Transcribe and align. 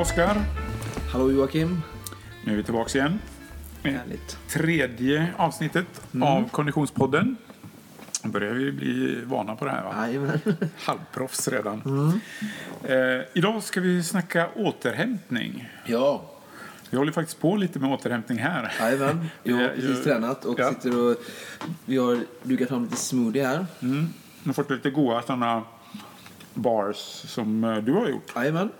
Oskar. 0.00 0.36
Hallå 1.12 1.32
Joakim. 1.32 1.82
Nu 2.44 2.52
är 2.52 2.56
vi 2.56 2.62
tillbaka 2.62 2.98
igen. 2.98 3.18
Härligt. 3.82 4.38
tredje 4.48 5.28
avsnittet 5.36 5.86
av 6.22 6.48
Konditionspodden. 6.48 7.36
Nu 8.24 8.30
börjar 8.30 8.52
vi 8.52 8.72
bli 8.72 9.20
vana 9.24 9.56
på 9.56 9.64
det 9.64 9.70
här 9.70 9.84
va? 9.84 10.54
Halvproffs 10.78 11.48
redan. 11.48 11.82
Eh, 12.84 12.96
idag 13.34 13.62
ska 13.62 13.80
vi 13.80 14.02
snacka 14.02 14.48
återhämtning. 14.56 15.68
Ja, 15.86 16.30
Vi 16.90 16.96
håller 16.96 17.12
faktiskt 17.12 17.40
på 17.40 17.56
lite 17.56 17.78
med 17.78 17.92
återhämtning 17.92 18.38
här. 18.38 18.72
jajamän. 18.80 19.26
Jag 19.42 19.56
har 19.56 19.68
precis 19.68 20.04
tränat 20.04 20.44
och 20.44 20.60
ja. 20.60 20.68
sitter 20.68 21.10
och... 21.10 21.16
Vi 21.84 21.96
har 21.96 22.18
dukat 22.42 22.68
fram 22.68 22.84
lite 22.84 22.96
smoothie 22.96 23.46
här. 23.46 23.66
Mm. 23.82 24.08
Jag 24.42 24.48
har 24.48 24.54
fått 24.54 24.70
lite 24.70 24.90
goda 24.90 25.22
sådana 25.22 25.62
bars 26.54 26.96
som 27.26 27.64
eh, 27.64 27.76
du 27.76 27.92
har 27.92 28.08
gjort. 28.08 28.32
Jajamän. 28.36 28.70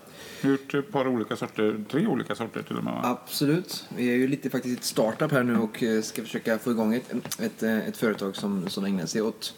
Gjort 0.41 0.73
ett 0.73 0.91
par 0.91 1.07
olika 1.07 1.35
sorter, 1.35 1.83
tre 1.89 2.07
olika 2.07 2.35
sorter 2.35 2.61
till 2.61 2.77
och 2.77 2.83
med 2.83 2.93
va? 2.93 3.01
Absolut. 3.03 3.87
Vi 3.97 4.09
är 4.09 4.15
ju 4.15 4.27
lite 4.27 4.49
faktiskt 4.49 4.79
ett 4.79 4.85
startup 4.85 5.31
här 5.31 5.43
nu 5.43 5.57
och 5.57 5.83
eh, 5.83 6.01
ska 6.01 6.21
försöka 6.21 6.57
få 6.57 6.71
igång 6.71 6.93
ett, 6.93 7.13
ett, 7.39 7.63
eh, 7.63 7.87
ett 7.87 7.97
företag 7.97 8.35
som, 8.35 8.69
som 8.69 8.85
ägnar 8.85 9.05
sig 9.05 9.21
åt 9.21 9.53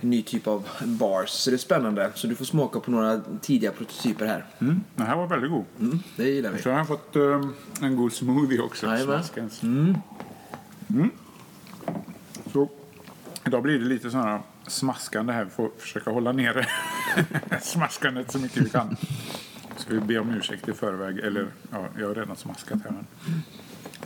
en 0.00 0.10
ny 0.10 0.22
typ 0.22 0.46
av 0.46 0.68
bars. 0.84 1.30
Så 1.30 1.50
det 1.50 1.56
är 1.56 1.58
spännande. 1.58 2.10
Så 2.14 2.26
du 2.26 2.34
får 2.34 2.44
smaka 2.44 2.80
på 2.80 2.90
några 2.90 3.20
tidiga 3.40 3.70
prototyper 3.70 4.26
här. 4.26 4.44
Mm. 4.58 4.80
Den 4.94 5.06
här 5.06 5.16
var 5.16 5.26
väldigt 5.26 5.50
god. 5.50 5.64
Mm, 5.80 5.98
det 6.16 6.28
gillar 6.28 6.50
vi. 6.50 6.62
Så 6.62 6.70
har 6.70 6.78
jag 6.78 6.88
fått 6.88 7.16
eh, 7.16 7.40
en 7.80 7.96
god 7.96 8.12
smoothie 8.12 8.60
också. 8.60 8.96
Smaskens. 8.96 9.62
Mm. 9.62 9.94
Så 12.52 12.68
idag 13.46 13.62
blir 13.62 13.78
det 13.78 13.84
lite 13.84 14.10
sådana 14.10 14.42
smaskande 14.66 15.32
här. 15.32 15.44
Vi 15.44 15.50
får 15.50 15.70
försöka 15.78 16.10
hålla 16.10 16.32
nere 16.32 16.66
smaskandet 17.62 18.32
så 18.32 18.38
mycket 18.38 18.62
vi 18.62 18.70
kan. 18.70 18.96
Ska 19.76 19.94
vi 19.94 20.00
be 20.00 20.18
om 20.18 20.34
ursäkt 20.34 20.68
i 20.68 20.72
förväg. 20.72 21.18
Eller 21.18 21.46
ja, 21.70 21.86
jag 21.98 22.08
har 22.08 22.14
redan 22.14 22.36
smaskat 22.36 22.78
här. 22.84 22.90
Men... 22.90 23.06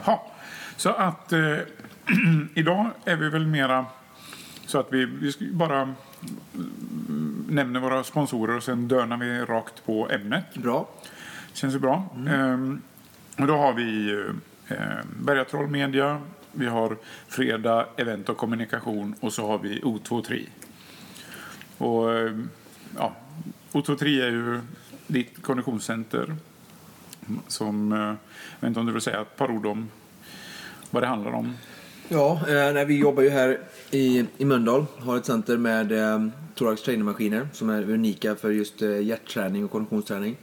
Ha. 0.05 0.33
Så 0.77 0.91
att 0.91 1.33
eh, 1.33 1.57
idag 2.55 2.91
är 3.05 3.17
vi 3.17 3.29
väl 3.29 3.47
mera 3.47 3.87
så 4.67 4.79
att 4.79 4.93
vi, 4.93 5.05
vi 5.05 5.33
ska 5.33 5.45
bara 5.53 5.81
mm, 5.81 7.47
nämner 7.49 7.81
våra 7.81 8.05
sponsorer 8.05 8.57
och 8.57 8.63
sen 8.63 8.89
dörnar 8.89 9.17
vi 9.17 9.41
rakt 9.41 9.87
på 9.87 10.11
ämnet. 10.11 10.55
Bra. 10.55 10.89
Känns 11.53 11.75
ju 11.75 11.79
bra. 11.79 12.09
Ehm, 12.29 12.83
och 13.39 13.47
då 13.47 13.57
har 13.57 13.73
vi 13.73 14.13
eh, 14.69 14.77
Bergatroll 15.23 15.67
Media, 15.69 16.21
vi 16.53 16.67
har 16.67 16.97
Fredag 17.29 17.87
Event 17.97 18.29
och 18.29 18.37
Kommunikation 18.37 19.15
och 19.21 19.33
så 19.33 19.47
har 19.47 19.59
vi 19.59 19.81
O23. 19.81 20.47
Och 21.79 22.15
eh, 22.15 22.39
ja, 22.97 23.13
O23 23.73 24.23
är 24.23 24.31
ju 24.31 24.61
ditt 25.09 25.43
konditionscenter 25.43 26.37
som, 27.47 27.93
eh, 27.93 27.99
jag 27.99 28.17
vet 28.61 28.69
inte 28.69 28.81
om 28.81 28.87
du 28.87 28.93
vill 28.93 29.03
säga 29.03 29.21
ett 29.21 29.37
par 29.37 29.51
ord 29.51 29.67
om 29.67 29.89
vad 30.91 31.03
det 31.03 31.07
handlar 31.07 31.33
om. 31.33 31.55
Ja, 32.09 32.41
eh, 32.49 32.73
nej, 32.73 32.85
vi 32.85 32.99
jobbar 32.99 33.23
ju 33.23 33.31
här 33.31 33.61
i, 33.91 34.25
i 34.39 34.45
Mölndal. 34.45 34.87
Har 34.99 35.17
ett 35.17 35.27
center 35.27 35.57
med 35.57 35.93
eh, 35.93 36.29
thorax 36.55 36.83
trainermaskiner 36.83 37.49
som 37.53 37.71
är 37.71 37.91
unika 37.91 38.35
för 38.35 38.51
just 38.51 38.83
eh, 38.83 39.01
hjärtträning 39.01 39.65
och 39.65 39.71
konditionsträning. 39.71 40.37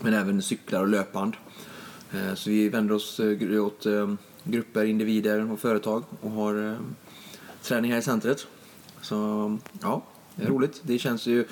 Men 0.00 0.14
även 0.14 0.42
cyklar 0.42 0.80
och 0.80 0.88
löpband. 0.88 1.36
Eh, 2.12 2.34
så 2.34 2.50
vi 2.50 2.68
vänder 2.68 2.94
oss 2.94 3.20
eh, 3.20 3.64
åt 3.64 3.86
eh, 3.86 4.14
grupper, 4.44 4.84
individer 4.84 5.52
och 5.52 5.60
företag 5.60 6.04
och 6.20 6.30
har 6.30 6.70
eh, 6.70 6.78
träning 7.62 7.92
här 7.92 7.98
i 7.98 8.02
centret. 8.02 8.46
Så 9.00 9.58
ja, 9.82 10.02
det 10.34 10.44
är 10.44 10.48
roligt. 10.48 10.80
Det 10.82 10.98
känns 10.98 11.26
ju 11.26 11.44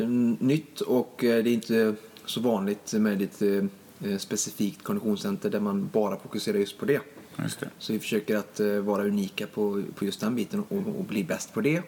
nytt 0.00 0.80
och 0.80 1.24
eh, 1.24 1.44
det 1.44 1.50
är 1.50 1.54
inte 1.54 1.94
så 2.26 2.40
vanligt 2.40 2.92
med 2.92 3.22
ett 3.22 3.42
eh, 3.42 4.18
specifikt 4.18 4.82
konditionscenter 4.82 5.50
där 5.50 5.60
man 5.60 5.88
bara 5.92 6.16
fokuserar 6.16 6.58
just 6.58 6.78
på 6.78 6.84
det. 6.84 7.00
Just 7.42 7.60
det. 7.60 7.68
Så 7.78 7.92
vi 7.92 7.98
försöker 7.98 8.36
att 8.36 8.60
eh, 8.60 8.76
vara 8.76 9.04
unika 9.04 9.46
på, 9.46 9.82
på 9.94 10.04
just 10.04 10.20
den 10.20 10.34
biten 10.34 10.60
och, 10.68 10.98
och 10.98 11.04
bli 11.04 11.24
bäst 11.24 11.54
på 11.54 11.60
det. 11.60 11.82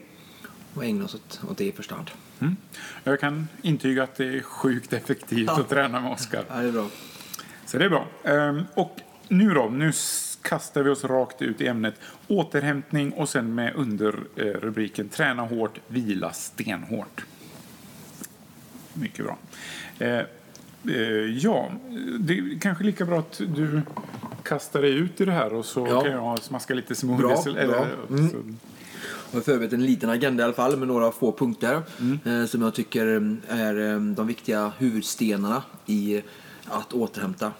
Och 0.74 0.84
ägna 0.84 1.04
oss 1.04 1.14
åt, 1.14 1.40
åt 1.50 1.58
det 1.58 1.64
i 1.64 1.72
första 1.72 1.94
hand. 1.94 2.10
Mm. 2.40 2.56
Jag 3.04 3.20
kan 3.20 3.48
intyga 3.62 4.02
att 4.02 4.16
det 4.16 4.24
är 4.24 4.40
sjukt 4.40 4.92
effektivt 4.92 5.48
att 5.48 5.68
träna 5.68 6.00
med 6.00 6.12
Oskar. 6.12 6.44
Ja, 6.48 6.56
det 6.56 6.68
är 6.68 6.72
bra. 6.72 6.88
Så 7.66 7.78
det 7.78 7.84
är 7.84 7.88
bra. 7.88 8.06
Ehm, 8.24 8.62
och 8.74 9.00
nu 9.28 9.54
då, 9.54 9.68
nu 9.68 9.92
kastar 10.42 10.82
vi 10.82 10.90
oss 10.90 11.04
rakt 11.04 11.42
ut 11.42 11.60
i 11.60 11.66
ämnet 11.66 11.94
återhämtning 12.28 13.12
och 13.12 13.28
sen 13.28 13.54
med 13.54 13.74
underrubriken 13.74 15.08
träna 15.08 15.42
hårt, 15.42 15.80
vila 15.88 16.32
stenhårt. 16.32 17.24
Mycket 18.94 19.24
bra. 19.24 19.36
Eh, 19.98 20.18
eh, 20.18 20.24
ja, 21.38 21.70
det 22.20 22.38
är 22.38 22.58
kanske 22.60 22.84
lika 22.84 23.04
bra 23.04 23.18
att 23.18 23.40
du 23.56 23.82
kastar 24.42 24.82
dig 24.82 24.92
ut 24.92 25.20
i 25.20 25.24
det 25.24 25.32
här 25.32 25.52
och 25.54 25.64
så 25.64 25.86
Ja. 25.90 26.00
kan 26.02 26.12
jag 26.12 26.42
smaska 26.42 26.74
lite 26.74 26.94
smoothies. 26.94 27.44
Bra, 27.44 27.52
bra. 27.54 27.86
Mm. 28.10 28.56
Jag 29.30 29.38
har 29.38 29.42
förberett 29.44 29.72
en 29.72 29.86
liten 29.86 30.10
agenda 30.10 30.42
i 30.42 30.44
alla 30.44 30.52
fall 30.54 30.76
med 30.76 30.88
några 30.88 31.12
få 31.12 31.32
punkter 31.32 31.82
eh, 32.24 32.44
som 32.46 32.62
jag 32.62 32.74
tycker 32.74 33.06
eh, 33.06 33.60
är 33.60 33.92
eh, 33.94 34.00
de 34.00 34.26
viktiga 34.26 34.72
huvudstenarna 34.78 35.62
i 35.86 36.22
att 36.64 36.92
återhämta. 36.92 37.52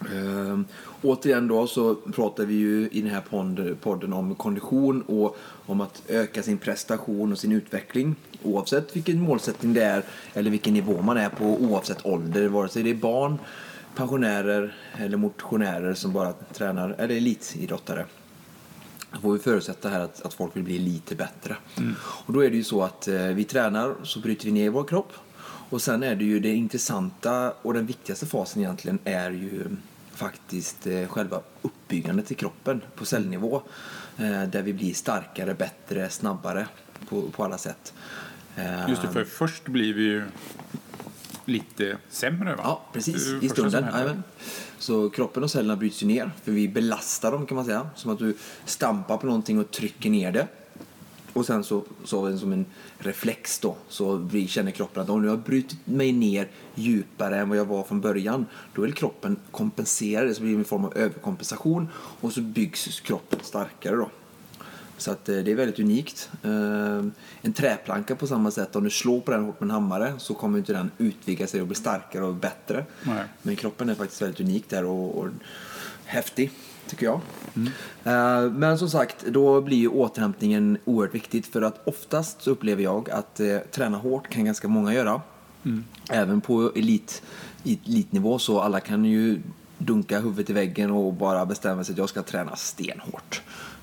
Eh, 0.00 0.60
återigen 1.02 1.48
då 1.48 1.66
så 1.66 1.94
pratar 1.94 2.44
vi 2.44 2.54
ju 2.54 2.88
i 2.92 3.00
den 3.00 3.10
här 3.10 3.74
podden 3.74 4.12
om 4.12 4.34
kondition 4.34 5.02
och 5.02 5.36
om 5.66 5.80
att 5.80 6.02
öka 6.08 6.42
sin 6.42 6.58
prestation 6.58 7.32
och 7.32 7.38
sin 7.38 7.52
utveckling 7.52 8.16
oavsett 8.42 8.96
vilken 8.96 9.20
målsättning 9.20 9.74
det 9.74 9.82
är 9.82 10.02
eller 10.34 10.50
vilken 10.50 10.74
nivå 10.74 11.02
man 11.02 11.16
är 11.16 11.28
på 11.28 11.44
oavsett 11.44 12.06
ålder 12.06 12.48
vare 12.48 12.68
sig 12.68 12.82
det 12.82 12.90
är 12.90 12.94
barn, 12.94 13.38
pensionärer 13.96 14.76
eller 14.96 15.16
motionärer 15.16 15.94
som 15.94 16.12
bara 16.12 16.32
tränar 16.32 16.94
eller 16.98 17.16
elitidrottare. 17.16 18.04
Då 19.12 19.20
får 19.20 19.32
vi 19.32 19.38
förutsätta 19.38 19.88
här 19.88 20.00
att, 20.00 20.22
att 20.22 20.34
folk 20.34 20.56
vill 20.56 20.62
bli 20.62 20.78
lite 20.78 21.14
bättre. 21.14 21.56
Och 22.00 22.32
då 22.32 22.44
är 22.44 22.50
det 22.50 22.56
ju 22.56 22.64
så 22.64 22.82
att 22.82 23.08
eh, 23.08 23.26
vi 23.26 23.44
tränar 23.44 23.94
så 24.02 24.20
bryter 24.20 24.44
vi 24.44 24.52
ner 24.52 24.70
vår 24.70 24.84
kropp. 24.84 25.12
Och 25.70 25.82
sen 25.82 26.02
är 26.02 26.14
det 26.16 26.24
ju 26.24 26.40
det 26.40 26.54
intressanta 26.54 27.52
och 27.62 27.74
den 27.74 27.86
viktigaste 27.86 28.26
fasen 28.26 28.62
egentligen 28.62 28.98
är 29.04 29.30
ju 29.30 29.66
faktiskt 30.12 30.86
eh, 30.86 31.08
själva 31.08 31.40
uppbyggandet 31.62 32.30
i 32.30 32.34
kroppen 32.34 32.82
på 32.94 33.04
cellnivå. 33.04 33.62
Eh, 34.18 34.42
där 34.42 34.62
vi 34.62 34.72
blir 34.72 34.94
starkare, 34.94 35.54
bättre, 35.54 36.10
snabbare 36.10 36.66
på, 37.08 37.22
på 37.22 37.44
alla 37.44 37.58
sätt. 37.58 37.94
Eh, 38.56 38.88
Just 38.88 39.02
det, 39.02 39.08
för 39.08 39.24
först 39.24 39.64
blir 39.64 39.94
vi 39.94 40.02
ju 40.02 40.24
lite 41.44 41.98
sämre 42.10 42.54
va? 42.54 42.62
Ja, 42.64 42.82
precis. 42.92 43.42
I 43.42 43.48
stunden. 43.48 44.22
Så 44.78 45.10
kroppen 45.10 45.42
och 45.42 45.50
cellerna 45.50 45.76
bryts 45.76 46.02
ju 46.02 46.06
ner, 46.06 46.30
för 46.44 46.52
vi 46.52 46.68
belastar 46.68 47.32
dem 47.32 47.46
kan 47.46 47.56
man 47.56 47.64
säga. 47.64 47.90
Som 47.94 48.10
att 48.10 48.18
du 48.18 48.36
stampar 48.64 49.16
på 49.16 49.26
någonting 49.26 49.58
och 49.58 49.70
trycker 49.70 50.10
ner 50.10 50.32
det. 50.32 50.46
Och 51.38 51.46
sen 51.46 51.64
så, 51.64 51.84
så 52.04 52.38
som 52.38 52.52
en 52.52 52.66
reflex 52.98 53.58
då, 53.58 53.76
så 53.88 54.28
känner 54.48 54.70
kroppen 54.70 55.02
att 55.02 55.08
om 55.08 55.22
nu 55.22 55.28
har 55.28 55.36
jag 55.36 55.44
brutit 55.44 55.78
mig 55.86 56.12
ner 56.12 56.48
djupare 56.74 57.38
än 57.38 57.48
vad 57.48 57.58
jag 57.58 57.64
var 57.64 57.82
från 57.82 58.00
början, 58.00 58.46
då 58.74 58.82
vill 58.82 58.92
kroppen 58.92 59.36
kompensera 59.50 60.24
det, 60.24 60.34
så 60.34 60.42
blir 60.42 60.52
det 60.52 60.58
en 60.58 60.64
form 60.64 60.84
av 60.84 60.96
överkompensation 60.96 61.88
och 61.94 62.32
så 62.32 62.40
byggs 62.40 63.00
kroppen 63.00 63.38
starkare 63.42 63.96
då. 63.96 64.10
Så 64.96 65.10
att 65.10 65.28
eh, 65.28 65.36
det 65.36 65.50
är 65.50 65.54
väldigt 65.54 65.78
unikt. 65.78 66.30
Eh, 66.42 67.04
En 67.42 67.52
träplanka 67.54 68.16
på 68.16 68.26
samma 68.26 68.50
sätt, 68.50 68.76
om 68.76 68.84
du 68.84 68.90
slår 68.90 69.20
på 69.20 69.30
den 69.30 69.44
hårt 69.44 69.60
med 69.60 69.66
en 69.66 69.70
hammare 69.70 70.12
så 70.18 70.34
kommer 70.34 70.58
inte 70.58 70.72
den 70.72 70.90
utvidga 70.98 71.46
sig 71.46 71.60
och 71.60 71.66
bli 71.66 71.76
starkare 71.76 72.24
och 72.24 72.34
bättre. 72.34 72.84
Nej. 73.02 73.24
Men 73.42 73.56
kroppen 73.56 73.88
är 73.88 73.94
faktiskt 73.94 74.22
väldigt 74.22 74.40
unik 74.40 74.68
där 74.68 74.84
och, 74.84 75.18
och 75.18 75.28
häftig, 76.04 76.50
tycker 76.88 77.06
jag. 77.06 77.20
Eh, 78.04 78.50
Men 78.52 78.78
som 78.78 78.90
sagt, 78.90 79.26
då 79.26 79.60
blir 79.60 79.76
ju 79.76 79.88
återhämtningen 79.88 80.78
oerhört 80.84 81.14
viktigt 81.14 81.46
för 81.46 81.62
att 81.62 81.88
oftast 81.88 82.42
så 82.42 82.50
upplever 82.50 82.82
jag 82.82 83.10
att 83.10 83.40
eh, 83.40 83.58
träna 83.58 83.96
hårt 83.98 84.28
kan 84.28 84.44
ganska 84.44 84.68
många 84.68 84.94
göra. 84.94 85.22
Även 86.10 86.40
på 86.40 86.72
elit, 86.76 87.22
elitnivå 87.64 88.38
så 88.38 88.60
alla 88.60 88.80
kan 88.80 89.04
ju 89.04 89.40
dunka 89.78 90.20
huvudet 90.20 90.50
i 90.50 90.52
väggen 90.52 90.90
och 90.90 91.12
bara 91.12 91.46
bestämma 91.46 91.84
sig 91.84 91.92
att 91.92 91.98
jag 91.98 92.08
ska 92.08 92.22
träna 92.22 92.56
stenhårt. 92.56 93.42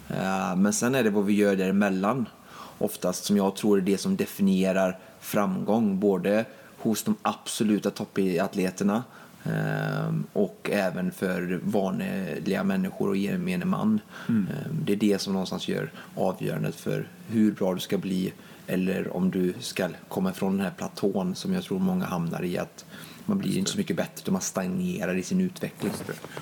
Eh, 0.10 0.56
Men 0.56 0.74
sen 0.74 0.96
är 0.96 1.04
det 1.04 1.10
vad 1.10 1.26
vi 1.26 1.34
gör 1.34 1.56
däremellan 1.56 2.26
oftast 2.78 3.24
som 3.26 3.38
jag 3.38 3.56
tror 3.56 3.78
är 3.78 3.82
det 3.82 3.98
som 3.98 4.16
definierar 4.16 5.00
framgång 5.20 6.00
både 6.00 6.46
hos 6.78 7.04
de 7.04 7.16
absoluta 7.22 7.90
toppatleterna 7.90 9.04
och 10.34 10.70
även 10.74 11.12
för 11.12 11.60
vanliga 11.64 12.64
människor 12.64 13.10
och 13.10 13.18
gemene 13.18 13.66
man. 13.66 14.00
Eh, 14.30 14.34
Det 14.86 14.94
är 14.94 14.98
det 14.98 15.22
som 15.22 15.34
någonstans 15.34 15.68
gör 15.68 15.92
avgörandet 16.16 16.76
för 16.76 17.08
hur 17.28 17.52
bra 17.52 17.74
du 17.74 17.80
ska 17.80 17.98
bli 17.98 18.34
eller 18.68 19.16
om 19.16 19.32
du 19.32 19.54
ska 19.60 19.90
komma 20.08 20.30
ifrån 20.30 20.58
den 20.58 20.66
här 20.66 20.74
platån 20.78 21.36
som 21.36 21.54
jag 21.54 21.64
tror 21.64 21.80
många 21.80 22.06
hamnar 22.06 22.44
i 22.44 22.58
att 22.58 22.86
man 23.26 23.38
blir 23.38 23.58
inte 23.58 23.72
så 23.72 23.78
mycket 23.78 23.96
bättre 23.98 24.22
utan 24.24 24.32
man 24.34 24.42
stagnerar 24.42 25.16
i 25.16 25.24
sin 25.24 25.42
utveckling. 25.42 25.92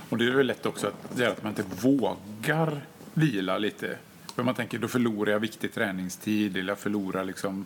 Och 0.10 0.18
det 0.18 0.26
är 0.26 0.32
väl 0.32 0.48
lätt 0.48 0.66
också 0.66 0.88
att, 0.88 1.18
det 1.18 1.26
är 1.26 1.30
att 1.30 1.44
man 1.44 1.52
inte 1.58 1.88
vågar 1.88 2.82
vila 3.14 3.58
lite. 3.58 3.98
För 4.36 4.44
man 4.44 4.56
tänker 4.56 4.80
då 4.80 4.88
förlorar 4.88 5.32
jag 5.32 5.40
viktig 5.40 5.74
träningstid 5.74 6.58
eller 6.58 6.68
jag 6.72 6.80
förlorar 6.80 7.24
liksom 7.24 7.66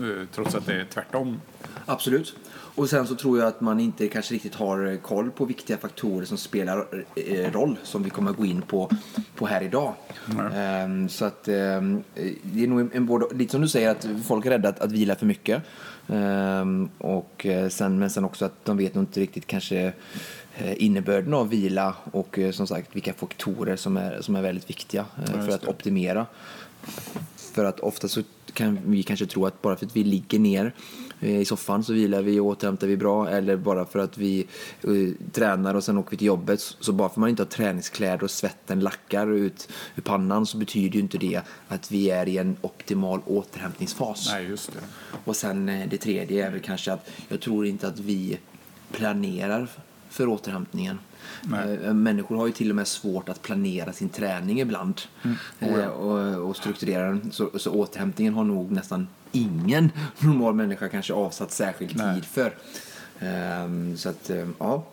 eh, 0.00 0.26
trots 0.34 0.54
att 0.54 0.66
det 0.66 0.74
är 0.80 0.84
tvärtom. 0.84 1.40
Absolut. 1.86 2.36
Och 2.80 2.90
sen 2.90 3.06
så 3.06 3.14
tror 3.14 3.38
jag 3.38 3.48
att 3.48 3.60
man 3.60 3.80
inte 3.80 4.08
kanske 4.08 4.34
riktigt 4.34 4.54
har 4.54 4.96
koll 4.96 5.30
på 5.30 5.44
viktiga 5.44 5.76
faktorer 5.76 6.26
som 6.26 6.36
spelar 6.36 7.04
eh, 7.14 7.52
roll, 7.52 7.78
som 7.82 8.02
vi 8.02 8.10
kommer 8.10 8.30
att 8.30 8.36
gå 8.36 8.44
in 8.44 8.62
på, 8.62 8.90
på 9.34 9.46
här 9.46 9.62
idag. 9.62 9.94
Ehm, 10.54 11.08
så 11.08 11.24
att 11.24 11.48
ehm, 11.48 12.02
det 12.42 12.64
är 12.64 12.66
nog 12.66 12.90
en, 12.94 13.06
både, 13.06 13.34
lite 13.34 13.50
som 13.50 13.60
du 13.60 13.68
säger, 13.68 13.90
att 13.90 14.06
folk 14.26 14.46
är 14.46 14.50
rädda 14.50 14.68
att, 14.68 14.80
att 14.80 14.92
vila 14.92 15.14
för 15.14 15.26
mycket. 15.26 15.62
Ehm, 16.08 16.88
och 16.98 17.46
eh, 17.46 17.68
sen, 17.68 17.98
men 17.98 18.10
sen 18.10 18.24
också 18.24 18.44
att 18.44 18.64
de 18.64 18.76
vet 18.76 18.94
nog 18.94 19.02
inte 19.02 19.20
riktigt 19.20 19.46
kanske 19.46 19.92
eh, 20.56 20.82
innebörden 20.84 21.34
av 21.34 21.48
vila 21.48 21.94
och 22.12 22.38
eh, 22.38 22.50
som 22.50 22.66
sagt 22.66 22.96
vilka 22.96 23.12
faktorer 23.12 23.76
som 23.76 23.96
är, 23.96 24.20
som 24.20 24.36
är 24.36 24.42
väldigt 24.42 24.70
viktiga 24.70 25.04
eh, 25.16 25.32
Ja, 25.36 25.42
för 25.42 25.52
att 25.52 25.68
optimera. 25.68 26.26
För 27.36 27.64
att 27.64 27.80
ofta 27.80 28.08
så 28.08 28.22
kan 28.52 28.78
vi 28.86 29.02
kanske 29.02 29.26
tro 29.26 29.46
att 29.46 29.62
bara 29.62 29.76
för 29.76 29.86
att 29.86 29.96
vi 29.96 30.04
ligger 30.04 30.38
ner 30.38 30.64
eh, 30.66 30.72
i 31.20 31.44
soffan 31.44 31.84
så 31.84 31.92
vilar 31.92 32.22
vi 32.22 32.40
och 32.40 32.46
återhämtar 32.46 32.86
vi 32.86 32.96
bra 32.96 33.28
eller 33.28 33.56
bara 33.56 33.84
för 33.84 33.98
att 33.98 34.18
vi 34.18 34.46
eh, 34.82 35.30
tränar 35.32 35.74
och 35.74 35.84
sen 35.84 35.98
åker 35.98 36.10
vi 36.10 36.16
till 36.16 36.26
jobbet 36.26 36.60
så 36.60 36.92
bara 36.92 37.08
för 37.08 37.12
att 37.12 37.16
man 37.16 37.30
inte 37.30 37.42
har 37.42 37.48
träningskläder 37.48 38.24
och 38.24 38.30
svetten 38.30 38.80
lackar 38.80 39.32
ut 39.32 39.68
ur 39.94 40.02
pannan 40.02 40.46
så 40.46 40.56
betyder 40.56 40.94
ju 40.94 41.00
inte 41.00 41.18
det 41.18 41.40
att 41.68 41.90
vi 41.90 42.10
är 42.10 42.28
i 42.28 42.38
en 42.38 42.56
optimal 42.60 43.20
återhämtningsfas. 43.26 44.30
Nej, 44.32 44.46
just 44.46 44.72
det. 44.72 44.80
Och 45.24 45.36
sen 45.36 45.68
eh, 45.68 45.88
det 45.88 45.98
tredje 45.98 46.46
är 46.46 46.50
väl 46.50 46.60
kanske 46.60 46.92
att 46.92 47.10
jag 47.28 47.40
tror 47.40 47.66
inte 47.66 47.88
att 47.88 47.98
vi 47.98 48.38
planerar 48.92 49.68
för 50.10 50.28
återhämtningen. 50.28 50.98
Nej. 51.42 51.78
Eh, 51.84 51.94
Människor 51.94 52.36
har 52.36 52.46
ju 52.46 52.52
till 52.52 52.70
och 52.70 52.76
med 52.76 52.86
svårt 52.88 53.28
att 53.28 53.42
planera 53.42 53.92
sin 53.92 54.08
träning 54.08 54.60
ibland 54.60 55.00
Oh, 55.60 55.78
eh, 55.78 55.86
och, 55.86 56.48
och 56.48 56.56
strukturera 56.56 57.06
den. 57.08 57.32
Så, 57.32 57.50
så 57.58 57.72
återhämtningen 57.72 58.34
har 58.34 58.44
nog 58.44 58.70
nästan 58.70 59.08
ingen 59.32 59.90
normal 60.18 60.54
människa 60.54 60.88
kanske 60.88 61.12
avsatt 61.12 61.50
särskild 61.50 61.96
Nej. 61.96 62.14
tid 62.14 62.24
för. 62.24 62.54
Ehm, 63.20 63.96
Så 63.96 64.08
att, 64.08 64.30
eh, 64.30 64.48
ja. 64.58 64.84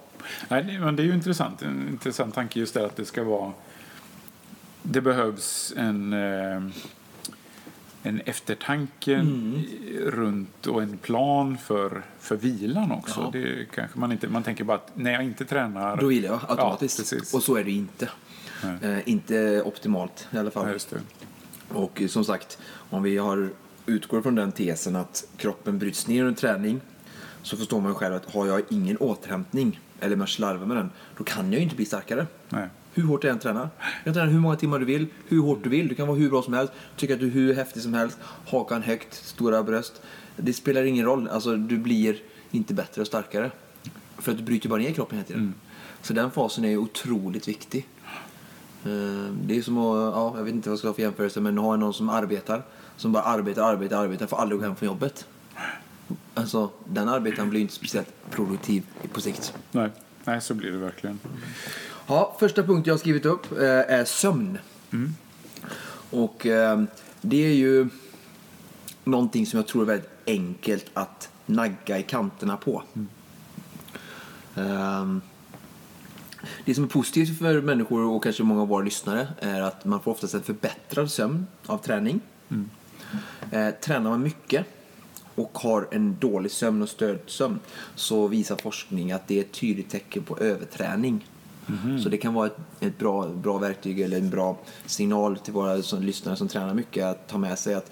Nej, 0.48 0.80
men 0.80 0.96
det 0.96 1.04
är 1.04 1.06
ju 1.06 1.14
intressant. 1.14 1.62
En 1.62 1.88
intressant 1.92 2.36
tanke 2.36 2.60
just 2.60 2.74
det 2.74 2.86
att 2.86 2.96
det 2.96 3.06
ska 3.06 3.24
vara... 3.24 3.52
Det 4.84 5.02
behövs 5.02 5.74
en, 5.78 6.14
eh, 6.14 6.62
en 8.08 8.22
eftertanke 8.26 9.16
Mm. 9.16 9.64
runt 10.06 10.68
och 10.68 10.82
en 10.82 10.98
plan 10.98 11.58
för, 11.58 12.02
för 12.20 12.36
vilan 12.36 12.92
också. 12.92 13.22
Ja. 13.22 13.30
Det 13.34 13.66
kanske 13.76 14.00
man 14.00 14.12
inte... 14.12 14.28
Man 14.28 14.44
tänker 14.44 14.64
bara 14.64 14.78
att 14.78 14.92
när 14.94 15.12
jag 15.12 15.24
inte 15.24 15.46
tränar... 15.46 15.98
Då 15.98 16.08
vilar 16.08 16.30
jag 16.30 16.40
automatiskt. 16.48 17.12
Ja, 17.12 17.20
och 17.34 17.44
så 17.44 17.56
är 17.56 17.64
det 17.64 17.72
inte. 17.72 18.10
Nej. 18.64 18.92
Eh, 18.92 19.10
inte 19.10 19.62
optimalt 19.66 20.28
i 20.32 20.38
alla 20.38 20.52
fall. 20.52 20.68
Det. 20.90 21.00
Och 21.74 22.02
som 22.08 22.24
sagt, 22.26 22.60
om 22.90 23.04
vi 23.04 23.18
har, 23.18 23.50
utgår 23.86 24.22
från 24.22 24.36
den 24.36 24.52
tesen 24.52 24.96
att 24.96 25.28
kroppen 25.38 25.80
bryts 25.80 26.08
ner 26.08 26.24
under 26.24 26.40
träning 26.40 26.82
så 27.42 27.58
förstår 27.58 27.82
man 27.82 27.96
själv 27.96 28.16
att 28.16 28.34
har 28.34 28.48
jag 28.48 28.62
ingen 28.70 28.98
återhämtning 28.98 29.80
eller 30.00 30.16
om 30.16 30.20
jag 30.20 30.30
slarvar 30.30 30.66
med 30.66 30.78
den, 30.78 30.92
då 31.18 31.24
kan 31.24 31.46
jag 31.52 31.56
ju 31.60 31.64
inte 31.64 31.76
bli 31.76 31.86
starkare. 31.86 32.28
Nej. 32.50 32.68
Hur 32.98 33.04
hårt 33.04 33.24
jag 33.24 33.32
än 33.32 33.40
tränar. 33.40 33.70
Du 33.80 34.04
kan 34.04 34.14
träna 34.14 34.32
hur 34.32 34.40
många 34.40 34.56
timmar 34.56 34.80
du 34.80 34.86
vill, 34.86 35.08
hur 35.28 35.42
hårt 35.42 35.64
du 35.64 35.70
vill. 35.70 35.88
Du 35.88 35.96
kan 35.96 36.08
vara 36.08 36.18
hur 36.18 36.30
bra 36.30 36.42
som 36.42 36.54
helst, 36.54 36.74
tycka 36.96 37.14
att 37.14 37.20
du 37.20 37.26
är 37.28 37.32
hur 37.32 37.54
häftig 37.54 37.82
som 37.84 37.94
helst, 37.94 38.18
hakan 38.48 38.82
högt, 38.82 39.14
stora 39.14 39.64
bröst. 39.64 40.02
Det 40.36 40.54
spelar 40.54 40.84
ingen 40.84 41.06
roll. 41.06 41.28
Alltså, 41.28 41.56
du 41.56 41.78
blir 41.78 42.18
inte 42.52 42.74
bättre 42.74 43.02
och 43.02 43.08
starkare. 43.08 43.52
För 44.18 44.32
att 44.32 44.38
du 44.38 44.44
bryter 44.44 44.70
bara 44.70 44.80
ner 44.80 44.92
kroppen 44.94 45.18
hela 45.18 45.28
tiden. 45.28 45.54
Så 46.02 46.14
den 46.14 46.32
fasen 46.32 46.66
är 46.66 46.78
otroligt 46.78 47.48
viktig. 47.48 47.88
Eh, 48.86 49.32
Det 49.46 49.58
är 49.58 49.62
som 49.62 49.78
att, 49.78 50.14
ja, 50.16 50.34
jag 50.38 50.44
vet 50.44 50.54
inte 50.54 50.70
vad 50.70 50.74
jag 50.74 50.80
ska 50.80 50.88
ha 50.88 50.94
för 50.94 51.02
jämförelse, 51.02 51.42
men 51.42 51.58
ha 51.58 51.76
någon 51.76 51.94
som 51.94 52.10
arbetar, 52.10 52.64
som 52.98 53.12
bara 53.12 53.24
arbetar, 53.24 53.62
arbetar, 53.74 54.04
arbetar, 54.04 54.28
får 54.28 54.38
aldrig 54.38 54.60
gå 54.60 54.66
hem 54.66 54.76
från 54.76 54.88
jobbet. 54.88 55.26
Alltså, 56.34 56.70
den 56.86 57.10
arbetaren 57.10 57.50
blir 57.50 57.62
inte 57.62 57.74
speciellt 57.74 58.32
produktiv 58.32 58.84
på 59.14 59.22
sikt. 59.22 59.54
Nej. 59.72 59.90
Nej, 60.24 60.42
så 60.42 60.54
blir 60.54 60.72
det 60.72 60.78
verkligen. 60.78 61.20
Ja, 62.10 62.36
första 62.40 62.64
punkten 62.64 62.90
jag 62.90 62.94
har 62.94 63.00
skrivit 63.00 63.26
upp 63.26 63.52
eh, 63.52 63.68
är 63.68 64.06
sömn. 64.06 64.58
Och 66.10 66.46
eh, 66.46 66.84
det 67.22 67.46
är 67.46 67.54
ju 67.54 67.90
någonting 69.04 69.46
som 69.46 69.58
jag 69.58 69.68
tror 69.68 69.82
är 69.82 69.86
väldigt 69.86 70.10
enkelt 70.26 70.86
att 70.94 71.30
nagga 71.46 72.00
i 72.00 72.04
kanterna 72.04 72.58
på. 72.58 72.84
Ehm, 74.56 75.22
det 76.66 76.76
som 76.76 76.84
är 76.84 76.88
positivt 76.88 77.40
för 77.40 77.62
människor 77.62 78.04
och 78.04 78.24
kanske 78.24 78.44
många 78.44 78.62
av 78.62 78.68
våra 78.68 78.84
lyssnare 78.84 79.28
är 79.40 79.62
att 79.62 79.86
man 79.86 80.02
får 80.02 80.12
oftast 80.12 80.34
en 80.34 80.44
förbättrad 80.44 81.12
sömn 81.12 81.48
av 81.66 81.78
träning. 81.78 82.20
Eh, 83.52 83.70
tränar 83.82 84.10
man 84.10 84.24
mycket 84.24 84.66
och 85.36 85.58
har 85.58 85.88
en 85.92 86.18
dålig 86.20 86.52
sömn 86.52 86.82
och 86.82 86.90
stödsömn 86.90 87.60
så 87.96 88.28
visar 88.28 88.56
forskning 88.56 89.12
att 89.12 89.28
det 89.28 89.38
är 89.38 89.42
ett 89.42 89.52
tydligt 89.52 89.90
tecken 89.90 90.24
på 90.24 90.38
överträning. 90.40 91.26
Mhm. 91.68 92.00
Så 92.00 92.10
det 92.10 92.18
kan 92.18 92.34
vara 92.34 92.48
ett, 92.48 92.58
ett 92.80 92.98
bra, 92.98 93.28
bra 93.28 93.58
verktyg 93.58 94.00
eller 94.00 94.18
en 94.18 94.30
bra 94.30 94.58
signal 94.86 95.38
till 95.38 95.54
våra 95.54 95.82
som, 95.82 96.04
lyssnare 96.04 96.36
som 96.36 96.48
tränar 96.48 96.74
mycket 96.74 97.06
att 97.06 97.28
ta 97.28 97.38
med 97.38 97.60
sig 97.60 97.74
att 97.74 97.92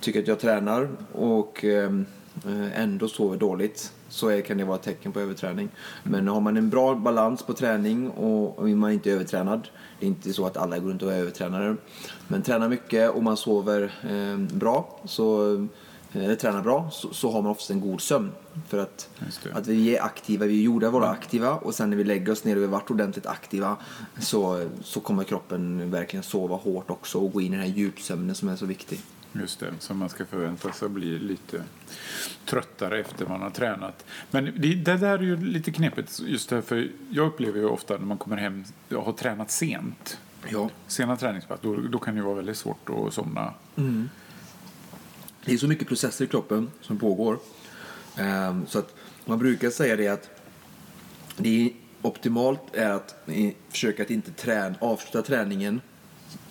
tycker 0.00 0.22
att 0.22 0.28
jag 0.28 0.40
tränar 0.40 0.88
och 1.12 1.64
ehm, 1.64 2.06
eh, 2.46 2.80
ändå 2.80 3.08
sover 3.08 3.36
dåligt 3.36 3.92
så 4.08 4.28
är, 4.28 4.40
kan 4.40 4.58
det 4.58 4.64
vara 4.64 4.76
ett 4.76 4.82
tecken 4.82 5.12
på 5.12 5.20
överträning. 5.20 5.68
Men 6.02 6.28
har 6.28 6.40
man 6.40 6.56
en 6.56 6.70
bra 6.70 6.94
balans 6.94 7.42
på 7.42 7.52
träning 7.52 8.10
och, 8.10 8.58
och 8.58 8.68
man 8.68 8.90
är 8.90 8.94
inte 8.94 9.10
övertränad, 9.10 9.68
det 10.00 10.06
är 10.06 10.08
inte 10.08 10.32
så 10.32 10.46
att 10.46 10.56
alla 10.56 10.78
går 10.78 10.90
runt 10.90 11.02
och 11.02 11.12
är 11.12 11.16
övertränade, 11.16 11.76
men 12.28 12.42
tränar 12.42 12.68
mycket 12.68 13.10
och 13.10 13.22
man 13.22 13.36
sover 13.36 13.92
eh, 14.10 14.56
bra, 14.56 15.00
så, 15.04 15.56
eller 16.12 16.36
tränar 16.36 16.62
bra, 16.62 16.90
så, 16.92 17.14
så 17.14 17.30
har 17.32 17.42
man 17.42 17.50
oftast 17.50 17.70
en 17.70 17.80
god 17.80 18.00
sömn. 18.00 18.32
För 18.68 18.78
att, 18.78 19.08
att 19.52 19.66
vi 19.66 19.96
är 19.96 20.02
aktiva, 20.02 20.46
vi 20.46 20.58
är 20.58 20.62
gjorda 20.62 20.86
att 20.86 20.92
vara 20.92 21.08
aktiva 21.08 21.50
och 21.54 21.74
sen 21.74 21.90
när 21.90 21.96
vi 21.96 22.04
lägger 22.04 22.32
oss 22.32 22.44
ner 22.44 22.56
och 22.56 22.62
vi 22.62 22.66
har 22.66 22.72
varit 22.72 22.90
ordentligt 22.90 23.26
aktiva 23.26 23.76
så, 24.18 24.68
så 24.82 25.00
kommer 25.00 25.24
kroppen 25.24 25.90
verkligen 25.90 26.22
sova 26.22 26.56
hårt 26.56 26.90
också 26.90 27.18
och 27.18 27.32
gå 27.32 27.40
in 27.40 27.52
i 27.52 27.56
den 27.56 27.66
här 27.66 27.74
djupsömnen 27.74 28.34
som 28.34 28.48
är 28.48 28.56
så 28.56 28.66
viktig. 28.66 29.00
Just 29.32 29.60
det, 29.60 29.66
som 29.78 29.98
man 29.98 30.08
ska 30.08 30.26
förvänta 30.26 30.72
sig 30.72 30.88
bli 30.88 31.18
lite 31.18 31.62
tröttare 32.44 33.00
efter 33.00 33.26
man 33.26 33.40
har 33.42 33.50
tränat. 33.50 34.04
Men 34.30 34.44
det, 34.44 34.74
det 34.74 34.96
där 34.96 35.18
är 35.18 35.22
ju 35.22 35.36
lite 35.36 35.72
knepigt 35.72 36.20
just 36.26 36.50
därför 36.50 36.88
jag 37.10 37.26
upplever 37.26 37.58
ju 37.58 37.66
ofta 37.66 37.96
när 37.96 38.06
man 38.06 38.18
kommer 38.18 38.36
hem 38.36 38.64
och 38.90 39.04
har 39.04 39.12
tränat 39.12 39.50
sent, 39.50 40.18
Ja. 40.48 40.70
sena 40.86 41.16
träningspass, 41.16 41.58
då, 41.62 41.76
då 41.76 41.98
kan 41.98 42.14
det 42.14 42.18
ju 42.18 42.24
vara 42.24 42.34
väldigt 42.34 42.56
svårt 42.56 42.90
att 42.90 43.14
somna. 43.14 43.54
Det 45.44 45.52
är 45.52 45.56
så 45.56 45.68
mycket 45.68 45.88
processer 45.88 46.24
i 46.24 46.28
kroppen 46.28 46.70
som 46.80 46.98
pågår. 46.98 47.38
Ehm, 48.16 48.66
så 48.66 48.78
att 48.78 48.94
man 49.24 49.38
brukar 49.38 49.70
säga 49.70 49.96
det 49.96 50.08
att 50.08 50.30
det 51.36 51.64
är 51.66 51.70
optimalt 52.02 52.74
är 52.74 52.90
att 52.90 53.28
försöka 53.68 54.02
att 54.02 54.10
inte 54.10 54.32
träna, 54.32 54.74
avsluta 54.80 55.22
träningen 55.22 55.80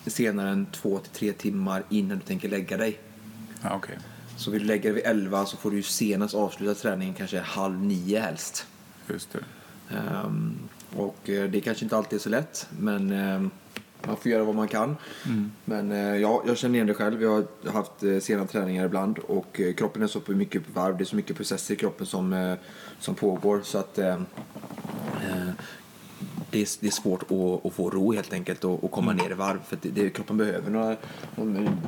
senare 0.06 0.50
än 0.50 0.66
två 0.66 0.98
till 0.98 1.12
tre 1.12 1.32
timmar 1.32 1.84
innan 1.88 2.18
du 2.18 2.24
tänker 2.24 2.48
lägga 2.48 2.76
dig. 2.76 2.98
Okej. 3.70 3.98
Så 4.36 4.50
vill 4.50 4.62
du 4.62 4.66
lägga 4.66 4.82
dig 4.82 4.92
vid 4.92 5.04
11 5.04 5.46
så 5.46 5.56
får 5.56 5.70
du 5.70 5.76
ju 5.76 5.82
senast 5.82 6.34
avsluta 6.34 6.74
träningen 6.74 7.14
kanske 7.14 7.40
halv 7.40 7.82
nio 7.82 8.20
helst. 8.20 8.66
Just 9.08 9.32
det. 9.32 9.44
Ehm, 9.96 10.58
och 10.96 11.30
eh, 11.30 11.50
det 11.50 11.60
kanske 11.60 11.84
inte 11.84 11.96
alltid 11.96 12.18
är 12.18 12.22
så 12.22 12.28
lätt, 12.28 12.68
men 12.78 13.10
ehm, 13.10 13.50
man 14.06 14.16
får 14.16 14.30
göra 14.32 14.44
vad 14.44 14.54
man 14.54 14.68
kan. 14.68 14.96
Men 15.64 15.92
eh, 15.92 16.16
ja, 16.16 16.42
jag 16.46 16.58
känner 16.58 16.74
igen 16.74 16.86
det 16.86 16.94
själv. 16.94 17.22
Jag 17.22 17.44
har 17.64 17.72
haft 17.72 18.02
eh, 18.02 18.18
sena 18.18 18.46
träningar 18.46 18.86
ibland 18.86 19.18
och 19.18 19.60
eh, 19.60 19.74
kroppen 19.74 20.02
är 20.02 20.06
så 20.06 20.20
på 20.20 20.32
mycket 20.32 20.66
på 20.66 20.80
varv. 20.80 20.96
Det 20.96 21.02
är 21.02 21.06
så 21.06 21.16
mycket 21.16 21.36
processer 21.36 21.74
i 21.74 21.76
kroppen 21.76 22.06
som, 22.06 22.56
som 22.98 23.14
pågår 23.14 23.60
så 23.64 23.78
att 23.78 23.98
eh, 23.98 24.20
det 26.50 26.60
är, 26.62 26.68
det 26.80 26.86
är 26.86 26.90
svårt 26.90 27.22
att, 27.22 27.66
att 27.66 27.72
få 27.72 27.90
ro 27.90 28.12
helt 28.12 28.32
enkelt 28.32 28.64
och, 28.64 28.84
och 28.84 28.90
komma 28.90 29.12
ner 29.12 29.30
i 29.30 29.34
varv. 29.34 29.58
För 29.66 29.78
det, 29.82 29.88
det, 29.88 30.10
kroppen 30.10 30.36
behöver 30.36 30.70
några, 30.70 30.96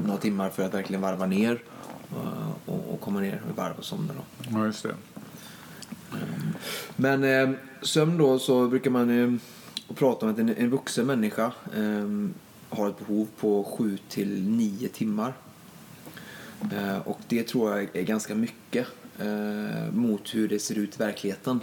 några 0.07 0.21
timmar 0.21 0.51
för 0.51 0.63
att 0.63 0.75
verkligen 0.75 1.03
varva 1.03 1.27
ner 1.27 1.63
och, 2.67 2.95
och 2.95 3.01
komma 3.01 3.21
ner 3.21 3.35
i 3.35 3.57
varv 3.57 3.75
och 3.79 3.85
somna. 3.85 4.15
Då. 4.15 4.49
Ja, 4.53 4.67
just 4.67 4.83
det. 4.83 4.95
Men 6.97 7.25
eh, 7.25 7.59
sömn 7.83 8.19
då 8.19 8.39
så 8.39 8.69
brukar 8.69 8.91
man 8.91 9.41
och 9.93 9.99
prata 9.99 10.27
om 10.27 10.33
att 10.33 10.39
en, 10.39 10.49
en 10.49 10.71
vuxen 10.71 11.07
människa 11.07 11.53
eh, 11.77 12.09
har 12.69 12.89
ett 12.89 12.99
behov 12.99 13.29
på 13.41 13.65
7 13.65 13.99
till 14.09 14.43
9 14.43 14.89
timmar. 14.89 15.35
Eh, 16.73 16.99
och 16.99 17.21
det 17.29 17.43
tror 17.43 17.71
jag 17.71 17.97
är 17.97 18.03
ganska 18.03 18.35
mycket 18.35 18.87
eh, 19.19 19.93
mot 19.93 20.35
hur 20.35 20.49
det 20.49 20.59
ser 20.59 20.79
ut 20.79 20.95
i 20.95 20.99
verkligheten. 20.99 21.61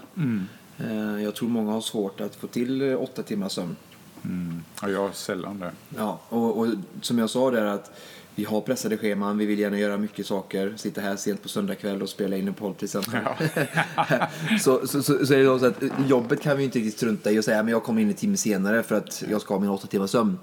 Eh, 0.78 1.24
jag 1.24 1.36
tror 1.36 1.50
många 1.50 1.72
har 1.72 1.82
svårt 1.82 2.22
att 2.22 2.36
få 2.36 2.48
till 2.48 2.82
eh, 2.82 3.02
8 3.02 3.24
timmars 3.24 3.52
sömn. 3.52 3.76
Mm. 4.24 4.64
Ja, 4.82 4.90
jag 4.90 5.00
har 5.00 5.12
sällan 5.12 5.60
det. 5.60 5.72
Ja, 5.98 6.20
och, 6.30 6.58
och 6.58 6.68
som 7.02 7.20
jag 7.20 7.30
sa 7.30 7.52
där 7.52 7.66
att 7.66 7.92
vi 8.40 8.46
har 8.46 8.62
pressade 8.62 8.98
scheman, 8.98 9.38
vi 9.38 9.46
vill 9.46 9.60
gärna 9.60 9.80
göra 9.80 9.98
mycket 9.98 10.26
saker. 10.26 10.74
Sitta 10.78 11.02
här 11.02 11.16
sent 11.16 11.42
på 11.42 11.50
söndag 11.50 11.76
kväll 11.76 12.02
och 12.02 12.10
spela 12.10 12.38
in 12.38 12.48
en 12.48 12.54
podd 12.54 12.78
till 12.78 12.86
exempel. 12.86 13.22
så, 14.60 14.88
så, 14.88 15.04
så, 15.04 15.26
så 15.26 15.34
är 15.34 15.38
det 15.38 15.44
då 15.44 15.60
så 15.60 15.66
att 15.66 15.84
jobbet 16.08 16.42
kan 16.42 16.58
vi 16.58 16.64
inte 16.64 16.80
riktigt 16.80 16.98
strunta 16.98 17.32
i 17.32 17.40
och 17.40 17.44
säga 17.46 17.64
men 17.64 17.72
jag 17.72 17.84
kommer 17.84 18.02
in 18.02 18.08
en 18.08 18.14
timme 18.14 18.38
senare 18.38 18.84
för 18.84 18.96
att 18.96 19.24
jag 19.30 19.42
ska 19.42 19.54
ha 19.54 19.62
min 19.62 19.70
åtta 19.70 19.88
timmars 19.88 20.10
sömn. 20.10 20.38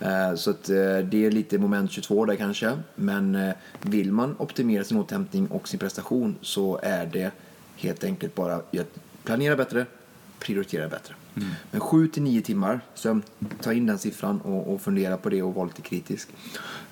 Eh, 0.00 0.34
så 0.34 0.50
att 0.50 0.68
eh, 0.68 0.98
det 0.98 1.26
är 1.26 1.30
lite 1.30 1.58
moment 1.58 1.90
22 1.90 2.24
där 2.24 2.36
kanske. 2.36 2.72
Men 2.94 3.34
eh, 3.34 3.54
vill 3.82 4.12
man 4.12 4.36
optimera 4.38 4.84
sin 4.84 4.98
återhämtning 4.98 5.46
och 5.46 5.68
sin 5.68 5.78
prestation 5.78 6.36
så 6.40 6.80
är 6.82 7.06
det 7.06 7.30
helt 7.76 8.04
enkelt 8.04 8.34
bara 8.34 8.54
att 8.54 8.98
planera 9.24 9.56
bättre, 9.56 9.86
prioritera 10.38 10.88
bättre. 10.88 11.14
Mm. 11.36 11.48
Men 11.70 11.80
7 11.80 12.08
till 12.08 12.22
9 12.22 12.42
timmar, 12.42 12.80
så 12.94 13.20
ta 13.62 13.72
in 13.72 13.86
den 13.86 13.98
siffran 13.98 14.40
och, 14.40 14.74
och 14.74 14.80
fundera 14.80 15.16
på 15.16 15.28
det 15.28 15.42
och 15.42 15.54
vara 15.54 15.66
lite 15.66 15.82
kritisk. 15.82 16.28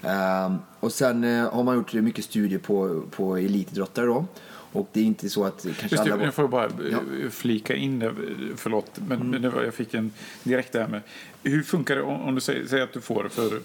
Ehm, 0.02 0.56
och 0.80 0.92
sen 0.92 1.24
eh, 1.24 1.52
har 1.52 1.62
man 1.62 1.74
gjort 1.74 1.92
mycket 1.92 2.24
studier 2.24 2.58
på, 2.58 3.02
på 3.10 3.36
elitidrottare 3.36 4.06
då. 4.06 4.26
Och 4.72 4.88
det 4.92 5.00
är 5.00 5.04
inte 5.04 5.28
så 5.30 5.44
att 5.44 5.62
kanske 5.62 5.82
Just 5.82 6.04
det, 6.04 6.12
alla... 6.12 6.24
jag 6.24 6.34
får 6.34 6.48
bara 6.48 6.70
Ja. 6.90 6.98
eh, 7.22 7.30
flika 7.30 7.74
in 7.76 7.98
det, 7.98 8.14
förlåt, 8.56 8.90
men, 9.08 9.30
men 9.30 9.42
det 9.42 9.50
var, 9.50 9.62
jag 9.62 9.74
fick 9.74 9.94
en 9.94 10.12
direkt 10.42 10.72
där 10.72 10.88
med, 10.88 11.00
hur 11.42 11.62
funkar 11.62 11.96
det 11.96 12.02
om, 12.02 12.20
om 12.20 12.34
du 12.34 12.40
säger, 12.40 12.66
säger 12.66 12.84
att 12.84 12.92
du 12.92 13.00
får, 13.00 13.28
för 13.28 13.60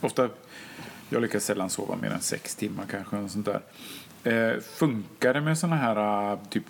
ofta, 0.00 0.28
jag 1.08 1.22
lyckas 1.22 1.44
sällan 1.44 1.70
sova 1.70 1.96
mer 1.96 2.10
än 2.10 2.20
sex 2.20 2.54
timmar 2.54 2.84
kanske, 2.90 3.16
och 3.16 3.30
sånt 3.30 3.46
där. 3.46 3.60
Eh, 4.24 4.60
funkar 4.60 5.34
det 5.34 5.40
med 5.40 5.58
såna 5.58 5.76
här 5.76 6.32
eh, 6.32 6.38
typ 6.50 6.64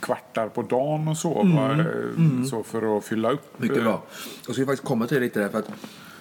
kvartar 0.00 0.48
på 0.48 0.62
dagen 0.62 1.08
och 1.08 1.16
så, 1.16 1.42
va? 1.42 1.72
Eh, 1.72 2.44
så 2.50 2.62
för 2.62 2.98
att 2.98 3.04
fylla 3.04 3.30
upp? 3.32 3.60
Mycket 3.60 3.82
bra. 3.82 4.02
Jag 4.46 4.54
ska 4.54 4.64
faktiskt 4.66 4.84
komma 4.84 5.06
till 5.06 5.14
det 5.16 5.20
lite 5.22 5.40
där 5.40 5.48
för 5.48 5.58
att 5.58 5.68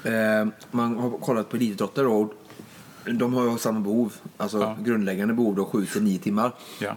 eh, 0.03 0.53
man 0.71 0.97
har 0.97 1.09
kollat 1.09 1.49
på 1.49 1.55
elitidrottare 1.57 2.07
och 2.07 2.33
de 3.05 3.33
har 3.33 3.51
ju 3.51 3.57
samma 3.57 3.79
behov, 3.79 4.13
alltså 4.37 4.59
Ja. 4.59 4.77
grundläggande 4.83 5.33
behov 5.33 5.55
då 5.55 5.65
7 5.65 5.85
till 5.85 6.03
9 6.03 6.19
timmar. 6.19 6.51
Ja, 6.79 6.95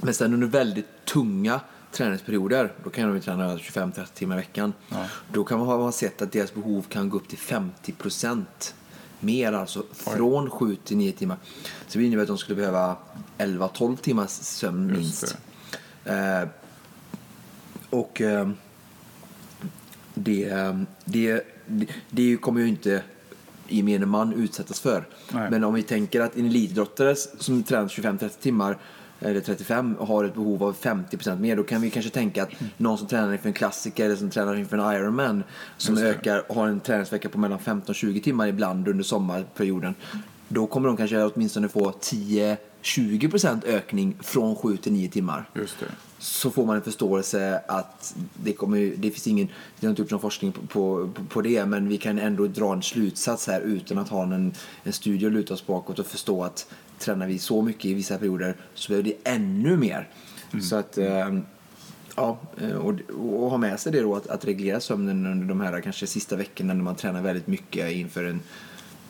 Men 0.00 0.14
sen 0.14 0.34
under 0.34 0.46
väldigt 0.46 1.04
tunga 1.04 1.60
träningsperioder, 1.92 2.72
då 2.84 2.90
kan 2.90 3.14
de 3.14 3.20
träna 3.20 3.56
25-30 3.56 4.04
timmar 4.14 4.34
i 4.36 4.38
veckan. 4.38 4.72
Ja. 4.88 4.96
Då 5.32 5.44
kan 5.44 5.58
man 5.58 5.68
ha 5.68 5.92
sett 5.92 6.22
att 6.22 6.32
deras 6.32 6.54
behov 6.54 6.82
kan 6.88 7.08
gå 7.08 7.16
upp 7.16 7.28
till 7.28 7.38
50 7.38 7.92
procent 7.92 8.74
mer, 9.24 9.52
alltså 9.52 9.84
från 9.92 10.50
7 10.50 10.76
till 10.76 10.96
9 10.96 11.12
timmar. 11.12 11.36
Så 11.88 11.98
det 11.98 12.04
innebär 12.04 12.22
att 12.22 12.28
de 12.28 12.38
skulle 12.38 12.56
behöva 12.56 12.96
11-12 13.38 13.96
timmars 13.96 14.30
sömn 14.30 14.92
minst. 14.92 15.36
Eh, 16.04 16.48
och 17.90 18.20
eh, 18.20 18.48
det, 20.14 20.74
det, 21.04 21.46
det, 21.66 21.88
det 22.10 22.36
kommer 22.36 22.60
ju 22.60 22.68
inte 22.68 23.02
gemene 23.68 24.06
man 24.06 24.32
utsättas 24.32 24.80
för. 24.80 25.04
Nej. 25.32 25.50
Men 25.50 25.64
om 25.64 25.74
vi 25.74 25.82
tänker 25.82 26.20
att 26.20 26.36
en 26.36 26.46
elitidrottare 26.46 27.16
som 27.16 27.62
tränar 27.62 27.88
25-30 27.88 28.28
timmar 28.40 28.78
eller 29.24 29.40
35 29.40 29.96
och 29.96 30.06
har 30.06 30.24
ett 30.24 30.34
behov 30.34 30.62
av 30.62 30.76
50% 30.76 31.40
mer, 31.40 31.56
då 31.56 31.62
kan 31.62 31.80
vi 31.80 31.90
kanske 31.90 32.10
tänka 32.10 32.42
att 32.42 32.50
någon 32.76 32.98
som 32.98 33.06
tränar 33.06 33.32
inför 33.32 33.48
en 33.48 33.52
klassiker 33.52 34.04
eller 34.04 34.16
som 34.16 34.30
tränar 34.30 34.56
inför 34.56 34.78
en 34.78 34.96
Ironman 34.96 35.44
som 35.76 35.98
ökar 35.98 36.42
har 36.48 36.68
en 36.68 36.80
träningsvecka 36.80 37.28
på 37.28 37.38
mellan 37.38 37.58
15-20 37.58 38.22
timmar 38.22 38.46
ibland 38.46 38.88
under 38.88 39.04
sommarperioden. 39.04 39.94
Då 40.48 40.66
kommer 40.66 40.88
de 40.88 40.96
kanske 40.96 41.24
åtminstone 41.24 41.68
få 41.68 41.92
10-20% 42.84 43.66
ökning 43.66 44.16
från 44.20 44.56
7 44.56 44.76
till 44.76 44.92
9 44.92 45.08
timmar 45.08 45.48
just 45.54 45.80
det. 45.80 45.86
så 46.18 46.50
får 46.50 46.66
man 46.66 46.76
en 46.76 46.82
förståelse 46.82 47.60
att 47.68 48.16
det, 48.34 48.52
kommer, 48.52 48.92
det 48.96 49.10
finns 49.10 49.26
ingen, 49.26 49.48
det 49.80 49.86
har 49.86 49.90
inte 49.90 50.02
gjorts 50.02 50.12
någon 50.12 50.20
forskning 50.20 50.52
på, 50.52 50.60
på, 50.66 51.08
på 51.28 51.40
det, 51.40 51.66
men 51.66 51.88
vi 51.88 51.98
kan 51.98 52.18
ändå 52.18 52.46
dra 52.46 52.72
en 52.72 52.82
slutsats 52.82 53.46
här 53.46 53.60
utan 53.60 53.98
att 53.98 54.08
ha 54.08 54.22
en, 54.22 54.52
en 54.82 54.92
studie 54.92 55.26
att 55.26 55.32
luta 55.32 55.54
oss 55.54 55.66
bakåt 55.66 55.98
och 55.98 56.06
förstå 56.06 56.44
att 56.44 56.66
tränar 56.98 57.26
vi 57.26 57.38
så 57.38 57.62
mycket 57.62 57.84
i 57.84 57.94
vissa 57.94 58.18
perioder 58.18 58.56
så 58.74 58.88
behöver 58.88 59.08
det 59.08 59.30
ännu 59.30 59.76
mer. 59.76 60.08
Så 60.62 60.76
att, 60.76 60.98
eh, 60.98 61.38
ja, 62.16 62.38
eh, 62.60 62.72
och, 62.72 62.94
och 63.10 63.50
ha 63.50 63.58
med 63.58 63.80
sig 63.80 63.92
det 63.92 64.00
då 64.00 64.16
att, 64.16 64.26
att 64.26 64.44
reglera 64.44 64.80
sömnen 64.80 65.26
under 65.26 65.46
de 65.46 65.60
här 65.60 65.80
kanske 65.80 66.06
sista 66.06 66.36
veckorna 66.36 66.74
när 66.74 66.82
man 66.82 66.94
tränar 66.94 67.22
väldigt 67.22 67.46
mycket 67.46 67.92
inför 67.92 68.24
en 68.24 68.40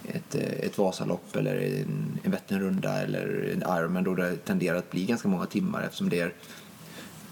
ett, 0.09 0.35
eh, 0.35 0.43
ett 0.43 0.79
Vasalopp 0.79 1.37
eller 1.37 1.57
en, 1.57 2.19
en 2.23 2.31
Vätternrunda 2.31 3.03
eller 3.03 3.53
en 3.53 3.63
Ironman 3.79 4.05
då 4.05 4.15
det 4.15 4.37
tenderar 4.37 4.79
att 4.79 4.91
bli 4.91 5.05
ganska 5.05 5.29
många 5.29 5.47
timmar 5.47 5.83
eftersom 5.83 6.09
det 6.09 6.21
är 6.21 6.33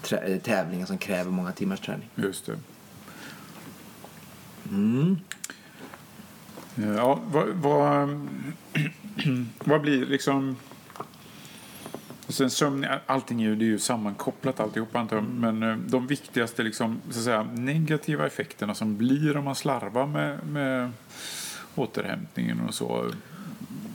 trä- 0.03 0.25
eh, 0.25 0.39
tävlingar 0.39 0.85
som 0.85 0.97
kräver 0.97 1.31
många 1.31 1.51
timmars 1.51 1.79
träning. 1.79 2.09
Just 2.15 2.45
det. 2.45 2.57
Mm. 4.69 5.17
Ja, 6.75 7.19
vad, 7.31 7.47
vad, 7.47 8.09
vad 9.63 9.81
blir 9.81 10.05
liksom... 10.05 10.55
Sen 12.27 12.49
sömn, 12.49 12.85
allting 13.05 13.41
är 13.41 13.45
ju, 13.45 13.55
det 13.55 13.65
är 13.65 13.67
ju 13.67 13.79
sammankopplat 13.79 14.59
alltihop 14.59 14.95
antar 14.95 15.15
jag. 15.15 15.25
Men 15.25 15.63
eh, 15.63 15.77
de 15.77 16.07
viktigaste 16.07 16.63
liksom, 16.63 17.01
så 17.09 17.19
att 17.19 17.25
säga, 17.25 17.43
negativa 17.43 18.27
effekterna 18.27 18.75
som 18.75 18.97
blir 18.97 19.37
om 19.37 19.45
man 19.45 19.55
slarvar 19.55 20.07
med, 20.07 20.47
med 20.47 20.91
återhämtningen 21.75 22.59
och 22.67 22.73
så. 22.73 23.11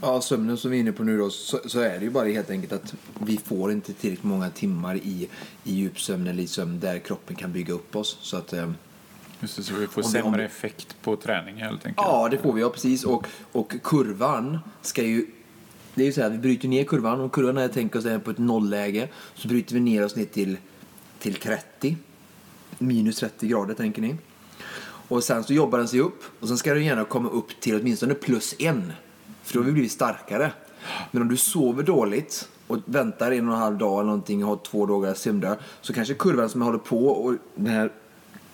Ja, 0.02 0.20
sömnen 0.20 0.56
som 0.56 0.70
vi 0.70 0.76
är 0.76 0.80
inne 0.80 0.92
på 0.92 1.04
nu 1.04 1.18
då, 1.18 1.30
så, 1.30 1.61
så 1.66 1.80
är 1.80 1.99
det 1.99 2.04
ju 2.04 2.11
bara 2.11 2.28
helt 2.28 2.50
enkelt 2.50 2.73
att 2.73 2.94
vi 3.20 3.37
får 3.44 3.73
inte 3.73 3.92
tillräckligt 3.92 4.25
många 4.25 4.50
timmar 4.50 4.94
i, 4.97 5.28
i 5.64 5.75
djupsömn 5.75 6.26
eller 6.26 6.42
i 6.42 6.47
sömn 6.47 6.80
där 6.80 6.99
kroppen 6.99 7.37
kan 7.37 7.52
bygga 7.52 7.75
upp 7.75 7.97
oss. 7.97 8.18
Så 8.20 8.37
att, 8.37 8.52
eh, 8.52 8.70
Just 9.40 9.56
det, 9.56 9.62
så 9.62 9.75
vi 9.75 9.87
får 9.87 10.02
Om 10.02 10.06
om 10.06 10.12
sämre 10.12 10.40
det- 10.40 10.44
effekt 10.47 10.97
på 11.02 11.16
träning 11.16 11.56
helt 11.56 11.87
enkelt. 11.87 12.06
Ja, 12.08 12.28
det 12.30 12.38
får 12.38 12.52
vi, 12.52 12.61
ja 12.61 12.70
precis. 12.70 13.04
Och, 13.04 13.26
och 13.52 13.75
kurvan 13.82 14.58
ska 14.82 15.02
ju... 15.02 15.26
Det 15.94 16.02
är 16.02 16.06
ju 16.06 16.12
så 16.12 16.23
här, 16.23 16.30
vi 16.30 16.38
bryter 16.38 16.68
ner 16.68 16.85
kurvan. 16.85 17.20
Om 17.20 17.30
kurvan 17.30 17.56
är, 17.56 17.68
tänker 17.68 17.99
oss 17.99 18.04
är 18.04 18.18
på 18.18 18.30
ett 18.30 18.38
nollläge 18.38 19.08
så 19.35 19.49
bryter 19.49 19.75
vi 19.75 19.80
ner 19.80 20.04
oss 20.04 20.16
ner 20.16 20.25
till, 20.25 20.56
till 21.18 21.35
30. 21.35 21.97
Minus 22.78 23.16
30 23.20 23.49
grader, 23.49 23.75
tänker 23.75 24.02
ni. 24.02 24.16
Och 25.09 25.25
sen 25.25 25.45
så 25.45 25.53
jobbar 25.53 25.79
den 25.79 25.88
sig 25.88 26.00
upp 26.00 26.23
och 26.41 26.49
sen 26.49 26.59
ska 26.59 26.75
den 26.75 26.85
gärna 26.85 27.05
komma 27.05 27.29
upp 27.29 27.61
till 27.61 27.81
åtminstone 27.81 28.15
plus 28.15 28.55
en. 28.59 28.93
För 29.43 29.55
då 29.55 29.61
har 29.61 29.65
vi 29.65 29.73
blivit 29.73 29.93
starkare. 29.93 30.53
Men 31.11 31.23
om 31.23 31.29
du 31.29 31.37
sover 31.37 31.83
dåligt 31.83 32.49
och 32.67 32.79
väntar 32.85 33.33
en 33.33 33.49
och 33.49 33.55
en 33.55 33.61
halv 33.61 33.79
dag 33.79 33.93
eller 33.93 34.05
någonting 34.05 34.45
och 34.45 34.49
har 34.49 34.57
två 34.57 34.87
dagar 34.87 35.15
sömndag 35.15 35.57
så 35.81 35.93
kanske 35.93 36.15
kurvan 36.15 36.49
som 36.49 36.62
håller 36.62 36.79
på 36.79 37.07
och 37.07 37.35
den 37.55 37.67
här 37.67 37.93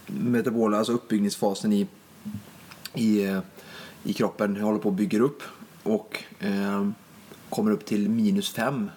metabola, 0.06 0.78
alltså 0.78 0.92
uppbyggningsfasen 0.92 1.72
i 1.72 1.86
i, 2.94 3.24
eh, 3.24 3.40
i 4.02 4.12
kroppen 4.12 4.56
håller 4.56 4.78
på 4.78 4.88
att 4.88 4.94
bygga 4.94 5.20
upp 5.20 5.42
och 5.82 6.24
eh, 6.38 6.88
kommer 7.48 7.70
upp 7.70 7.84
till 7.84 8.10
minus 8.10 8.52
5 8.52 8.90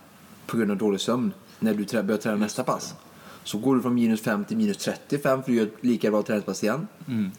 på 0.46 0.58
grund 0.58 0.72
av 0.72 0.78
dålig 0.78 1.02
sömn 1.02 1.34
när 1.60 1.74
du 1.74 1.86
trä, 1.86 2.04
börjar 2.04 2.22
träna 2.22 2.36
nästa 2.36 2.64
pass. 2.64 2.96
Så 3.44 3.58
går 3.58 3.76
du 3.76 3.82
från 3.82 3.96
minus 3.96 4.22
5 4.22 4.46
till 4.46 4.58
minus 4.58 4.78
35 4.78 5.44
för 5.44 5.52
du 5.52 5.58
gör 5.58 5.66
ett 5.66 5.74
lika 5.82 6.12
bra 6.12 6.22
träningspass 6.22 6.64
igen. 6.64 6.88
Mm. 7.08 7.32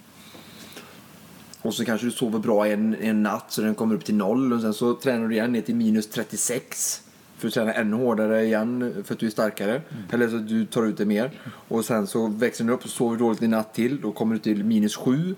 Och 1.63 1.75
så 1.75 1.85
kanske 1.85 2.07
du 2.07 2.11
sover 2.11 2.39
bra 2.39 2.67
en, 2.67 2.95
en 2.95 3.23
natt 3.23 3.45
så 3.49 3.63
den 3.63 3.75
kommer 3.75 3.95
upp 3.95 4.05
till 4.05 4.15
noll 4.15 4.53
och 4.53 4.61
sen 4.61 4.75
så 4.75 4.95
tränar 4.95 5.29
du 5.29 5.35
igen 5.35 5.53
ner 5.53 5.61
till 5.61 5.77
minus 5.77 6.07
36 6.07 7.03
för 7.39 7.49
att 7.49 7.55
träna 7.55 7.73
ännu 7.73 7.97
hårdare 7.97 8.45
igen 8.45 8.95
för 9.05 9.15
att 9.15 9.21
du 9.21 9.27
är 9.27 9.31
starkare. 9.31 9.83
Eller 10.11 10.29
så 10.29 10.37
att 10.37 10.49
du 10.49 10.67
tar 10.67 10.87
ut 10.87 10.97
det 10.97 11.05
mer. 11.05 11.31
Och 11.69 11.85
sen 11.85 12.07
så 12.07 12.27
växer 12.27 12.65
den 12.65 12.75
upp 12.75 12.85
och 12.85 12.91
sover 12.91 13.17
dåligt 13.17 13.43
en 13.43 13.51
natt 13.51 13.75
till. 13.75 14.01
Då 14.01 14.13
kommer 14.13 14.35
du 14.35 14.41
till 14.41 14.65
minus 14.65 14.97
7. 14.97 15.35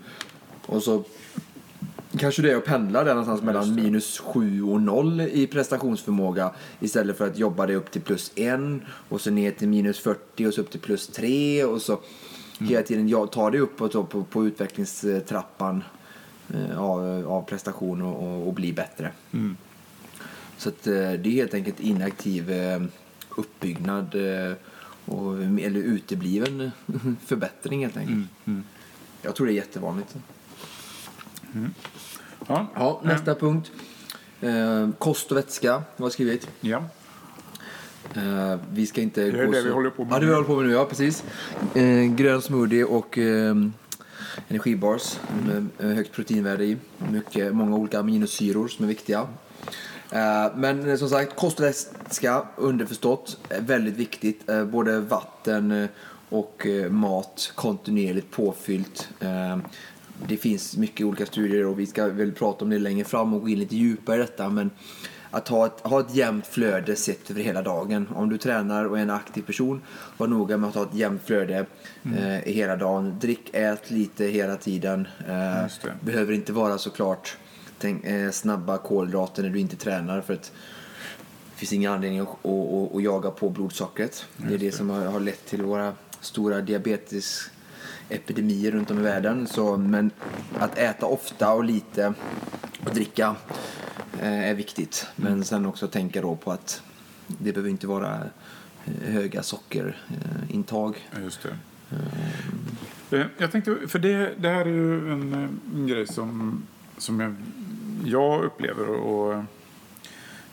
Och 0.66 0.82
så 0.82 1.04
kanske 2.18 2.42
det 2.42 2.52
är 2.52 2.56
att 2.56 2.64
pendla 2.64 3.04
där 3.04 3.14
någonstans 3.14 3.42
mellan 3.42 3.74
minus 3.74 4.18
7 4.18 4.62
och 4.62 4.80
0 4.80 5.20
i 5.20 5.46
prestationsförmåga 5.46 6.50
istället 6.80 7.18
för 7.18 7.26
att 7.26 7.38
jobba 7.38 7.66
det 7.66 7.74
upp 7.74 7.90
till 7.90 8.02
plus 8.02 8.32
1 8.34 8.60
och 9.08 9.20
så 9.20 9.30
ner 9.30 9.50
till 9.50 9.68
minus 9.68 9.98
40 9.98 10.46
och 10.46 10.54
så 10.54 10.60
upp 10.60 10.70
till 10.70 10.80
plus 10.80 11.08
3 11.08 11.64
och 11.64 11.82
så 11.82 12.00
hela 12.58 12.82
tiden 12.82 13.28
tar 13.28 13.50
det 13.50 13.58
uppåt 13.58 13.92
då 13.92 14.04
på, 14.04 14.24
på 14.24 14.46
utvecklingstrappan 14.46 15.84
av, 16.76 17.26
av 17.28 17.42
prestation 17.42 18.02
och, 18.02 18.48
och, 18.48 18.54
bli 18.54 18.72
bättre. 18.72 19.10
Så 20.56 20.68
att, 20.68 20.86
eh, 20.86 20.92
det 20.92 21.28
är 21.28 21.30
helt 21.30 21.54
enkelt 21.54 21.80
inaktiv 21.80 22.50
eh, 22.50 22.82
uppbyggnad 23.36 24.14
eh, 24.14 24.52
och, 25.04 25.42
eller 25.42 25.80
utebliven 25.80 26.70
förbättring 27.26 27.82
helt 27.82 27.96
enkelt. 27.96 28.28
Jag 29.22 29.34
tror 29.34 29.46
det 29.46 29.52
är 29.52 29.54
jättevanligt. 29.54 30.16
Ja. 32.46 32.66
Ja, 32.74 33.00
nästa 33.04 33.34
punkt. 33.34 33.70
Eh, 34.40 34.90
kost 34.98 35.30
och 35.30 35.36
vätska 35.36 35.72
har 35.72 35.82
jag 35.96 36.12
skrivit. 36.12 36.48
Ja. 36.60 36.84
Eh, 38.14 38.58
vi 38.72 38.86
ska 38.86 39.00
inte 39.00 39.20
Det 39.20 39.40
är 39.40 39.46
gå 39.46 39.52
det 39.52 39.58
så... 39.58 39.64
vi 39.64 39.70
håller 39.70 39.90
på 39.90 40.04
med 40.04 40.14
Ja, 40.14 40.18
det 40.18 40.26
vi 40.26 40.32
håller 40.32 40.46
på 40.46 40.56
med 40.56 40.66
nu, 40.66 40.72
ja 40.72 40.84
precis. 40.84 41.24
Eh, 41.74 42.14
grön 42.14 42.42
smoothie 42.42 42.84
och 42.84 43.18
eh, 43.18 43.54
energibars 44.48 45.20
med 45.46 45.66
eh, 45.78 45.96
högt 45.96 46.12
proteinvärde 46.12 46.64
i. 46.64 46.76
Mycket, 47.12 47.54
många 47.54 47.76
olika 47.76 47.98
aminosyror 47.98 48.68
som 48.68 48.84
är 48.84 48.88
viktiga. 48.88 49.28
Eh, 50.10 50.56
men 50.56 50.90
eh, 50.90 50.96
som 50.96 51.08
sagt, 51.08 51.36
kost 51.36 51.60
och 51.60 51.66
vätska, 51.66 52.46
underförstått, 52.56 53.38
är 53.48 53.60
väldigt 53.60 53.94
viktigt. 53.94 54.46
Både 54.72 55.00
vatten 55.00 55.88
och 56.28 56.66
mat 56.90 57.52
kontinuerligt 57.54 58.30
påfyllt. 58.30 59.08
Det 60.28 60.36
finns 60.36 60.76
mycket 60.76 61.06
olika 61.06 61.26
studier 61.26 61.66
och 61.66 61.78
vi 61.78 61.86
ska 61.86 62.06
väl 62.06 62.32
prata 62.32 62.64
om 62.64 62.70
det 62.70 62.78
längre 62.78 63.04
fram 63.04 63.34
och 63.34 63.40
gå 63.40 63.48
in 63.48 63.58
lite 63.58 63.76
djupare 63.76 64.16
i 64.16 64.18
detta. 64.18 64.48
Men 64.48 64.70
att 65.30 65.48
ha 65.48 65.66
ett, 65.66 65.80
ha 65.80 66.00
ett 66.00 66.14
jämnt 66.14 66.46
flöde 66.46 66.96
sett 66.96 67.30
över 67.30 67.42
hela 67.42 67.62
dagen. 67.62 68.08
Om 68.14 68.28
du 68.28 68.38
tränar 68.38 68.84
och 68.84 68.98
är 68.98 69.02
en 69.02 69.10
aktiv 69.10 69.42
person, 69.42 69.82
var 70.16 70.26
noga 70.26 70.56
med 70.56 70.68
att 70.68 70.74
ha 70.74 70.82
ett 70.82 70.94
jämnt 70.94 71.22
flöde 71.24 71.66
eh, 72.04 72.48
i 72.48 72.52
hela 72.52 72.76
dagen. 72.76 73.18
Drick, 73.20 73.50
ät 73.52 73.90
lite 73.90 74.24
hela 74.24 74.56
tiden. 74.56 75.08
Eh, 75.28 75.32
det. 75.32 75.70
behöver 76.00 76.32
inte 76.32 76.52
vara 76.52 76.78
såklart 76.78 77.36
tänk, 77.78 78.04
eh, 78.04 78.30
snabba 78.30 78.78
kolhydrater 78.78 79.42
när 79.42 79.50
du 79.50 79.58
inte 79.58 79.76
tränar. 79.76 80.20
För 80.20 80.34
att 80.34 80.52
finns 81.60 81.72
ingen 81.72 81.92
anledning 81.92 82.20
att, 82.20 82.28
att, 82.28 82.46
att, 82.46 82.94
att 82.94 83.02
jaga 83.02 83.30
på 83.30 83.50
blodsockret. 83.50 84.26
Det 84.36 84.54
är 84.54 84.58
det 84.58 84.72
som 84.72 84.90
har, 84.90 85.04
har 85.04 85.20
lett 85.20 85.46
till 85.46 85.62
våra 85.62 85.92
stora 86.20 86.60
diabetesepidemier 88.10 88.70
runt 88.70 88.90
om 88.90 88.98
i 88.98 89.02
världen. 89.02 89.46
Så, 89.46 89.76
men 89.76 90.10
att 90.58 90.78
äta 90.78 91.06
ofta 91.06 91.52
och 91.52 91.64
lite 91.64 92.14
och 92.84 92.94
dricka 92.94 93.36
eh, 94.20 94.50
är 94.50 94.54
viktigt. 94.54 95.06
Men 95.16 95.44
sen 95.44 95.66
också 95.66 95.88
tänka 95.88 96.22
då 96.22 96.36
på 96.36 96.52
att 96.52 96.82
det 97.26 97.52
behöver 97.52 97.70
inte 97.70 97.86
vara 97.86 98.14
eh, 98.84 99.12
höga 99.12 99.42
sockerintag. 99.42 101.08
Ja, 101.14 101.20
Just 101.20 101.42
det. 101.42 101.56
Eh, 103.18 103.26
Jag 103.38 103.52
tänkte, 103.52 103.76
för 103.88 103.98
det, 103.98 104.34
det 104.36 104.48
här 104.48 104.60
är 104.60 104.66
ju 104.66 105.12
en, 105.12 105.32
eh, 105.34 105.48
en 105.74 105.86
grej 105.86 106.06
som, 106.06 106.62
som 106.98 107.20
jag, 107.20 107.34
jag 108.04 108.44
upplever 108.44 108.88
och 108.88 109.34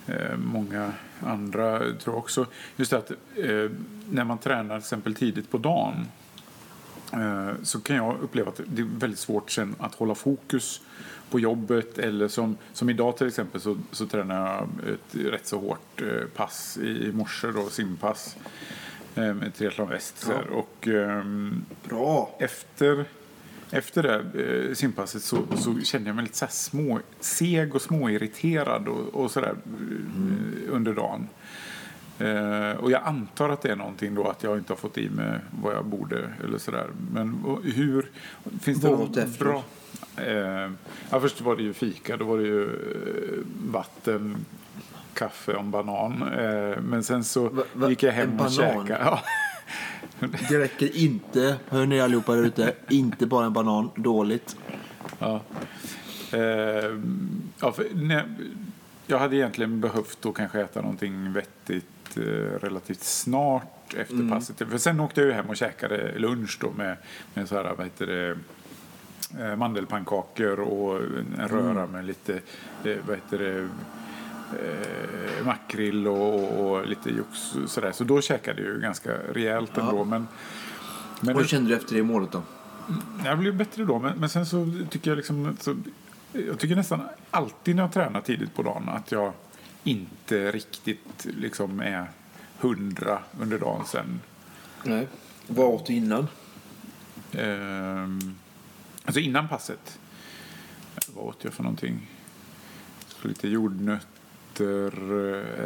eh, 0.07 0.37
många 0.37 0.91
andra 1.19 1.79
tror 1.99 2.15
också. 2.15 2.45
Just 2.75 2.93
att 2.93 3.11
eh, 3.35 3.71
när 4.09 4.23
man 4.23 4.37
tränar 4.37 4.75
till 4.75 4.83
exempel 4.83 5.15
tidigt 5.15 5.51
på 5.51 5.57
dagen 5.57 5.93
eh, 5.99 6.03
så 7.63 7.79
kan 7.79 7.95
jag 7.95 8.17
uppleva 8.21 8.49
att 8.49 8.61
det 8.67 8.81
är 8.81 8.99
väldigt 8.99 9.19
svårt 9.19 9.51
sen 9.51 9.75
att 9.79 9.95
hålla 9.95 10.15
fokus 10.15 10.81
på 11.29 11.39
jobbet 11.39 11.97
eller 11.97 12.27
som, 12.27 12.57
som 12.73 12.89
idag 12.89 13.17
till 13.17 13.27
exempel 13.27 13.61
så, 13.61 13.77
så 13.91 14.05
tränar 14.05 14.47
jag 14.55 14.93
ett 14.93 15.15
rätt 15.33 15.47
så 15.47 15.59
hårt 15.59 16.01
eh, 16.01 16.27
pass 16.35 16.77
i 16.77 17.11
morse 17.13 17.47
då, 17.47 17.69
simpass 17.69 18.35
eh, 19.15 19.33
med 19.33 19.55
triathlon 19.55 19.89
väst. 19.89 20.27
här. 20.27 20.47
Och, 20.47 20.87
ehm, 20.87 21.65
Bra! 21.89 22.35
efter, 22.39 23.05
efter 23.71 24.03
det 24.03 24.67
eh, 24.69 24.73
simpasset 24.73 25.23
så, 25.23 25.37
så 25.57 25.79
kände 25.79 26.09
jag 26.09 26.15
mig 26.15 26.23
lite 26.23 26.37
så 26.37 26.47
små, 26.49 26.99
seg 27.19 27.75
och 27.75 27.81
småirriterad 27.81 28.87
och, 28.87 29.23
och 29.23 29.31
sådär 29.31 29.55
eh, 29.65 30.75
under 30.75 30.93
dagen. 30.93 31.27
Eh, 32.19 32.71
och 32.79 32.91
jag 32.91 33.01
antar 33.03 33.49
att 33.49 33.61
det 33.61 33.71
är 33.71 33.75
någonting 33.75 34.15
då 34.15 34.27
att 34.27 34.43
jag 34.43 34.57
inte 34.57 34.73
har 34.73 34.77
fått 34.77 34.97
i 34.97 35.09
mig 35.09 35.39
vad 35.61 35.75
jag 35.75 35.85
borde 35.85 36.29
eller 36.43 36.57
sådär. 36.57 36.87
Men 37.11 37.43
och 37.45 37.63
hur, 37.63 38.09
finns 38.61 38.81
det 38.81 38.89
något 38.89 39.39
bra? 39.39 39.63
Eh, 40.17 40.71
ja, 41.09 41.19
först 41.21 41.41
var 41.41 41.55
det 41.55 41.63
ju 41.63 41.73
fika, 41.73 42.17
då 42.17 42.25
var 42.25 42.37
det 42.37 42.43
ju 42.43 42.63
eh, 42.63 43.45
vatten, 43.71 44.35
kaffe 45.13 45.53
och 45.53 45.59
en 45.59 45.71
banan. 45.71 46.21
Eh, 46.37 46.77
men 46.81 47.03
sen 47.03 47.23
så 47.23 47.49
Va- 47.49 47.63
va- 47.73 47.89
gick 47.89 48.03
jag 48.03 48.11
hem 48.11 48.29
en 48.29 48.39
och 48.39 48.51
käkade. 48.51 48.99
Ja. 49.03 49.19
Det 50.49 50.59
räcker 50.59 50.97
inte, 50.97 51.55
hör 51.69 51.85
ni 51.85 52.01
allihopa 52.01 52.35
där 52.35 52.43
ute, 52.43 52.73
inte 52.89 53.25
bara 53.25 53.45
en 53.45 53.53
banan, 53.53 53.89
dåligt. 53.95 54.55
Ja. 55.19 55.41
Eh, 56.31 56.39
ja, 57.61 57.71
för, 57.71 57.87
nej, 57.93 58.23
jag 59.07 59.19
hade 59.19 59.35
egentligen 59.35 59.81
behövt 59.81 60.17
då 60.21 60.31
kanske 60.31 60.61
äta 60.61 60.81
någonting 60.81 61.33
vettigt 61.33 61.85
eh, 62.17 62.59
relativt 62.61 63.03
snart 63.03 63.93
efter 63.97 64.13
Mm. 64.13 64.29
passet. 64.29 64.57
För 64.69 64.77
sen 64.77 64.99
åkte 64.99 65.21
jag 65.21 65.27
ju 65.27 65.33
hem 65.33 65.49
och 65.49 65.57
käkade 65.57 66.19
lunch 66.19 66.57
då 66.61 66.71
med, 66.71 66.97
med 67.33 67.49
så 67.49 67.55
här, 67.55 67.73
vad 67.77 67.85
heter 67.85 68.07
det, 68.07 68.37
eh, 69.45 69.55
mandelpannkakor 69.55 70.59
och 70.59 70.95
en 71.37 71.47
röra 71.47 71.79
Mm. 71.81 71.91
med 71.91 72.05
lite, 72.05 72.33
eh, 72.83 72.97
vad 73.07 73.15
heter 73.15 73.37
det, 73.37 73.69
eh, 74.53 75.45
makrill 75.45 76.07
och, 76.07 76.33
och, 76.59 76.71
och 76.71 76.87
lite 76.87 77.09
jox 77.09 77.55
sådär. 77.67 77.91
Så 77.91 78.03
då 78.03 78.21
käkade 78.21 78.61
jag 78.61 78.73
ju 78.73 78.79
ganska 78.79 79.11
rejält 79.33 79.71
Ja. 79.75 79.81
ändå. 79.89 80.05
Men, 80.05 80.27
men 81.21 81.35
Vad 81.35 81.47
kände 81.49 81.69
du 81.69 81.75
efter 81.75 81.95
det 81.95 82.03
målet 82.03 82.31
då? 82.31 82.41
jag 83.25 83.37
blev 83.39 83.55
bättre 83.55 83.85
då, 83.85 83.99
men, 83.99 84.19
men 84.19 84.29
sen 84.29 84.45
så 84.45 84.71
tycker 84.89 85.11
jag 85.11 85.15
liksom... 85.17 85.57
Så, 85.59 85.75
jag 86.33 86.59
tycker 86.59 86.75
nästan 86.75 87.01
alltid 87.31 87.75
när 87.75 87.83
jag 87.83 87.93
tränar 87.93 88.21
tidigt 88.21 88.55
på 88.55 88.63
dagen 88.63 88.89
att 88.89 89.11
jag 89.11 89.33
inte 89.83 90.51
riktigt 90.51 91.25
liksom 91.25 91.79
är 91.79 92.07
hundra 92.57 93.23
under 93.39 93.59
dagen 93.59 93.85
sen. 93.85 94.21
Nej. 94.83 95.07
Vad 95.47 95.67
åt 95.67 95.85
du 95.85 95.93
innan? 95.93 96.27
Ehm, 97.31 98.35
alltså 99.05 99.19
innan 99.19 99.47
passet. 99.47 99.99
Vad 101.07 101.25
åt 101.25 101.43
jag 101.43 101.53
för 101.53 101.63
någonting? 101.63 102.09
Lite 103.21 103.47
jordnötter. 103.47 104.91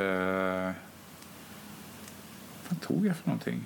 Eh, 0.01 0.73
vad 2.69 2.81
tog 2.81 3.05
jag 3.05 3.17
för 3.17 3.27
någonting? 3.27 3.63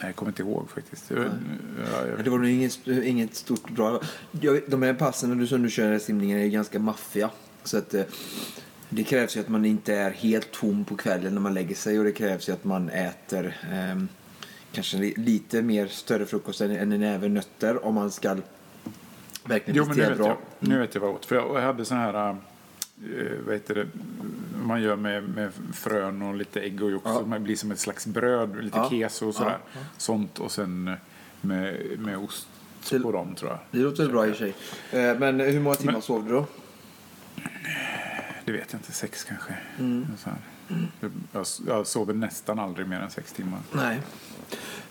Nej, 0.00 0.08
jag 0.08 0.16
kommer 0.16 0.30
inte 0.30 0.42
ihåg 0.42 0.70
faktiskt. 0.70 1.10
Jag, 1.10 1.18
ja, 1.18 2.06
jag, 2.06 2.24
Det 2.24 2.30
var 2.30 2.38
nog 2.38 2.48
inget, 2.48 2.86
inget 2.86 3.34
stort 3.34 3.70
bra. 3.70 4.00
Jag, 4.40 4.60
de 4.66 4.82
här 4.82 4.94
passen 4.94 5.46
som 5.48 5.62
du 5.62 5.70
kör 5.70 5.92
i 5.92 6.00
simningen 6.00 6.38
är 6.38 6.46
ganska 6.46 6.78
maffiga. 6.78 7.30
Så 7.64 7.78
att, 7.78 7.94
eh, 7.94 8.02
det 8.88 9.02
krävs 9.04 9.36
ju 9.36 9.40
att 9.40 9.48
man 9.48 9.64
inte 9.64 9.94
är 9.94 10.10
helt 10.10 10.50
tom 10.50 10.84
på 10.84 10.96
kvällen 10.96 11.34
när 11.34 11.40
man 11.40 11.54
lägger 11.54 11.74
sig 11.74 11.98
och 11.98 12.04
det 12.04 12.12
krävs 12.12 12.48
ju 12.48 12.52
att 12.52 12.64
man 12.64 12.88
äter 12.88 13.56
ehm, 13.72 14.08
kanske 14.72 14.96
li, 14.96 15.14
lite 15.16 15.62
mer 15.62 15.86
större 15.86 16.26
frukost 16.26 16.60
än, 16.60 16.70
än 16.70 16.92
en 16.92 17.00
näve 17.00 17.28
nötter 17.28 17.84
om 17.84 17.94
man 17.94 18.10
ska 18.10 18.36
verkligen 19.44 19.76
Jo, 19.76 19.84
men 19.88 19.96
nu 19.96 20.02
vet, 20.08 20.18
bra. 20.18 20.26
jag, 20.26 20.36
nu 20.68 20.78
vet 20.78 20.94
jag 20.94 21.00
vad 21.00 21.10
jag 21.10 21.16
åt. 21.16 21.26
För 21.26 21.36
jag, 21.36 21.56
jag 21.56 21.60
hade 21.60 21.84
sån 21.84 21.96
här, 21.96 22.30
eh, 22.30 22.36
vad 23.46 23.54
heter 23.54 23.74
det, 23.74 23.86
man 24.64 24.82
gör 24.82 24.96
med, 24.96 25.28
med 25.28 25.52
frön 25.72 26.22
och 26.22 26.34
lite 26.34 26.60
ägg 26.60 26.82
och 26.82 26.90
jox. 26.90 27.04
Ja. 27.06 27.20
Det 27.20 27.40
blir 27.40 27.56
som 27.56 27.70
ett 27.70 27.78
slags 27.78 28.06
bröd, 28.06 28.64
lite 28.64 28.78
Ja. 28.78 28.90
keso 28.90 29.28
och 29.28 29.34
sådär. 29.34 29.58
Ja, 29.72 29.80
Sånt 29.96 30.38
och 30.38 30.50
sen 30.52 30.96
med, 31.40 31.76
med 31.98 32.18
ost 32.18 32.48
Till- 32.84 33.02
på 33.02 33.12
dem 33.12 33.34
tror 33.34 33.50
jag. 33.50 33.58
Det 33.70 33.78
låter 33.78 34.02
väl 34.02 34.12
bra 34.12 34.26
i 34.26 34.30
och 34.32 34.36
för 34.36 34.52
sig. 34.90 35.10
Eh, 35.10 35.18
Men 35.18 35.40
hur 35.40 35.60
många 35.60 35.76
timmar 35.76 35.92
Men- 35.92 36.02
sov 36.02 36.24
du 36.24 36.30
då? 36.32 36.46
Det 38.44 38.52
vet 38.52 38.72
jag 38.72 38.78
inte, 38.78 38.92
sex 38.92 39.24
kanske. 39.24 39.54
Mm. 39.78 40.06
Jag, 41.66 41.86
sover 41.86 42.14
nästan 42.14 42.58
aldrig 42.58 42.88
mer 42.88 43.00
än 43.00 43.10
sex 43.10 43.32
timmar. 43.32 43.60
Nej. 43.72 44.00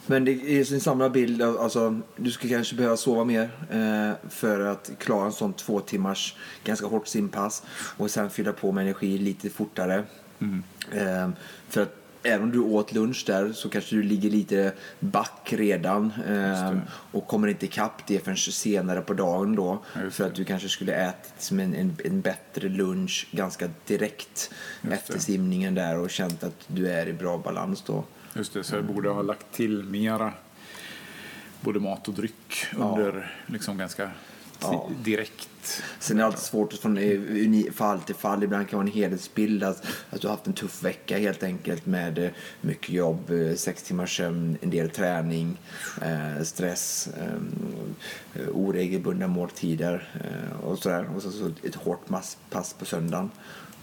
Men 0.06 0.26
det 0.26 0.32
är 0.32 0.64
sin 0.64 0.82
samlade 0.82 1.10
bild. 1.10 1.42
Alltså, 1.42 2.00
du 2.16 2.32
skulle 2.32 2.54
kanske 2.54 2.76
behöva 2.76 2.98
sova 2.98 3.24
mer 3.24 3.50
eh, 3.70 4.30
för 4.30 4.60
att 4.60 4.92
klara 5.00 5.26
en 5.26 5.32
sån 5.32 5.54
två 5.54 5.80
timmars 5.80 6.36
ganska 6.64 6.88
hårt 6.88 7.08
simpass 7.08 7.64
och 7.98 8.12
sen 8.12 8.30
fylla 8.30 8.54
på 8.54 8.72
med 8.72 8.82
energi 8.82 9.18
lite 9.18 9.50
fortare. 9.50 10.04
Eh, 10.92 11.30
för 11.70 11.82
att 11.82 12.07
även 12.28 12.44
om 12.44 12.52
du 12.52 12.60
åt 12.60 12.94
lunch 12.94 13.24
där 13.28 13.54
så 13.54 13.70
kanske 13.70 13.96
du 13.96 14.04
ligger 14.04 14.30
lite 14.30 14.74
back 15.00 15.54
redan 15.54 16.14
eh, 16.28 16.78
och 17.12 17.28
kommer 17.28 17.48
inte 17.48 17.66
ikapp 17.66 18.08
det 18.08 18.20
förrän 18.20 18.38
senare 18.38 19.02
på 19.02 19.14
dagen 19.14 19.56
då. 19.56 19.84
Ja, 19.94 20.10
för 20.10 20.28
att 20.28 20.36
du 20.36 20.46
kanske 20.46 20.70
skulle 20.70 20.94
ätit 20.94 21.52
en, 21.52 21.60
en, 21.60 21.98
en 22.06 22.22
bättre 22.22 22.70
lunch 22.70 23.28
ganska 23.32 23.70
direkt 23.86 24.52
efter 24.92 25.20
simningen 25.20 25.76
där 25.76 25.98
och 26.00 26.10
känt 26.10 26.44
att 26.44 26.66
du 26.68 26.90
är 26.90 27.08
i 27.08 27.14
bra 27.14 27.38
balans 27.38 27.84
då. 27.88 28.04
Just 28.34 28.54
det, 28.54 28.64
så 28.64 28.76
jag 28.76 28.86
borde 28.86 29.10
ha 29.10 29.22
lagt 29.22 29.52
till 29.52 29.84
mera 29.84 30.34
både 31.62 31.80
mat 31.80 32.08
och 32.08 32.14
dryck 32.14 32.66
under 32.78 33.36
liksom 33.46 33.78
ganska 33.78 34.12
Ja. 34.62 34.90
direkt. 35.04 35.50
Sen 36.00 36.18
är 36.18 36.22
det 36.22 36.26
alltid 36.26 36.42
svårt 36.42 36.74
från 36.74 36.98
eh, 36.98 37.72
fall 37.74 38.00
till 38.00 38.16
fall. 38.16 38.44
Ibland 38.44 38.70
kan 38.70 38.80
det 38.80 38.84
vara 38.84 38.96
en 38.96 39.02
helhetsbild 39.02 39.64
att, 39.64 39.86
att 40.10 40.22
du 40.22 40.28
har 40.28 40.36
haft 40.36 40.48
en 40.48 40.54
tuff 40.54 40.84
vecka 40.84 41.18
helt 41.18 41.44
enkelt 41.44 41.86
med 41.86 42.20
eh, 42.20 42.30
mycket 42.62 42.90
jobb, 42.90 43.32
eh, 43.32 43.56
sex 43.56 43.84
timmars 43.84 44.18
sömn, 44.18 44.58
en 44.62 44.70
del 44.70 44.90
träning, 44.90 45.58
stress, 46.44 47.10
oregelbundna 48.54 49.28
måltider 49.28 50.10
och 50.64 50.80
sådär. 50.80 51.10
Och 51.16 51.22
så, 51.22 51.32
så 51.32 51.52
ett 51.64 51.76
hårt 51.76 52.08
pass 52.50 52.74
på 52.80 52.86
söndagen. 52.86 53.32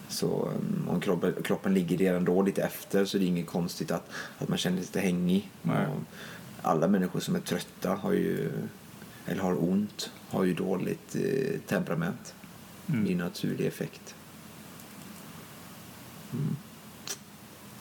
Så 0.09 0.53
om 0.89 1.01
kroppen, 1.01 1.35
kroppen 1.45 1.75
ligger 1.75 1.97
redan 1.99 2.25
då 2.25 2.43
lite 2.43 2.63
efter 2.63 3.05
så 3.05 3.19
det 3.19 3.25
är 3.25 3.29
inget 3.29 3.47
konstigt 3.47 3.91
att, 3.91 4.11
att 4.39 4.49
man 4.49 4.59
känner 4.59 4.77
sig 4.77 4.87
lite 4.87 5.01
hängig. 5.01 5.51
Nej. 5.63 5.87
Alla 6.63 6.89
människor 6.89 7.21
som 7.21 7.37
är 7.37 7.41
trötta 7.41 7.91
har 7.91 8.13
ju, 8.13 8.51
eller 9.27 9.43
har 9.43 9.63
ont 9.63 10.11
har 10.29 10.45
ju 10.45 10.55
dåligt 10.55 11.17
eh, 11.17 11.61
temperament. 11.67 12.35
Mm. 12.87 13.05
Det 13.05 13.11
är 13.11 13.13
en 13.13 13.19
naturlig 13.19 13.67
effekt. 13.67 14.15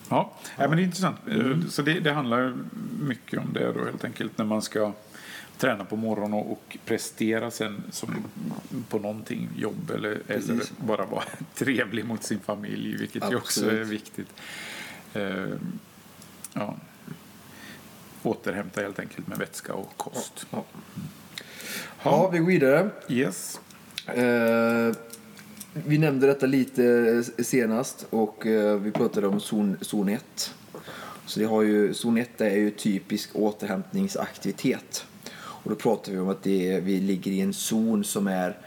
Ja, 0.10 0.34
ja. 0.58 0.67
men 0.67 0.77
det 0.77 0.84
är 0.84 0.86
intressant. 0.86 1.17
Eh, 1.27 1.60
Så 1.69 1.82
det, 1.82 1.99
det 1.99 2.12
handlar 2.12 2.53
mycket 2.99 3.39
om 3.39 3.53
det 3.53 3.73
då 3.73 3.86
helt 3.86 4.03
enkelt 4.03 4.38
när 4.38 4.45
man 4.45 4.62
ska 4.62 4.93
träna 5.58 5.86
på 5.86 5.95
morgonen 5.95 6.34
och, 6.34 6.51
och 6.51 6.77
prestera 6.86 7.51
sen 7.51 7.84
som 7.91 8.15
på 8.89 8.99
någonting, 8.99 9.49
jobb 9.58 9.91
eller, 9.91 10.21
eller 10.27 10.63
bara 10.77 11.06
vara 11.06 11.23
trevlig 11.56 12.06
mot 12.06 12.23
sin 12.23 12.39
familj, 12.39 12.97
vilket 12.97 13.32
ju 13.32 13.36
också 13.36 13.71
är 13.71 13.84
viktigt. 13.84 14.34
Eh, 15.13 15.47
ja. 16.53 16.75
Återhämta 18.23 18.82
helt 18.82 18.99
enkelt 18.99 19.27
med 19.27 19.38
vätska 19.38 19.73
och 19.73 19.97
kost. 19.97 20.47
Ja. 20.51 20.58
Ja, 20.58 20.79
vi 22.32 22.39
går 22.39 22.48
vidare. 22.48 22.89
Yes. 23.10 23.60
Eh, 24.08 24.96
vi 25.74 25.98
nämnde 25.98 26.28
detta 26.28 26.46
lite 26.46 26.86
eh, 27.38 27.43
senast 27.43 28.06
och 28.10 28.48
eh, 28.48 28.78
vi 28.78 28.91
pratade 28.91 29.28
om 29.28 29.39
zon, 29.39 29.78
zon 29.82 30.10
1. 30.10 30.54
Så 31.26 31.39
det 31.39 31.46
har 31.46 31.62
ju, 31.62 31.93
zon 31.93 32.17
1 32.17 32.41
är 32.41 32.56
ju 32.56 32.72
typisk 32.72 33.30
återhämtningsaktivitet. 33.34 35.06
Och 35.36 35.69
då 35.69 35.76
pratar 35.76 36.12
vi 36.12 36.17
om 36.17 36.30
att 36.30 36.43
det 36.43 36.80
vi 36.80 37.00
ligger 37.00 37.32
i 37.32 37.41
en 37.41 37.54
zon 37.54 38.04
som 38.04 38.28
är 38.28 38.58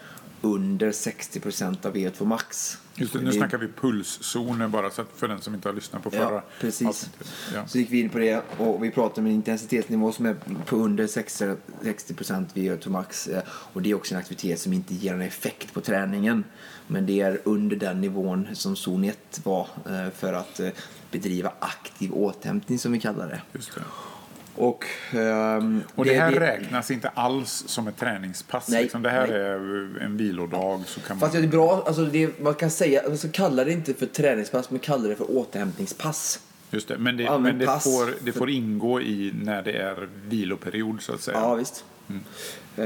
under 0.46 0.92
60% 0.92 1.86
av 1.86 1.94
VO2 1.94 2.24
max. 2.24 2.78
Just 2.94 3.12
det, 3.12 3.18
nu 3.18 3.24
Det- 3.26 3.32
snackar 3.32 3.58
vi 3.58 3.68
pulszoner 3.68 4.68
bara 4.68 4.90
så 4.90 5.04
för 5.16 5.28
den 5.28 5.40
som 5.40 5.54
inte 5.54 5.68
har 5.68 5.74
lyssnat 5.74 6.02
på 6.02 6.10
förra 6.10 6.34
Ja, 6.34 6.42
precis. 6.60 6.88
avsnittet. 6.88 7.28
Ja. 7.54 7.66
Så 7.66 7.78
gick 7.78 7.90
vi 7.92 8.00
in 8.00 8.10
på 8.10 8.18
det 8.18 8.42
och 8.58 8.84
vi 8.84 8.90
pratade 8.90 9.20
om 9.20 9.26
en 9.26 9.32
intensitetsnivå 9.32 10.12
som 10.12 10.26
är 10.26 10.36
på 10.66 10.76
under 10.76 11.06
60%, 11.06 11.56
60% 11.82 12.46
VO2 12.54 12.88
max. 12.88 13.28
eh, 13.28 13.42
Och 13.48 13.82
det 13.82 13.90
är 13.90 13.94
också 13.94 14.14
en 14.14 14.20
aktivitet 14.20 14.60
som 14.60 14.72
inte 14.72 14.94
ger 14.94 15.12
någon 15.12 15.22
effekt 15.22 15.72
på 15.74 15.80
träningen. 15.80 16.44
Men 16.86 17.06
det 17.06 17.20
är 17.20 17.40
under 17.44 17.76
den 17.76 18.00
nivån 18.00 18.48
som 18.52 18.76
zon 18.76 19.04
1 19.04 19.40
var 19.44 19.68
eh, 19.86 20.10
för 20.16 20.32
att 20.32 20.60
eh, 20.60 20.68
bedriva 21.10 21.52
aktiv 21.60 22.12
återhämtning 22.12 22.78
som 22.78 22.92
vi 22.92 23.00
kallar 23.00 23.28
det. 23.28 23.40
Just 23.52 23.74
det. 23.74 23.80
Och, 24.56 24.84
ehm, 25.12 25.82
Och 25.94 26.04
det, 26.04 26.14
här 26.14 26.32
räknas 26.32 26.90
inte 26.90 27.08
alls 27.08 27.64
som 27.66 27.88
ett 27.88 27.96
träningspass. 27.96 28.68
Nej, 28.68 28.82
liksom. 28.82 29.02
Det 29.02 29.10
här 29.10 29.26
nej. 29.26 29.36
är 29.36 30.04
en 30.04 30.16
vilodag. 30.16 30.82
Så 30.86 31.00
kan 31.00 31.18
Fast 31.18 31.34
man... 31.34 31.42
det 31.42 31.48
är 31.48 31.50
bra, 31.50 31.84
alltså 31.86 32.04
det, 32.04 32.40
man 32.40 32.54
kan 32.54 32.70
säga, 32.70 33.16
ska 33.16 33.28
kalla 33.28 33.64
det 33.64 33.72
inte 33.72 33.94
för 33.94 34.06
träningspass, 34.06 34.70
men 34.70 34.78
kalla 34.78 35.08
det 35.08 35.16
för 35.16 35.36
återhämtningspass. 35.36 36.40
Just 36.70 36.88
det. 36.88 36.98
Men, 36.98 37.16
det, 37.16 37.22
Ja, 37.22 37.32
men 37.38 37.42
men 37.42 37.58
det, 37.58 37.66
får, 37.80 38.24
det 38.24 38.32
får 38.32 38.50
ingå 38.50 39.00
i 39.00 39.32
när 39.42 39.62
det 39.62 39.72
är 39.72 40.08
viloperiod 40.24 41.02
så 41.02 41.12
att 41.14 41.20
säga. 41.20 41.38
Ja, 41.40 41.54
visst. 41.54 41.84
Eh, 42.76 42.84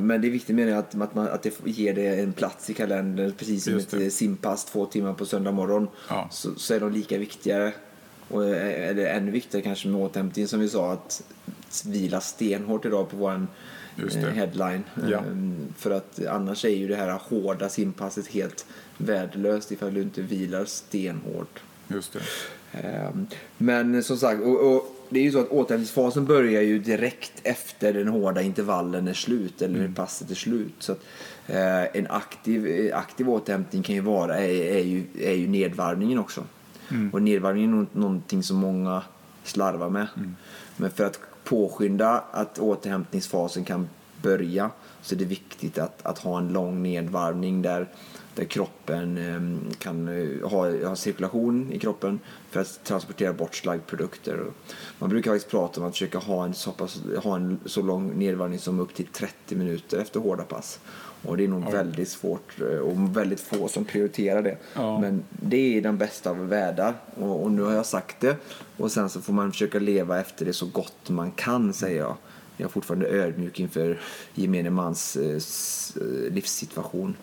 Men 0.00 0.20
det 0.20 0.28
är 0.28 0.30
viktigt 0.30 0.56
menar 0.56 0.70
jag 0.70 0.78
att, 0.78 0.94
att, 1.02 1.14
man, 1.14 1.28
att 1.28 1.42
det 1.42 1.60
ger 1.64 1.94
det 1.94 2.06
en 2.20 2.32
plats 2.32 2.70
i 2.70 2.74
kalendern. 2.74 3.32
Precis 3.32 3.64
som 3.64 3.76
ett 3.76 3.90
det. 3.90 4.04
eh, 4.04 4.10
simpass 4.10 4.64
två 4.64 4.86
timmar 4.86 5.14
på 5.14 5.26
söndag 5.26 5.52
morgon. 5.52 5.88
Ja. 6.08 6.28
Så, 6.32 6.54
så 6.54 6.74
är 6.74 6.80
de 6.80 6.92
lika 6.92 7.18
viktigare. 7.18 7.72
Och, 8.30 8.46
eh, 8.46 8.88
eller 8.88 9.06
ännu 9.06 9.30
viktigare 9.30 9.64
kanske 9.64 9.88
med 9.88 10.00
återhämtning 10.00 10.48
som 10.48 10.60
vi 10.60 10.68
sa. 10.68 10.92
Att 10.92 11.22
vila 11.84 12.20
stenhårt 12.20 12.84
idag 12.84 13.10
på 13.10 13.16
vår 13.16 13.46
Just 13.96 14.16
eh, 14.16 14.22
headline. 14.22 14.84
Ja. 15.10 15.16
Eh, 15.18 15.22
För 15.76 15.90
att 15.90 16.26
annars 16.26 16.64
är 16.64 16.68
ju 16.68 16.88
det 16.88 16.96
här 16.96 17.20
hårda 17.28 17.68
simpasset 17.68 18.26
helt 18.26 18.66
värdelöst 18.98 19.72
ifall 19.72 19.94
du 19.94 20.02
inte 20.02 20.22
vilar 20.22 20.64
stenhårt. 20.64 21.60
Just 21.88 22.12
det. 22.12 22.20
Ehm, 22.72 23.26
Men 23.58 24.02
som 24.02 24.16
sagt, 24.16 24.42
och, 24.42 24.74
och 24.76 24.96
det 25.08 25.20
är 25.20 25.24
ju 25.24 25.32
så 25.32 25.40
att 25.40 25.48
återhämtningsfasen 25.48 26.26
börjar 26.26 26.62
ju 26.62 26.78
direkt 26.78 27.32
efter 27.42 27.92
den 27.92 28.08
hårda 28.08 28.42
intervallen 28.42 29.08
är 29.08 29.14
slut 29.14 29.62
eller 29.62 29.78
Mm. 29.78 29.94
passet 29.94 30.30
är 30.30 30.34
slut. 30.34 30.74
Så 30.78 30.92
att, 30.92 31.00
eh, 31.46 31.96
en 31.96 32.06
aktiv, 32.10 32.66
eh, 32.66 32.98
aktiv 32.98 33.30
återhämtning 33.30 33.82
kan 33.82 33.94
ju 33.94 34.00
vara, 34.00 34.38
är, 34.38 34.76
är, 34.76 34.82
ju, 34.84 35.04
är 35.20 35.34
ju 35.34 35.48
nedvarvningen 35.48 36.18
också. 36.18 36.44
Mm. 36.90 37.10
Och 37.12 37.22
nedvarvningen 37.22 37.72
är 37.72 37.76
nå- 37.76 37.86
någonting 37.92 38.42
som 38.42 38.56
många 38.56 39.02
slarvar 39.44 39.90
med. 39.90 40.06
Mm. 40.16 40.36
Men 40.76 40.90
för 40.90 41.04
att 41.04 41.20
påskynda 41.44 42.24
att 42.30 42.58
återhämtningsfasen 42.58 43.64
kan 43.64 43.88
börja 44.22 44.70
så 45.02 45.14
är 45.14 45.18
det 45.18 45.24
viktigt 45.24 45.78
att, 45.78 46.06
att 46.06 46.18
ha 46.18 46.38
en 46.38 46.52
lång 46.52 46.82
nedvarvning 46.82 47.62
där, 47.62 47.88
där 48.34 48.44
kroppen 48.44 49.18
eh, 49.18 49.72
kan 49.78 50.08
ha, 50.44 50.86
ha 50.86 50.96
cirkulation 50.96 51.72
i 51.72 51.78
kroppen 51.78 52.20
för 52.50 52.60
att 52.60 52.84
transportera 52.84 53.32
bort 53.32 53.54
slaggprodukter. 53.54 54.44
Man 54.98 55.10
brukar 55.10 55.30
faktiskt 55.30 55.50
prata 55.50 55.80
om 55.80 55.86
att 55.86 55.92
försöka 55.92 56.18
ha 56.18 56.44
en, 56.44 56.54
så 56.54 56.72
pass, 56.72 57.02
ha 57.22 57.36
en 57.36 57.60
så 57.66 57.82
lång 57.82 58.18
nedvarvning 58.18 58.58
som 58.58 58.80
upp 58.80 58.94
till 58.94 59.06
30 59.06 59.56
minuter 59.56 59.98
efter 59.98 60.20
hårda 60.20 60.42
pass. 60.42 60.80
Och 61.22 61.36
det 61.36 61.44
är 61.44 61.48
nog 61.48 61.72
väldigt 61.72 62.08
svårt 62.08 62.60
eh, 62.60 62.66
och 62.66 63.16
väldigt 63.16 63.40
få 63.40 63.68
som 63.68 63.84
prioriterar 63.84 64.42
det. 64.42 64.56
Ja. 64.74 65.00
Men 65.00 65.22
det 65.30 65.76
är 65.76 65.80
den 65.80 65.98
bästa 65.98 66.30
av 66.30 66.48
världar. 66.48 66.94
Och, 67.14 67.42
och 67.42 67.50
nu 67.50 67.62
har 67.62 67.72
jag 67.72 67.86
sagt 67.86 68.20
det. 68.20 68.36
Och 68.76 68.92
sen 68.92 69.10
så 69.10 69.20
får 69.20 69.32
man 69.32 69.52
försöka 69.52 69.78
leva 69.78 70.20
efter 70.20 70.44
det 70.44 70.52
så 70.52 70.66
gott 70.66 71.08
man 71.08 71.30
kan, 71.30 71.72
säger 71.72 71.98
jag. 71.98 72.16
Jag 72.56 72.68
är 72.68 72.70
fortfarande 72.72 73.08
ödmjuk 73.08 73.60
inför 73.60 74.00
gemene 74.34 74.70
mans 74.70 75.16
eh, 75.16 75.36
eh, 75.36 76.32
livssituation. 76.32 77.16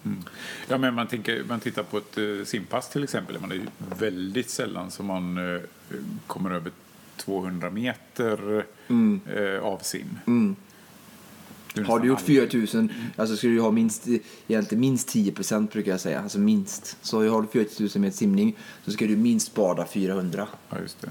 Ja, 0.67 0.77
men 0.77 0.93
man, 0.93 1.07
tänker, 1.07 1.43
man 1.43 1.60
tittar 1.60 1.83
på 1.83 1.97
ett 1.97 2.47
simpass 2.47 2.89
till 2.89 3.03
exempel. 3.03 3.39
Man 3.39 3.51
är 3.51 3.62
väldigt 3.99 4.49
sällan 4.49 4.91
som 4.91 5.05
man 5.05 5.39
kommer 6.27 6.51
över 6.51 6.71
200 7.17 7.69
meter 7.69 8.65
eh, 9.36 9.63
av 9.63 9.77
sim. 9.77 10.19
Mm. 10.27 10.55
Har 11.86 12.00
du 12.00 12.08
gjort 12.08 12.20
aldrig. 12.20 12.50
4000, 12.50 12.92
alltså 13.16 13.38
ska 13.38 13.48
du 13.48 13.62
ha 13.62 13.72
minst, 13.72 14.08
egentligen 14.48 14.80
minst 14.80 15.10
10% 15.16 15.72
brukar 15.72 15.92
jag 15.92 16.00
säga. 16.00 16.22
Alltså 16.22 16.40
minst. 16.40 16.98
Så 17.02 17.30
har 17.30 17.42
du 17.42 17.48
4000 17.48 18.02
meter 18.02 18.18
simning 18.18 18.56
så 18.86 18.92
ska 18.92 19.08
du 19.08 19.16
minst 19.16 19.56
bada 19.56 19.86
400. 19.86 20.48
Ja, 20.70 20.78
just 20.82 21.02
det. 21.02 21.10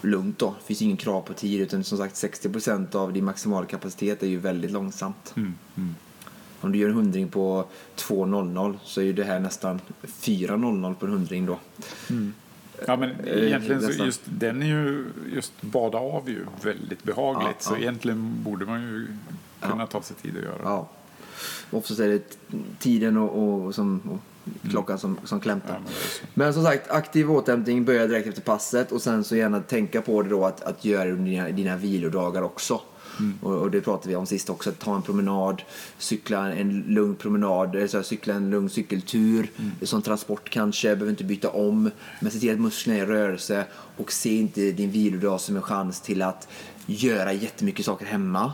Lugnt 0.00 0.38
då. 0.38 0.54
Det 0.60 0.66
finns 0.66 0.82
ingen 0.82 0.96
krav 0.96 1.20
på 1.20 1.32
tid 1.32 1.60
utan 1.60 1.84
som 1.84 1.98
sagt 1.98 2.14
60% 2.14 2.96
av 2.96 3.12
din 3.12 3.24
maximala 3.24 3.66
kapacitet 3.66 4.22
är 4.22 4.26
ju 4.26 4.38
väldigt 4.38 4.70
långsamt. 4.70 5.32
Mm, 5.36 5.54
Om 6.60 6.72
du 6.72 6.78
gör 6.78 6.88
en 6.88 6.94
hundring 6.94 7.28
på 7.28 7.66
2.00 7.96 8.76
så 8.84 9.00
är 9.00 9.04
ju 9.04 9.12
det 9.12 9.24
här 9.24 9.40
nästan 9.40 9.80
4.00 10.02 10.94
på 10.94 11.06
en 11.06 11.12
hundring 11.12 11.46
då. 11.46 11.58
Ja, 12.86 12.96
men 12.96 13.10
egentligen 13.28 13.82
så 13.82 14.04
just 14.04 14.20
den 14.24 14.62
är 14.62 14.66
ju, 14.66 15.04
just 15.34 15.62
bada 15.62 15.98
av 15.98 16.28
är 16.28 16.32
ju 16.32 16.46
väldigt 16.62 17.02
behagligt. 17.02 17.56
Ja, 17.58 17.64
så 17.64 17.74
ja. 17.74 17.78
egentligen 17.78 18.42
borde 18.42 18.66
man 18.66 18.80
ju 18.80 19.06
kunna 19.60 19.86
ta 19.86 20.02
sig 20.02 20.16
tid 20.16 20.36
att 20.36 20.42
göra. 20.42 20.60
Ja. 20.62 20.88
Oftast 21.70 22.00
är 22.00 22.08
det 22.08 22.36
tiden 22.78 23.16
och, 23.16 23.64
och, 23.64 23.74
som, 23.74 24.00
och 24.10 24.18
klockan 24.70 24.98
som, 24.98 25.18
som 25.24 25.40
klämtar. 25.40 25.74
Ja, 25.74 25.80
men. 25.84 25.92
Men 26.34 26.54
som 26.54 26.64
sagt, 26.64 26.90
aktiv 26.90 27.30
återhämtning 27.30 27.84
börjar 27.84 28.08
direkt 28.08 28.28
efter 28.28 28.42
passet 28.42 28.92
och 28.92 29.02
sen 29.02 29.24
så 29.24 29.36
gärna 29.36 29.60
tänka 29.60 30.02
på 30.02 30.22
det 30.22 30.28
då 30.28 30.44
att, 30.44 30.62
att 30.62 30.84
göra 30.84 31.04
det 31.04 31.12
under 31.12 31.30
dina, 31.30 31.48
dina 31.48 31.76
vilodagar 31.76 32.42
också. 32.42 32.80
Och, 33.42 33.52
och 33.52 33.70
det 33.70 33.80
pratade 33.80 34.08
vi 34.08 34.16
om 34.16 34.26
sist 34.26 34.50
också, 34.50 34.70
att 34.70 34.78
ta 34.78 34.94
en 34.94 35.02
promenad, 35.02 35.62
cykla 35.98 36.52
en 36.52 36.84
lugn 36.88 37.14
promenad, 37.14 37.76
eller 37.76 37.86
så 37.86 37.96
här, 37.96 38.04
cykla 38.04 38.34
en 38.34 38.50
lugn 38.50 38.70
cykeltur, 38.70 39.50
som 39.82 40.02
transport 40.02 40.50
kanske, 40.50 40.88
behöver 40.88 41.10
inte 41.10 41.24
byta 41.24 41.50
om. 41.50 41.90
Men 42.20 42.30
se 42.30 42.38
till 42.38 42.52
att 42.52 42.60
musklerna 42.60 42.98
är 42.98 43.02
i 43.02 43.06
rörelse 43.06 43.64
och 43.96 44.12
se 44.12 44.36
inte 44.36 44.70
din 44.70 44.90
vilodag 44.90 45.40
som 45.40 45.56
en 45.56 45.62
chans 45.62 46.00
till 46.00 46.22
att 46.22 46.48
göra 46.86 47.32
jättemycket 47.32 47.86
saker 47.86 48.06
hemma. 48.06 48.52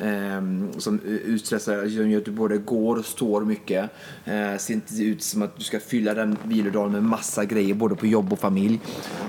Ehm, 0.00 0.68
som 0.78 1.00
utstressar, 1.00 1.88
som 1.88 2.10
gör 2.10 2.18
att 2.18 2.24
du 2.24 2.30
både 2.30 2.58
går 2.58 2.96
och 2.96 3.04
står 3.04 3.44
mycket. 3.44 3.90
Eh, 4.24 4.56
ser 4.56 4.74
inte 4.74 5.02
ut 5.02 5.22
som 5.22 5.42
att 5.42 5.56
du 5.56 5.64
ska 5.64 5.80
fylla 5.80 6.14
den 6.14 6.36
vilodagen 6.44 6.92
med 6.92 7.02
massa 7.02 7.44
grejer 7.44 7.74
både 7.74 7.94
på 7.94 8.06
jobb 8.06 8.32
och 8.32 8.38
familj. 8.38 8.80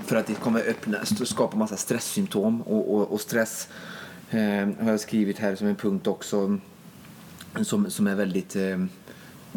För 0.05 0.15
att 0.15 0.27
det 0.27 0.33
kommer 0.33 0.59
öppna, 0.59 0.97
skapa 1.05 1.57
massa 1.57 1.77
stresssymptom 1.77 2.61
och, 2.61 2.95
och, 2.95 3.11
och 3.11 3.21
stress 3.21 3.67
eh, 4.29 4.83
har 4.83 4.91
jag 4.91 4.99
skrivit 4.99 5.39
här 5.39 5.55
som 5.55 5.67
en 5.67 5.75
punkt 5.75 6.07
också 6.07 6.59
som, 7.63 7.91
som 7.91 8.07
är 8.07 8.15
väldigt 8.15 8.55
eh, 8.55 8.77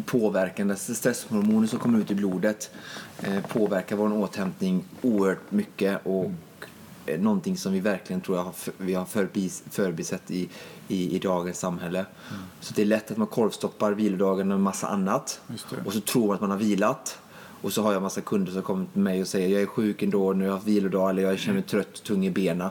påverkande. 0.05 0.75
Stresshormoner 0.75 1.67
som 1.67 1.79
kommer 1.79 1.99
ut 1.99 2.11
i 2.11 2.15
blodet 2.15 2.71
eh, 3.19 3.41
påverkar 3.47 3.95
vår 3.95 4.13
återhämtning 4.13 4.83
oerhört 5.01 5.51
mycket 5.51 6.05
och 6.05 6.31
eh, 7.05 7.19
någonting 7.19 7.57
som 7.57 7.73
vi 7.73 7.79
verkligen 7.79 8.21
tror 8.21 8.37
jag 8.37 8.43
har, 8.43 8.53
vi 8.77 8.93
har 8.93 9.05
förbis, 9.05 9.63
förbisett 9.69 10.31
i, 10.31 10.49
i, 10.87 11.15
i 11.15 11.19
dagens 11.19 11.59
samhälle. 11.59 12.05
Så 12.59 12.73
det 12.73 12.81
är 12.81 12.85
lätt 12.85 13.11
att 13.11 13.17
man 13.17 13.27
korvstoppar 13.27 13.91
vilodagen 13.91 14.47
med 14.47 14.59
massa 14.59 14.87
annat 14.87 15.41
och 15.85 15.93
så 15.93 16.01
tror 16.01 16.27
man 16.27 16.35
att 16.35 16.41
man 16.41 16.51
har 16.51 16.57
vilat. 16.57 17.17
Och 17.63 17.73
så 17.73 17.81
har 17.81 17.93
jag 17.93 18.01
massa 18.01 18.21
kunder 18.21 18.51
som 18.51 18.61
kommer 18.61 18.85
till 18.93 19.01
mig 19.01 19.21
och 19.21 19.27
säger 19.27 19.49
jag 19.49 19.61
är 19.61 19.65
sjuk 19.65 20.01
ändå, 20.01 20.33
nu 20.33 20.43
har 20.43 20.47
jag 20.47 20.53
haft 20.53 20.67
vilodag 20.67 21.09
eller 21.09 21.23
jag 21.23 21.39
känner 21.39 21.53
mig 21.53 21.63
trött 21.63 21.97
och 21.97 22.03
tung 22.03 22.25
i 22.25 22.31
benen. 22.31 22.69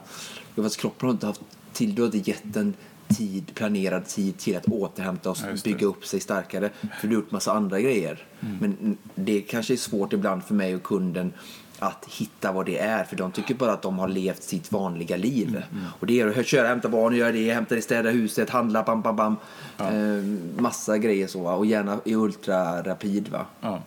Fast 0.56 0.76
kroppen 0.76 1.06
har 1.06 1.12
inte 1.12 1.26
haft 1.26 1.40
till, 1.80 1.94
du 1.94 2.02
har 2.02 2.06
inte 2.14 2.30
gett 2.30 2.42
den 2.44 2.74
tid, 3.08 3.54
planerad 3.54 4.06
tid 4.06 4.38
till 4.38 4.56
att 4.56 4.66
återhämta 4.66 5.30
och 5.30 5.38
Ja, 5.42 5.56
bygga 5.64 5.86
upp 5.86 6.06
sig 6.06 6.20
starkare. 6.20 6.70
För 7.00 7.08
du 7.08 7.14
har 7.16 7.22
gjort 7.22 7.30
massa 7.30 7.52
andra 7.52 7.80
grejer. 7.80 8.24
Men 8.60 8.96
det 9.14 9.40
kanske 9.40 9.74
är 9.74 9.76
svårt 9.76 10.12
ibland 10.12 10.44
för 10.44 10.54
mig 10.54 10.74
och 10.74 10.82
kunden 10.82 11.32
att 11.78 12.04
hitta 12.08 12.52
vad 12.52 12.66
det 12.66 12.78
är. 12.78 13.04
För 13.04 13.16
de 13.16 13.32
tycker 13.32 13.54
bara 13.54 13.72
att 13.72 13.82
de 13.82 13.98
har 13.98 14.08
levt 14.08 14.42
sitt 14.42 14.72
vanliga 14.72 15.16
liv. 15.16 15.62
Och 16.00 16.06
det 16.06 16.20
är 16.20 16.40
att 16.40 16.46
köra, 16.46 16.68
hämta 16.68 16.88
barn, 16.88 17.16
göra 17.16 17.32
det, 17.32 17.52
hämta 17.52 17.74
det, 17.74 17.82
städa 17.82 18.10
huset, 18.10 18.50
handla, 18.50 18.82
bam, 18.82 19.02
bam, 19.02 19.16
bam. 19.16 19.36
Eh, 19.78 20.24
massa 20.62 20.98
grejer 20.98 21.26
så. 21.26 21.42
va. 21.42 21.54
Och 21.54 21.66
gärna 21.66 22.00
i 22.04 22.14
ultrarapid. 22.14 23.28
Va? 23.28 23.46
Ja. 23.60 23.82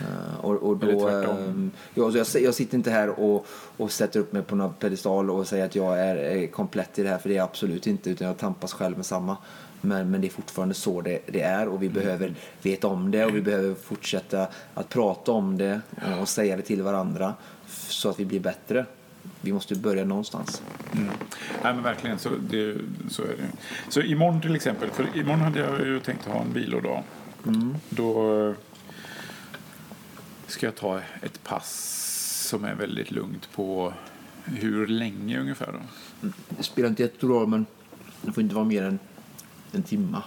Eh, 0.00 0.44
Och, 0.44 0.54
och 0.62 0.76
då, 0.76 1.08
ehm, 1.08 1.70
ja, 1.94 2.10
så 2.24 2.38
jag, 2.38 2.44
jag 2.44 2.54
sitter 2.54 2.76
inte 2.76 2.90
här 2.90 3.08
och, 3.20 3.46
och 3.76 3.92
sätter 3.92 4.20
upp 4.20 4.32
mig 4.32 4.42
på 4.42 4.56
någon 4.56 4.74
pedestal 4.74 5.30
och 5.30 5.46
säger 5.48 5.64
att 5.64 5.74
jag 5.74 6.00
är, 6.00 6.16
är 6.16 6.46
komplett 6.46 6.98
i 6.98 7.02
det 7.02 7.08
här, 7.08 7.18
för 7.18 7.28
det 7.28 7.34
är 7.34 7.36
jag 7.36 7.44
absolut 7.44 7.86
inte, 7.86 8.10
utan 8.10 8.26
jag 8.26 8.38
tampas 8.38 8.72
själv 8.72 8.96
med 8.96 9.06
samma. 9.06 9.36
Men, 9.80 10.10
men 10.10 10.20
det 10.20 10.26
är 10.26 10.30
fortfarande 10.30 10.74
så 10.74 11.00
det, 11.00 11.18
det 11.26 11.40
är 11.42 11.68
och 11.68 11.82
vi 11.82 11.86
Mm. 11.86 12.00
behöver 12.02 12.34
veta 12.62 12.86
om 12.88 13.10
det 13.10 13.24
och 13.24 13.34
vi 13.36 13.40
behöver 13.42 13.74
fortsätta 13.74 14.46
att 14.74 14.88
prata 14.88 15.32
om 15.32 15.58
det 15.58 15.80
eh, 16.06 16.20
och 16.22 16.28
säga 16.28 16.56
det 16.56 16.62
till 16.62 16.82
varandra 16.82 17.34
så 17.68 18.08
att 18.10 18.20
vi 18.20 18.24
blir 18.24 18.40
bättre. 18.40 18.86
Vi 19.40 19.52
måste 19.52 19.74
börja 19.74 20.04
någonstans. 20.04 20.62
Nej, 20.92 21.74
men 21.74 21.82
verkligen. 21.82 22.18
Så, 22.18 22.28
det, 22.50 22.76
så 23.10 23.22
är 23.22 23.26
det. 23.28 23.48
Så 23.88 24.00
imorgon 24.00 24.40
till 24.40 24.54
exempel. 24.54 24.90
För 24.90 25.06
imorgon 25.14 25.40
hade 25.40 25.58
jag 25.60 25.80
ju 25.80 26.00
tänkt 26.00 26.24
ha 26.26 26.40
en 26.40 26.52
vilodag. 26.52 27.02
Då 27.88 28.40
eh, 28.48 28.54
ska 30.46 30.66
jag 30.66 30.74
ta 30.74 31.00
ett 31.22 31.44
pass 31.44 31.90
som 32.48 32.64
är 32.64 32.74
väldigt 32.74 33.10
lugnt 33.10 33.52
på 33.52 33.92
hur 34.44 34.86
länge 34.86 35.40
ungefär 35.40 35.72
då? 35.72 35.78
Det 36.48 36.62
spelar 36.62 36.88
inte 36.88 37.02
jättestor 37.02 37.28
roll, 37.28 37.46
men 37.48 37.66
det 38.22 38.32
får 38.32 38.42
inte 38.42 38.54
vara 38.54 38.64
mer 38.64 38.82
än 38.82 38.98
en 39.72 39.82
timma. 39.82 40.22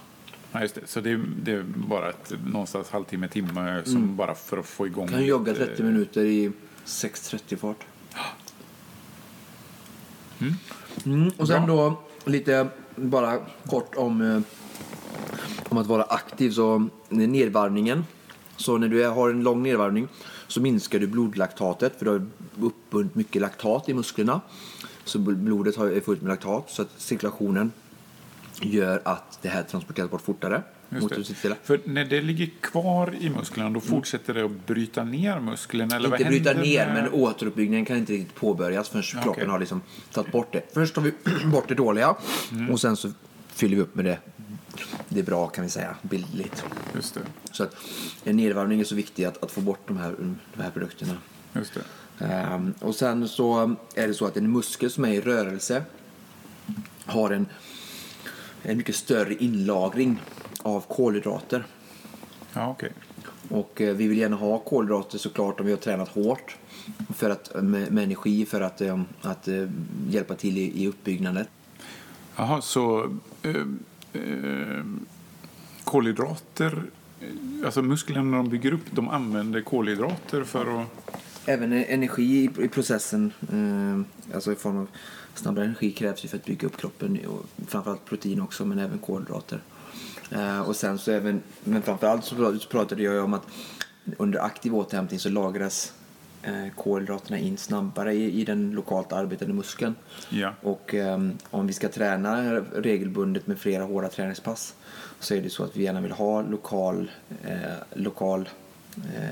Ja, 0.51 0.61
just 0.61 0.75
det. 0.75 0.81
Så 0.87 1.01
det 1.01 1.11
är, 1.11 1.25
det 1.43 1.51
är 1.51 1.63
bara 1.63 2.09
ett, 2.09 2.33
någonstans 2.45 2.89
halvtimme, 2.89 3.27
timme 3.27 3.81
som 3.85 4.15
bara 4.15 4.35
för 4.35 4.57
att 4.57 4.65
få 4.65 4.87
igång... 4.87 5.07
Kan 5.07 5.25
jogga 5.25 5.51
lite- 5.51 5.65
30 5.65 5.83
minuter 5.83 6.25
i 6.25 6.51
6.30 6.85 7.55
fart. 7.55 7.85
Mm. 11.05 11.31
Och 11.37 11.47
sen 11.47 11.65
Bra. 11.65 11.75
då 11.75 12.29
lite 12.31 12.67
bara 12.95 13.37
kort 13.65 13.95
om, 13.95 14.21
eh, 14.21 14.41
om 15.69 15.77
att 15.77 15.87
vara 15.87 16.03
aktiv. 16.03 16.51
Så 16.51 16.87
nedvarvningen. 17.09 18.05
Så 18.57 18.77
när 18.77 18.87
du 18.87 19.05
har 19.07 19.29
en 19.29 19.43
lång 19.43 19.63
nedvarvning 19.63 20.07
så 20.47 20.61
minskar 20.61 20.99
du 20.99 21.07
blodlaktatet 21.07 21.93
för 21.99 22.05
du 22.05 22.11
har 22.11 22.21
uppbundit 22.61 23.15
mycket 23.15 23.41
laktat 23.41 23.89
i 23.89 23.93
musklerna. 23.93 24.41
Så 25.03 25.19
bl- 25.19 25.35
blodet 25.35 25.77
är 25.77 25.99
fullt 26.01 26.21
med 26.21 26.29
laktat 26.29 26.69
så 26.69 26.81
att 26.81 26.89
cirkulationen 26.97 27.71
gör 28.61 29.01
att 29.05 29.39
det 29.41 29.49
här 29.49 29.63
transporteras 29.63 30.09
bort 30.11 30.21
fortare. 30.21 30.63
För 31.63 31.79
när 31.83 32.05
det 32.05 32.21
ligger 32.21 32.49
kvar 32.61 33.15
i 33.19 33.29
musklerna 33.29 33.69
då 33.69 33.79
fortsätter 33.79 34.33
det 34.33 34.45
att 34.45 34.67
bryta 34.67 35.03
ner 35.03 35.39
muskeln? 35.39 35.91
Eller 35.91 36.11
inte 36.11 36.25
bryta 36.25 36.53
ner, 36.53 36.85
med- 36.87 36.93
men 37.03 37.11
återuppbyggnaden 37.21 37.85
kan 37.85 37.97
inte 37.97 38.13
riktigt 38.13 38.35
påbörjas 38.35 38.89
förrän 38.89 39.03
Ja, 39.13 39.21
kroppen 39.21 39.49
har 39.49 39.59
liksom 39.59 39.81
tagit 40.13 40.31
bort 40.31 40.53
det. 40.53 40.61
Först 40.73 40.95
tar 40.95 41.01
vi 41.01 41.11
bort 41.51 41.67
det 41.67 41.75
dåliga 41.75 42.15
Mm. 42.51 42.69
och 42.69 42.81
sen 42.81 42.97
så 42.97 43.11
fyller 43.47 43.75
vi 43.75 43.81
upp 43.81 43.95
med 43.95 44.05
det, 44.05 44.19
det 45.09 45.23
bra 45.23 45.47
kan 45.47 45.63
vi 45.63 45.69
säga, 45.69 45.95
bildligt. 46.01 46.63
Just 46.95 47.13
det. 47.13 47.21
Så 47.51 47.63
att 47.63 47.75
en 48.23 48.37
nedvarvning 48.37 48.79
är 48.79 48.83
så 48.83 48.95
viktig 48.95 49.25
att, 49.25 49.43
att 49.43 49.51
få 49.51 49.61
bort 49.61 49.87
de 49.87 49.97
här, 49.97 50.15
de 50.55 50.61
här 50.61 50.71
produkterna. 50.71 51.17
Just 51.53 51.73
det. 51.73 51.81
Ehm, 52.25 52.73
och 52.79 52.95
sen 52.95 53.27
så 53.27 53.75
är 53.95 54.07
det 54.07 54.13
så 54.13 54.25
att 54.25 54.37
en 54.37 54.51
muskel 54.51 54.91
som 54.91 55.05
är 55.05 55.09
i 55.09 55.21
rörelse 55.21 55.83
har 57.05 57.31
en, 57.31 57.45
en 58.63 58.77
mycket 58.77 58.95
större 58.95 59.35
inlagring 59.35 60.21
av 60.61 60.81
kolhydrater. 60.87 61.65
Ja, 62.53 62.69
okej. 62.69 62.91
Och 63.49 63.81
eh, 63.81 63.95
vi 63.95 64.07
vill 64.07 64.17
gärna 64.17 64.35
ha 64.35 64.59
kolhydrater 64.59 65.17
såklart 65.17 65.59
om 65.59 65.65
vi 65.65 65.71
har 65.71 65.79
tränat 65.79 66.09
hårt. 66.09 66.57
För 67.15 67.29
att, 67.29 67.63
med, 67.63 67.91
med 67.91 68.03
energi 68.03 68.45
för 68.45 68.61
att, 68.61 68.81
eh, 68.81 69.01
att 69.21 69.47
eh, 69.47 69.67
hjälpa 70.09 70.35
till 70.35 70.57
i, 70.57 70.83
i 70.83 70.87
uppbyggnaden. 70.87 71.45
Jaha, 72.35 72.61
så 72.61 73.17
eh, 74.13 74.83
kolhydrater, 75.83 76.83
eh, 77.21 77.65
alltså 77.65 77.81
musklerna 77.81 78.23
när 78.23 78.37
de 78.37 78.49
bygger 78.49 78.71
upp, 78.71 78.85
de 78.91 79.09
använder 79.09 79.61
kolhydrater 79.61 80.43
för 80.43 80.81
att... 80.81 80.87
Även 81.45 81.73
energi 81.73 82.51
i, 82.59 82.67
processen, 82.67 83.33
eh, 83.51 84.35
alltså 84.35 84.51
i 84.51 84.55
form 84.55 84.77
av 84.77 84.87
snabbare 85.33 85.65
energi 85.65 85.91
krävs 85.91 86.25
ju 86.25 86.29
för 86.29 86.37
att 86.37 86.45
bygga 86.45 86.67
upp 86.67 86.77
kroppen. 86.77 87.19
Och 87.27 87.45
framförallt 87.67 88.05
protein 88.05 88.41
också, 88.41 88.65
men 88.65 88.79
även 88.79 88.97
kolhydrater. 88.97 89.61
Eh, 90.31 90.61
och 90.61 90.75
sen 90.75 90.97
så 90.97 91.11
även, 91.11 91.41
men 91.63 91.81
framförallt 91.81 92.25
så 92.25 92.57
pratade 92.69 93.03
jag 93.03 93.13
ju 93.13 93.19
om 93.19 93.33
att 93.33 93.47
under 94.17 94.39
aktiv 94.39 94.75
återhämtning 94.75 95.19
så 95.19 95.29
lagras 95.29 95.93
kolhydraterna 96.75 97.37
in 97.37 97.57
snabbare 97.57 98.13
i, 98.13 98.41
i 98.41 98.45
den 98.45 98.71
lokalt 98.71 99.13
arbetande 99.13 99.53
muskeln. 99.53 99.95
Ja. 100.29 100.53
Och 100.61 100.93
ehm, 100.93 101.37
om 101.49 101.67
vi 101.67 101.73
ska 101.73 101.89
träna 101.89 102.55
regelbundet 102.59 103.47
med 103.47 103.59
flera 103.59 103.83
hårda 103.83 104.07
träningspass 104.07 104.75
så 105.19 105.33
är 105.33 105.41
det 105.41 105.49
så 105.49 105.63
att 105.63 105.75
vi 105.75 105.83
gärna 105.83 106.01
vill 106.01 106.11
ha 106.11 106.41
lokal, 106.41 107.11
eh, 107.43 107.53
lokal 107.93 108.49
eh, 108.95 109.31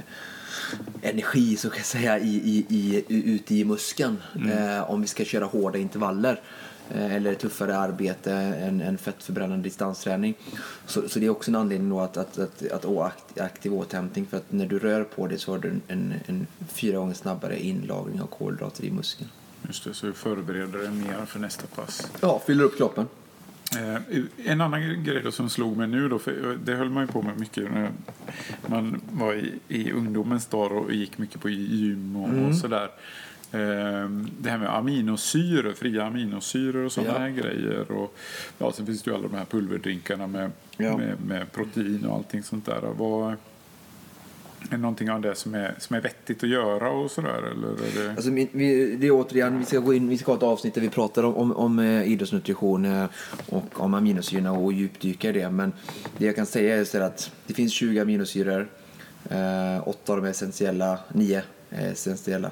energi 1.01 1.57
så 1.57 1.69
kan 1.69 1.77
jag 1.77 1.85
säga 1.85 2.19
i, 2.19 2.35
i, 2.35 2.65
i, 2.69 3.03
ute 3.07 3.55
i 3.55 3.65
muskeln. 3.65 4.17
Eh, 4.51 4.91
om 4.91 5.01
vi 5.01 5.07
ska 5.07 5.25
köra 5.25 5.45
hårda 5.45 5.79
intervaller 5.79 6.31
eh, 6.31 6.39
eller 6.93 7.33
tuffare 7.33 7.77
arbete 7.77 8.33
än, 8.33 8.81
än 8.81 8.97
fettförbrännande 8.97 9.63
distansträning. 9.63 10.33
Så, 10.85 11.09
så 11.09 11.19
det 11.19 11.25
är 11.25 11.29
också 11.29 11.51
en 11.51 11.55
anledning 11.55 11.89
då 11.89 11.99
att, 11.99 12.17
att, 12.17 12.37
att, 12.39 12.71
att 12.71 12.85
å- 12.85 13.01
akt- 13.03 13.41
aktiv 13.41 13.73
återhämtning 13.73 14.25
för 14.25 14.37
att 14.37 14.51
när 14.51 14.65
du 14.65 14.79
rör 14.79 15.03
på 15.03 15.27
dig 15.27 15.37
så 15.39 15.51
har 15.51 15.59
du 15.59 15.69
en, 15.87 16.13
en, 16.27 16.47
fyra 16.67 16.97
gånger 16.97 17.13
snabbare 17.13 17.59
inlagring 17.59 18.21
av 18.21 18.27
kolhydrater 18.27 18.83
i 18.85 18.91
muskeln. 18.91 19.29
Just 19.67 19.83
det, 19.83 19.93
så 19.93 20.07
vi 20.07 20.13
förbereder 20.13 20.79
det 20.79 20.89
mer 20.91 21.25
för 21.25 21.39
nästa 21.39 21.67
pass. 21.67 22.11
Ja, 22.21 22.41
fyller 22.47 22.63
upp 22.63 22.77
kroppen. 22.77 23.07
Eh, 23.75 24.01
en 24.51 24.61
annan 24.61 25.03
grej 25.03 25.21
då 25.23 25.31
som 25.31 25.49
slog 25.49 25.77
mig 25.77 25.87
nu 25.87 26.09
då, 26.09 26.19
för 26.19 26.57
det 26.65 26.75
höll 26.75 26.89
man 26.89 27.03
ju 27.03 27.07
på 27.07 27.21
med 27.21 27.39
mycket 27.39 27.63
när 27.73 27.91
man 28.67 29.01
var 29.11 29.33
i, 29.33 29.53
i 29.67 29.91
ungdomens 29.91 30.45
dagar 30.45 30.75
och 30.77 30.93
gick 30.93 31.17
mycket 31.17 31.41
på 31.41 31.49
gym 31.49 32.15
och, 32.15 32.29
Mm. 32.29 32.45
och 32.45 32.55
sådär. 32.55 32.89
Eh, 33.55 34.09
det 34.39 34.49
här 34.49 34.57
med 34.57 34.75
aminosyror, 34.75 35.73
fria 35.73 36.03
aminosyror 36.05 36.85
och 36.85 36.91
sådana 36.91 37.13
Ja. 37.13 37.19
här 37.19 37.29
grejer. 37.29 37.91
Och, 37.91 38.15
ja, 38.57 38.71
sen 38.71 38.85
finns 38.85 39.03
det 39.03 39.11
ju 39.11 39.15
alla 39.17 39.27
de 39.27 39.37
här 39.37 39.45
pulverdrinkarna 39.45 40.27
med, 40.27 40.51
Ja. 40.77 40.97
med, 40.97 41.15
med 41.27 41.51
protein 41.51 42.05
och 42.05 42.15
allting 42.15 42.43
sånt 42.43 42.65
där. 42.65 42.81
Vad, 42.97 43.35
är 44.71 44.77
någonting 44.77 45.11
av 45.11 45.21
det 45.21 45.35
som 45.35 45.55
är, 45.55 45.75
som 45.79 45.95
är 45.95 46.01
vettigt 46.01 46.43
att 46.43 46.49
göra 46.49 46.89
och 46.89 47.11
sådär? 47.11 47.51
Eller 47.51 47.67
är 47.67 48.03
det... 48.07 48.09
Alltså, 48.11 48.29
vi, 48.31 48.95
det 48.99 49.07
är 49.07 49.11
återigen, 49.11 49.59
vi 49.59 49.65
ska 49.65 49.79
gå 49.79 49.93
in, 49.93 50.09
vi 50.09 50.17
ska 50.17 50.31
ha 50.31 50.37
ett 50.37 50.43
avsnitt 50.43 50.73
där 50.73 50.81
vi 50.81 50.89
pratar 50.89 51.23
om, 51.23 51.35
om, 51.35 51.51
om 51.55 51.79
eh, 51.79 52.11
idrottsnutrition 52.11 52.85
eh, 52.85 53.05
och 53.49 53.79
om 53.81 53.93
aminosyrorna 53.93 54.51
och 54.51 54.73
djupdyka 54.73 55.29
i 55.29 55.31
det. 55.31 55.49
Men 55.49 55.73
det 56.17 56.25
jag 56.25 56.35
kan 56.35 56.45
säga 56.45 56.75
är 56.77 56.83
så 56.83 57.01
att 57.01 57.31
det 57.47 57.53
finns 57.53 57.73
20 57.73 57.99
aminosyror. 57.99 58.67
Eh, 59.29 59.87
åtta 59.87 60.11
av 60.13 60.17
dem 60.17 60.25
är 60.25 60.29
essentiella, 60.29 60.99
nio 61.13 61.41
är 61.69 61.91
essentiella. 61.91 62.51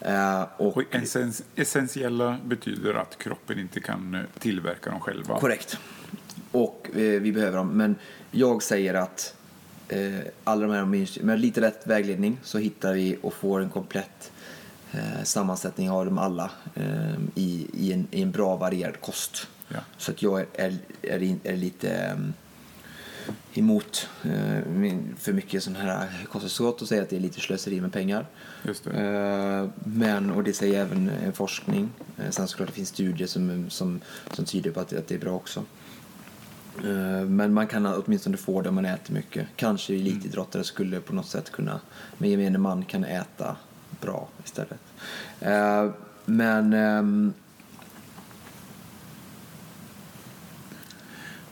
Eh, 0.00 0.42
och, 0.56 0.76
Och 0.76 0.94
essens, 0.94 1.42
essentiella 1.56 2.38
betyder 2.44 2.94
att 2.94 3.18
kroppen 3.18 3.58
inte 3.58 3.80
kan 3.80 4.14
eh, 4.14 4.20
tillverka 4.38 4.90
dem 4.90 5.00
själva. 5.00 5.40
Korrekt. 5.40 5.78
Och 6.52 6.88
eh, 6.94 7.20
vi 7.20 7.32
behöver 7.32 7.56
dem. 7.56 7.68
Men 7.68 7.96
jag 8.30 8.62
säger 8.62 8.94
att 8.94 9.32
alla 10.44 10.66
de 10.66 10.72
här 10.72 11.22
med 11.24 11.40
lite 11.40 11.60
rätt 11.60 11.86
vägledning 11.86 12.38
så 12.42 12.58
hittar 12.58 12.94
vi 12.94 13.18
och 13.22 13.34
får 13.34 13.60
en 13.60 13.70
komplett 13.70 14.32
sammansättning 15.24 15.90
av 15.90 16.04
dem 16.04 16.18
alla 16.18 16.50
i, 17.34 17.66
i, 17.72 17.92
en, 17.92 18.06
i 18.10 18.22
en 18.22 18.30
bra 18.30 18.56
varierad 18.56 19.00
kost. 19.00 19.48
Ja. 19.68 19.78
Så 19.96 20.10
att 20.10 20.22
jag 20.22 20.40
är, 20.40 20.46
är, 20.54 20.78
är, 21.02 21.38
är 21.44 21.56
lite 21.56 21.90
eh, 21.90 22.16
emot 23.54 24.08
eh, 24.24 24.62
för 25.18 25.32
mycket 25.32 25.62
sån 25.62 25.76
här 25.76 26.08
kosttillskott 26.32 26.82
och 26.82 26.88
säger 26.88 27.02
att 27.02 27.10
det 27.10 27.16
är 27.16 27.20
lite 27.20 27.40
slöseri 27.40 27.80
med 27.80 27.92
pengar. 27.92 28.26
Eh, 28.64 29.68
Men, 29.84 30.30
och 30.30 30.44
det 30.44 30.52
säger 30.52 30.80
även 30.80 31.08
en 31.24 31.32
forskning. 31.32 31.90
Eh, 32.18 32.30
Sen 32.30 32.48
såklart 32.48 32.68
det 32.68 32.74
finns 32.74 32.88
studier 32.88 33.28
som, 33.28 33.70
som, 33.70 34.00
som 34.32 34.44
tyder 34.44 34.70
på 34.70 34.80
att, 34.80 34.92
att 34.92 35.08
det 35.08 35.14
är 35.14 35.18
bra 35.18 35.32
också. 35.32 35.62
Eh, 36.84 37.24
Men 37.28 37.54
man 37.54 37.66
kan 37.66 37.86
åtminstone 37.86 38.36
få 38.36 38.62
det 38.62 38.68
om 38.68 38.74
man 38.74 38.84
äter 38.84 39.14
mycket. 39.14 39.46
Kanske 39.56 39.94
elitidrottare 39.94 40.64
skulle 40.64 41.00
på 41.00 41.14
något 41.14 41.28
sätt 41.28 41.50
kunna, 41.52 41.80
med 42.18 42.30
gemene 42.30 42.58
man 42.58 42.84
kan 42.84 43.04
äta 43.04 43.56
bra 44.00 44.28
istället. 44.44 44.80
Eh, 45.40 45.90
Men 46.24 47.34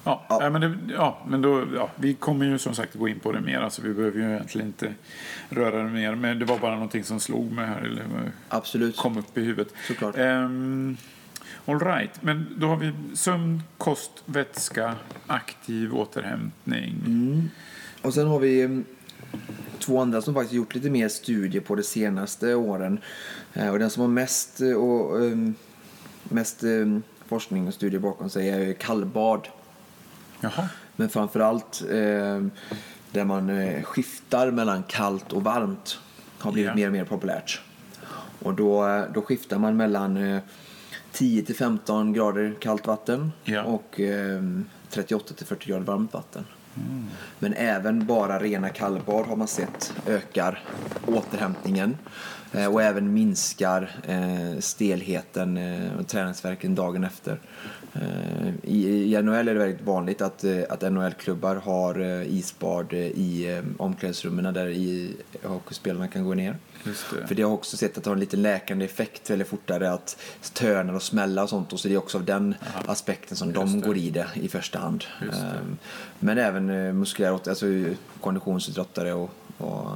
Ja, 0.04 0.26
Ja. 0.28 0.50
men, 0.50 0.60
det, 0.60 0.78
ja, 0.94 1.18
men 1.26 1.42
då, 1.42 1.64
ja, 1.74 1.90
vi 1.96 2.14
kommer 2.14 2.46
ju 2.46 2.58
som 2.58 2.74
sagt 2.74 2.94
gå 2.94 3.08
in 3.08 3.20
på 3.20 3.32
det 3.32 3.40
mer. 3.40 3.58
Alltså, 3.60 3.82
vi 3.82 3.94
behöver 3.94 4.18
ju 4.20 4.30
egentligen 4.34 4.66
inte 4.66 4.94
röra 5.48 5.82
det 5.82 5.90
mer. 5.90 6.14
Men 6.14 6.38
det 6.38 6.44
var 6.44 6.58
bara 6.58 6.74
någonting 6.74 7.04
som 7.04 7.20
slog 7.20 7.52
mig 7.52 7.66
här. 7.66 7.80
Eller 7.80 8.04
absolut. 8.48 8.96
kom 8.96 9.18
upp 9.18 9.38
i 9.38 9.40
huvudet. 9.40 9.74
Såklart. 9.88 10.18
Um, 10.18 10.96
all 11.66 11.80
right. 11.80 12.22
Men 12.22 12.46
då 12.56 12.66
har 12.66 12.76
vi 12.76 12.92
sömn, 13.14 13.62
kost, 13.78 14.10
vätska, 14.26 14.94
aktiv 15.26 15.94
återhämtning. 15.94 16.94
Mm. 17.06 17.50
Och 18.02 18.14
sen 18.14 18.26
har 18.26 18.38
vi 18.38 18.62
mm, 18.62 18.84
två 19.78 20.00
andra 20.00 20.22
som 20.22 20.34
faktiskt 20.34 20.54
gjort 20.54 20.74
lite 20.74 20.90
mer 20.90 21.08
studier 21.08 21.62
på 21.62 21.74
de 21.74 21.82
senaste 21.82 22.54
åren. 22.54 22.98
Eh, 23.52 23.68
Och 23.68 23.78
den 23.78 23.90
som 23.90 24.00
har 24.00 24.08
mest, 24.08 24.60
eh, 24.60 24.72
och, 24.72 25.24
ehm, 25.24 25.54
mest 26.24 26.62
ehm, 26.62 27.02
forskning 27.26 27.68
och 27.68 27.74
studier 27.74 28.00
bakom 28.00 28.30
sig 28.30 28.48
är 28.48 28.72
kallbad. 28.72 29.48
Jaha. 30.44 30.68
Men 30.96 31.09
framförallt 31.09 31.83
eh, 31.90 32.42
där 33.12 33.24
man 33.24 33.50
eh, 33.50 33.83
skiftar 33.83 34.50
mellan 34.50 34.83
kallt 34.83 35.33
och 35.33 35.44
varmt 35.44 35.98
har 36.38 36.52
blivit 36.52 36.68
Ja. 36.68 36.74
mer 36.74 36.87
och 36.87 36.92
mer 36.92 37.04
populärt. 37.04 37.61
Och 38.42 38.54
då, 38.54 38.87
eh, 38.88 39.04
då 39.14 39.22
skiftar 39.22 39.59
man 39.59 39.76
mellan 39.76 40.16
eh, 40.16 40.40
10 41.12 41.42
till 41.42 41.57
15 41.57 42.12
grader 42.12 42.54
kallt 42.61 42.87
vatten 42.87 43.33
Ja. 43.44 43.62
och 43.62 44.00
eh, 44.00 44.42
38 44.90 45.35
till 45.35 45.46
40 45.46 45.68
grader 45.68 45.85
varmt 45.85 46.12
vatten. 46.12 46.44
Men 47.38 47.54
även 47.54 48.07
bara 48.07 48.38
rena 48.38 48.68
kallbad 48.68 49.26
har 49.26 49.37
man 49.37 49.48
sett 49.48 49.94
ökar 50.07 50.62
återhämtningen 51.07 51.96
eh, 52.52 52.72
och 52.72 52.83
även 52.83 53.12
minskar 53.12 53.90
eh, 54.07 54.61
stelheten 54.61 55.59
och 55.98 56.07
träningsvärken 56.09 56.74
dagen 56.74 57.04
efter. 57.04 57.40
Eh, 57.94 58.48
I, 58.62 59.14
I 59.14 59.22
NHL 59.22 59.48
är 59.48 59.54
det 59.54 59.61
väldigt 59.61 59.83
vanligt 59.87 60.20
att, 60.22 60.44
eh, 60.44 60.62
att 60.68 60.83
NHL-klubbar 60.92 61.57
har 61.57 62.00
eh, 62.00 62.35
isbad 62.37 62.92
i 62.92 63.61
omklädningsrummen 63.78 64.54
där 64.54 64.66
i 64.68 65.16
hockeyspelarna 65.42 66.09
kan 66.09 66.24
gå 66.24 66.35
ner. 66.35 66.57
Just 66.85 67.04
det. 67.11 67.26
För 67.26 67.35
det 67.35 67.42
har 67.42 67.50
också 67.52 67.76
sett 67.76 67.98
att 67.98 68.04
det 68.04 68.11
har 68.11 68.14
en 68.14 68.20
liten 68.20 68.42
läkande 68.42 68.85
effekt 68.85 69.30
väldigt 69.30 69.48
fortare 69.48 69.92
att 69.92 70.16
törnar 70.52 70.94
och 70.94 71.02
smälla 71.02 71.42
och 71.42 71.48
sånt 71.48 71.72
och 71.72 71.80
så 71.80 71.88
det 71.88 71.94
är 71.94 71.98
också 71.98 72.18
av 72.18 72.24
den 72.24 72.54
aspekten 72.87 73.37
som 73.37 73.52
de 73.52 73.80
det. 73.80 73.87
går 73.87 73.96
i 73.96 74.11
det 74.11 74.26
i 74.35 74.48
första 74.48 74.78
hand. 74.78 75.04
Just. 75.26 75.38
Ehm, 75.38 75.76
Men 76.18 76.38
även 76.38 76.66
muskulära, 76.98 77.35
åt- 77.35 77.48
alltså 77.48 77.66
konditionsidrottare 78.20 79.12
och, 79.12 79.30
och, 79.59 79.87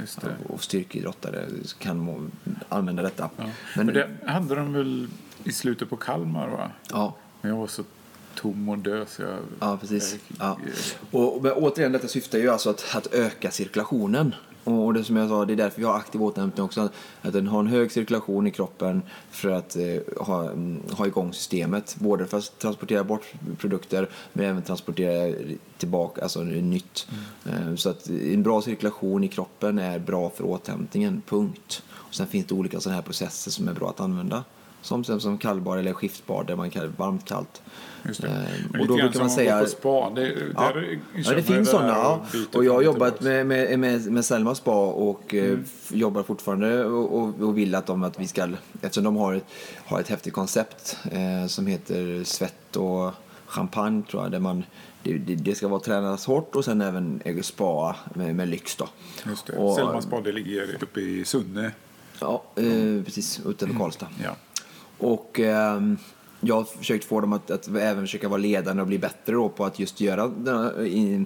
Just 0.00 0.20
det. 0.20 0.26
och 0.48 0.62
styrkeidrottare 0.64 1.44
kan 1.78 1.98
må, 1.98 2.26
använda 2.68 3.02
detta. 3.02 3.30
Ja. 3.36 3.44
Men, 3.76 3.86
Men 3.86 3.94
det 3.94 4.08
hade 4.26 4.54
de 4.54 4.72
väl 4.72 5.08
i 5.44 5.52
slutet 5.52 5.90
på 5.90 5.96
Kalmar 5.96 6.48
va? 6.48 6.70
ja, 6.90 7.16
Men 7.44 7.50
jag 7.52 7.58
var 7.60 7.66
så 7.66 7.82
tom 8.34 8.68
och 8.68 8.78
död 8.78 9.08
så 9.08 9.22
jag... 9.22 9.38
Ja, 9.60 9.78
precis. 9.80 10.16
jag- 10.28 10.46
Ja. 10.48 10.58
Och, 11.18 11.42
men 11.42 11.52
återigen, 11.52 11.92
detta 11.92 12.08
syftar 12.08 12.38
ju 12.38 12.48
alltså 12.50 12.70
att, 12.70 12.84
att 12.96 13.14
öka 13.14 13.50
cirkulationen. 13.50 14.34
Och 14.64 14.84
och 14.84 14.94
det 14.94 15.04
som 15.04 15.16
jag 15.16 15.28
sa, 15.28 15.44
det 15.44 15.52
är 15.52 15.56
därför 15.56 15.78
vi 15.80 15.86
har 15.86 15.94
aktiv 15.96 16.22
återhämtning 16.22 16.64
också. 16.64 16.88
Att 17.22 17.32
den 17.32 17.46
har 17.46 17.60
en 17.60 17.66
hög 17.66 17.92
cirkulation 17.92 18.46
i 18.46 18.50
kroppen 18.50 19.02
för 19.30 19.50
att 19.50 19.76
eh, 19.76 19.84
ha, 20.26 20.42
mm, 20.50 20.82
ha 20.90 21.06
igång 21.06 21.32
systemet. 21.32 21.96
Både 21.98 22.26
för 22.26 22.38
att 22.38 22.58
transportera 22.58 23.04
bort 23.04 23.22
produkter 23.58 24.08
men 24.32 24.44
även 24.46 24.62
transportera 24.62 25.34
tillbaka, 25.78 26.22
alltså 26.22 26.42
nytt. 26.42 27.06
Eh, 27.46 27.74
så 27.76 27.88
att 27.90 28.08
en 28.08 28.42
bra 28.42 28.62
cirkulation 28.62 29.24
i 29.24 29.28
kroppen 29.28 29.78
är 29.78 29.98
bra 29.98 30.30
för 30.30 30.44
återhämtningen, 30.44 31.22
punkt. 31.28 31.82
Och 31.90 32.14
sen 32.14 32.26
finns 32.26 32.46
det 32.46 32.54
olika 32.54 32.80
sådana 32.80 32.94
här 32.96 33.02
processer 33.02 33.50
som 33.50 33.68
är 33.68 33.72
bra 33.72 33.88
att 33.90 34.00
använda. 34.00 34.44
Som, 34.84 35.04
som, 35.04 35.20
som 35.20 35.38
kallbad 35.38 35.78
eller 35.78 35.92
skiftbad 35.92 36.46
där 36.46 36.56
man 36.56 36.70
kan 36.70 36.94
varmt 36.96 37.24
kallt. 37.24 37.62
Just 38.02 38.22
det. 38.22 38.28
Eh, 38.28 38.80
och 38.80 38.86
då 38.86 38.96
brukar 38.96 39.20
man 39.20 39.30
säga... 39.30 39.60
på 39.60 39.66
spa. 39.66 40.10
Det, 40.10 40.32
Ja. 40.54 40.72
Ja, 41.14 41.34
det 41.34 41.42
finns 41.42 41.70
sådana. 41.70 42.08
och 42.08 42.26
Ja. 42.32 42.58
Och 42.58 42.64
jag 42.64 42.74
har 42.74 42.82
jobbat 42.82 43.20
med, 43.20 43.46
med, 43.46 43.78
med, 43.78 44.12
med 44.12 44.24
Selma 44.24 44.54
Spa 44.54 44.86
och 44.86 45.34
eh, 45.34 45.44
Mm. 45.44 45.64
jobbar 45.88 46.22
fortfarande 46.22 46.84
och, 46.84 47.18
och, 47.18 47.40
och 47.40 47.58
vill 47.58 47.74
att, 47.74 47.86
de, 47.86 48.02
att 48.02 48.20
vi 48.20 48.26
ska, 48.28 48.48
eftersom 48.82 49.04
de 49.04 49.16
har 49.16 49.34
ett, 49.34 49.44
har 49.86 50.00
ett 50.00 50.08
häftigt 50.08 50.32
koncept 50.32 50.98
eh, 51.12 51.46
som 51.46 51.66
heter 51.66 52.24
svett 52.24 52.76
och 52.76 53.12
champagne 53.46 54.02
tror 54.10 54.22
jag, 54.22 54.32
där 54.32 54.38
man 54.40 54.64
det, 55.02 55.18
det, 55.18 55.34
det 55.34 55.54
ska 55.54 55.68
vara 55.68 55.80
tränas 55.80 56.26
hårt 56.26 56.56
och 56.56 56.64
sen 56.64 56.80
även 56.80 57.20
eh, 57.24 57.40
spa 57.40 57.96
med, 58.14 58.34
med 58.34 58.48
lyx 58.48 58.76
då. 58.76 58.88
Just 59.26 59.46
det. 59.46 59.56
Och, 59.56 59.74
Selmas 59.74 60.04
spa 60.04 60.20
det 60.20 60.32
ligger 60.32 60.76
uppe 60.82 61.00
i 61.00 61.24
Sunne. 61.24 61.72
Ja, 62.20 62.42
eh, 62.56 63.04
precis, 63.04 63.40
utanför 63.46 63.78
Karlstad. 63.78 64.08
Ja. 64.24 64.36
Och 64.98 65.40
eh, 65.40 65.80
jag 66.46 66.54
har 66.54 66.64
försökt 66.64 67.04
få 67.04 67.20
dem 67.20 67.32
att, 67.32 67.50
att 67.50 67.68
även 67.68 68.00
försöka 68.00 68.28
vara 68.28 68.40
ledande 68.40 68.82
och 68.82 68.88
bli 68.88 68.98
bättre 68.98 69.32
då 69.32 69.48
på 69.48 69.64
att 69.64 69.78
just 69.78 70.00
göra 70.00 70.28
denna, 70.28 70.72
i, 70.82 71.24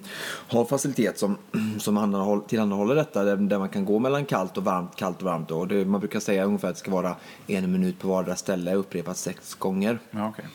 ha 0.49 0.65
facilitet 0.65 1.19
som, 1.19 1.37
som 1.79 2.43
tillhandahåller 2.47 2.95
detta 2.95 3.23
där, 3.23 3.35
där 3.35 3.59
man 3.59 3.69
kan 3.69 3.85
gå 3.85 3.99
mellan 3.99 4.25
kallt 4.25 4.57
och 4.57 4.63
varmt, 4.63 4.95
kallt 4.95 5.17
och 5.17 5.23
varmt. 5.23 5.49
Då. 5.49 5.59
Och 5.59 5.67
det, 5.67 5.85
man 5.85 5.99
brukar 5.99 6.19
säga 6.19 6.43
ungefär 6.43 6.67
att 6.67 6.75
det 6.75 6.79
ska 6.79 6.91
vara 6.91 7.15
en 7.47 7.71
minut 7.71 7.99
på 7.99 8.07
vardera 8.07 8.35
ställe 8.35 8.75
upprepat 8.75 9.17
sex 9.17 9.55
gånger. 9.55 9.99
Ja, 10.11 10.29
okay. 10.29 10.45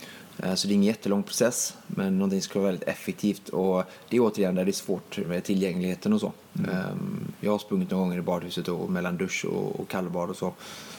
Eh, 0.45 0.55
Så 0.55 0.69
det 0.69 0.73
är 0.73 0.75
ingen 0.75 0.87
jättelång 0.87 1.23
process, 1.23 1.77
men 1.87 2.19
någonting 2.19 2.41
som 2.41 2.49
ska 2.51 2.59
vara 2.59 2.71
väldigt 2.71 2.89
effektivt. 2.89 3.49
Och 3.49 3.85
det 4.09 4.17
är 4.17 4.21
återigen 4.21 4.55
där 4.55 4.65
det 4.65 4.71
är 4.71 4.73
svårt 4.73 5.19
med 5.27 5.45
tillgängligheten 5.45 6.13
och 6.13 6.21
så. 6.21 6.33
Ehm, 6.59 7.21
Jag 7.41 7.51
har 7.51 7.59
sprungit 7.59 7.91
några 7.91 8.05
gånger 8.05 8.19
i 8.19 8.23
badhuset 8.23 8.69
och 8.69 8.91
mellan 8.91 9.17
dusch 9.17 9.45
och, 9.45 9.89
kallbad 9.89 10.31
och 10.31 10.37
så. 10.37 10.53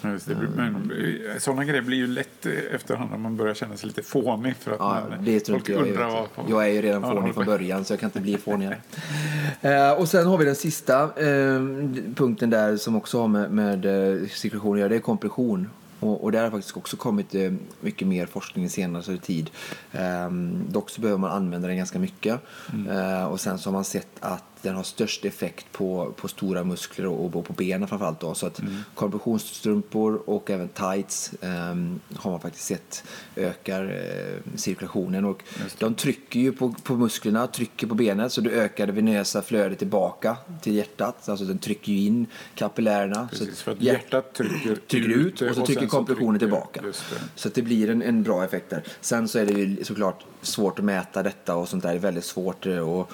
Just 0.04 0.28
det. 0.28 0.36
Men 0.56 0.76
eh, 0.76 1.38
sådana 1.40 1.64
grejer 1.66 1.82
blir 1.82 1.98
ju 1.98 2.08
lätt 2.08 2.46
eh, 2.46 2.52
efterhand 2.76 3.12
när 3.12 3.18
man 3.18 3.38
börjar 3.38 3.54
känna 3.54 3.78
sig 3.78 3.88
lite 3.88 4.02
fånig. 4.04 4.56
För 4.56 4.72
att 4.72 4.78
Ja, 4.80 5.04
man, 5.10 5.26
det 5.26 5.40
tror 5.40 5.58
inte 5.58 5.72
jag. 5.72 5.88
Jag, 5.88 6.28
jag 6.50 6.64
är 6.68 6.72
ju 6.74 6.82
redan 6.82 7.02
fånig 7.02 7.34
från 7.34 7.46
början 7.46 7.86
så 7.86 7.94
jag 7.94 8.00
kan 8.00 8.08
inte 8.08 8.20
bli 8.22 8.38
fånigare. 8.38 8.78
och 9.98 10.10
sen 10.10 10.28
har 10.28 10.38
vi 10.38 10.46
den 10.46 10.56
sista 10.56 11.04
eh, 11.04 11.62
punkten 12.16 12.50
där 12.50 12.78
som 12.78 12.96
också 12.96 13.20
har 13.22 13.28
med, 13.28 13.52
med 13.52 13.82
cirkulation 14.32 14.74
att 14.74 14.80
göra. 14.80 14.90
Det 14.90 14.96
är 14.96 15.00
kompression. 15.00 15.70
Och, 16.00 16.24
och 16.24 16.32
där 16.32 16.44
har 16.44 16.52
faktiskt 16.52 16.78
också 16.78 16.98
kommit 16.98 17.36
eh, 17.36 17.54
mycket 17.82 18.08
mer 18.08 18.26
forskning 18.26 18.66
i 18.66 18.70
senare 18.70 19.18
tid. 19.18 19.50
Eh, 19.92 20.30
dock 20.70 20.90
så 20.90 21.02
behöver 21.02 21.20
man 21.20 21.32
använda 21.32 21.68
den 21.68 21.78
ganska 21.78 22.00
mycket. 22.00 22.42
Eh, 22.90 23.26
och 23.26 23.40
sen 23.40 23.60
så 23.60 23.70
har 23.70 23.74
man 23.74 23.84
sett 23.84 24.08
att 24.20 24.55
den 24.66 24.76
har 24.76 24.84
störst 24.84 25.26
effekt 25.26 25.66
på, 25.72 26.14
på 26.18 26.28
stora 26.28 26.64
muskler 26.64 27.06
och, 27.08 27.36
och 27.36 27.46
på 27.46 27.54
benen 27.54 27.88
framförallt. 27.88 28.20
Då. 28.20 28.34
Så 28.34 28.48
att 28.48 28.62
kompressionsstrumpor 28.96 30.22
och 30.30 30.50
även 30.50 30.68
tights 30.70 31.34
eh, 31.42 31.50
har 32.16 32.32
man 32.32 32.40
faktiskt 32.40 32.66
sett 32.66 33.04
ökar 33.36 33.84
eh, 33.84 34.58
cirkulationen. 34.58 35.26
Och 35.26 35.44
de 35.80 35.96
trycker 35.96 36.40
ju 36.40 36.52
på, 36.52 36.76
på 36.84 36.96
musklerna, 36.96 37.48
trycker 37.48 37.88
på 37.88 37.96
benet 37.96 38.32
så 38.32 38.42
du 38.42 38.52
ökar 38.52 38.88
det 38.88 38.94
venösa 38.94 39.42
flödet 39.42 39.80
tillbaka 39.80 40.38
till 40.62 40.76
hjärtat. 40.76 41.30
Alltså 41.30 41.46
den 41.46 41.58
trycker 41.60 41.92
ju 41.92 42.00
in 42.00 42.26
kapillärerna. 42.56 43.28
Precis, 43.32 43.58
så 43.60 43.72
att 43.72 43.82
hjärt- 43.82 43.94
hjärtat 43.94 44.34
trycker, 44.34 44.76
trycker 44.76 45.10
ut 45.10 45.42
och 45.42 45.56
så 45.56 45.66
trycker 45.66 45.88
kompressionen 45.88 46.40
tillbaka. 46.40 46.82
Så 47.36 47.48
att 47.48 47.54
det 47.54 47.62
blir 47.62 47.90
en, 47.90 48.02
en 48.02 48.24
bra 48.24 48.46
effekt 48.46 48.70
där. 48.70 48.84
Sen 49.02 49.28
så 49.28 49.40
är 49.40 49.46
det 49.46 49.54
ju 49.54 49.84
såklart 49.84 50.26
svårt 50.42 50.80
att 50.80 50.86
mäta 50.86 51.24
detta 51.24 51.56
och 51.56 51.68
sånt 51.70 51.84
där. 51.84 51.96
Är 51.96 52.00
väldigt 52.00 52.26
svårt. 52.26 52.66
eh, 52.66 52.78
Och, 52.90 53.12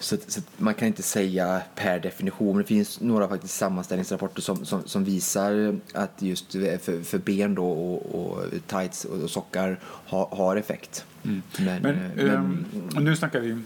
så, 0.00 0.16
så 0.28 0.40
man 0.56 0.74
kan 0.74 0.88
inte 0.88 1.02
säga 1.02 1.62
per 1.74 1.98
definition. 2.00 2.48
Men 2.48 2.58
det 2.62 2.68
finns 2.68 3.00
några 3.00 3.28
faktiskt 3.28 3.54
sammanställningsrapporter 3.54 4.42
som, 4.42 4.64
som, 4.64 4.82
som 4.86 5.04
visar 5.04 5.76
att 5.94 6.22
just 6.22 6.52
för, 6.52 7.02
för 7.04 7.18
ben 7.18 7.54
då 7.54 7.70
och, 7.70 8.14
och 8.14 8.44
tights 8.66 9.04
och, 9.04 9.18
och 9.22 9.30
sockar 9.30 9.78
har, 9.82 10.26
har 10.26 10.56
effekt. 10.56 11.04
Men, 11.22 11.42
Men, 11.58 11.86
eh, 11.86 12.00
men, 12.16 12.28
ehm, 12.96 13.04
nu 13.04 13.16
snackar 13.16 13.40
vi 13.40 13.58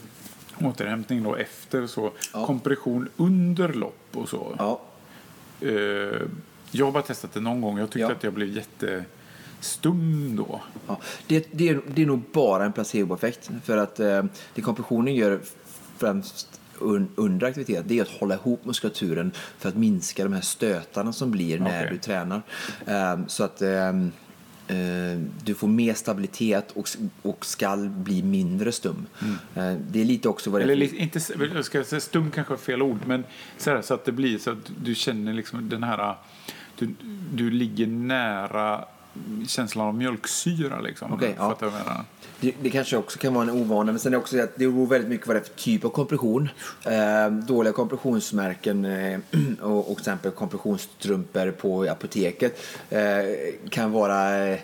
återhämtning 0.60 1.22
då 1.22 1.36
efter 1.36 1.86
så. 1.86 2.12
Ja. 2.32 2.46
Kompression 2.46 3.08
under 3.16 3.68
lopp 3.72 4.06
och 4.12 4.28
så. 4.28 4.54
ja, 4.58 4.80
Eh, 5.60 6.22
jag 6.70 6.84
har 6.84 6.92
bara 6.92 7.02
testat 7.02 7.32
det 7.32 7.40
någon 7.40 7.60
gång. 7.60 7.78
Jag 7.78 7.90
tyckte 7.90 7.98
Ja. 8.00 8.12
att 8.12 8.24
jag 8.24 8.32
blev 8.32 8.48
jättestum 9.60 10.36
då. 10.36 10.60
Ja, 10.86 11.00
det, 11.26 11.46
det, 11.52 11.68
är, 11.68 11.80
det 11.94 12.02
är 12.02 12.06
nog 12.06 12.22
bara 12.32 12.64
en 12.64 12.72
placeboeffekt. 12.72 13.50
För 13.64 13.76
att 13.76 14.00
eh, 14.00 14.24
det 14.54 14.62
kompressionen 14.62 15.14
gör 15.14 15.40
främst 15.98 16.60
un, 16.78 17.08
under 17.14 17.46
aktivitet 17.46 17.84
det 17.88 17.98
är 17.98 18.02
att 18.02 18.08
hålla 18.08 18.34
ihop 18.34 18.64
muskulaturen 18.64 19.32
för 19.58 19.68
att 19.68 19.76
minska 19.76 20.24
de 20.24 20.32
här 20.32 20.40
stötarna 20.40 21.12
som 21.12 21.30
blir 21.30 21.58
när 21.60 21.80
Okej. 21.84 21.92
du 21.92 21.98
tränar. 21.98 22.42
Eh, 22.86 23.26
så 23.26 23.44
att 23.44 23.62
eh, 23.62 23.88
eh, 23.88 25.18
du 25.44 25.54
får 25.54 25.68
mer 25.68 25.94
stabilitet 25.94 26.70
och, 26.72 26.88
och 27.22 27.46
skall 27.46 27.88
bli 27.88 28.22
mindre 28.22 28.72
stum. 28.72 29.06
Eh, 29.54 29.72
det 29.90 30.00
är 30.00 30.04
lite 30.04 30.28
också 30.28 30.50
vad 30.50 30.60
det 30.60 30.64
Mm. 30.64 30.72
Eller 30.76 30.86
li- 30.92 30.96
inte, 31.02 31.20
jag 31.54 31.64
ska 31.64 31.84
säga 31.84 32.00
stum 32.00 32.30
kanske 32.30 32.54
är 32.54 32.58
fel 32.58 32.82
ord, 32.82 32.98
men 33.06 33.24
så, 33.58 33.70
här, 33.70 33.82
så 33.82 33.94
att 33.94 34.04
det 34.04 34.12
blir 34.12 34.38
så 34.38 34.50
att 34.50 34.70
du 34.82 34.94
känner 34.94 35.32
liksom 35.32 35.68
den 35.68 35.82
här, 35.82 36.14
du, 36.78 36.94
du 37.34 37.50
ligger 37.50 37.86
nära 37.86 38.84
känslan 39.48 39.86
av 39.86 39.94
mjölksyra 39.94 40.80
liksom. 40.80 41.12
Okej, 41.12 41.34
ja. 41.38 41.56
Det, 42.40 42.54
det 42.62 42.70
kanske 42.70 42.96
också 42.96 43.18
kan 43.18 43.34
vara 43.34 43.44
en 43.44 43.50
ovana, 43.50 43.92
men 43.92 43.98
sen 43.98 44.12
är 44.12 44.16
det 44.16 44.22
också 44.22 44.40
att 44.40 44.56
det 44.56 44.68
beror 44.68 44.86
väldigt 44.86 45.10
mycket 45.10 45.26
vad 45.26 45.36
det 45.36 45.40
är 45.40 45.44
för 45.44 45.54
typ 45.54 45.84
av 45.84 45.88
kompression. 45.88 46.48
Eh, 46.84 47.30
dåliga 47.30 47.72
kompressionsmärken 47.72 48.84
eh, 48.84 49.18
och, 49.60 49.78
och 49.78 49.86
till 49.86 49.98
exempel 49.98 50.30
kompressionsstrumpor 50.30 51.50
på 51.50 51.82
apoteket 51.82 52.60
eh, 52.90 53.00
kan 53.70 53.92
vara 53.92 54.56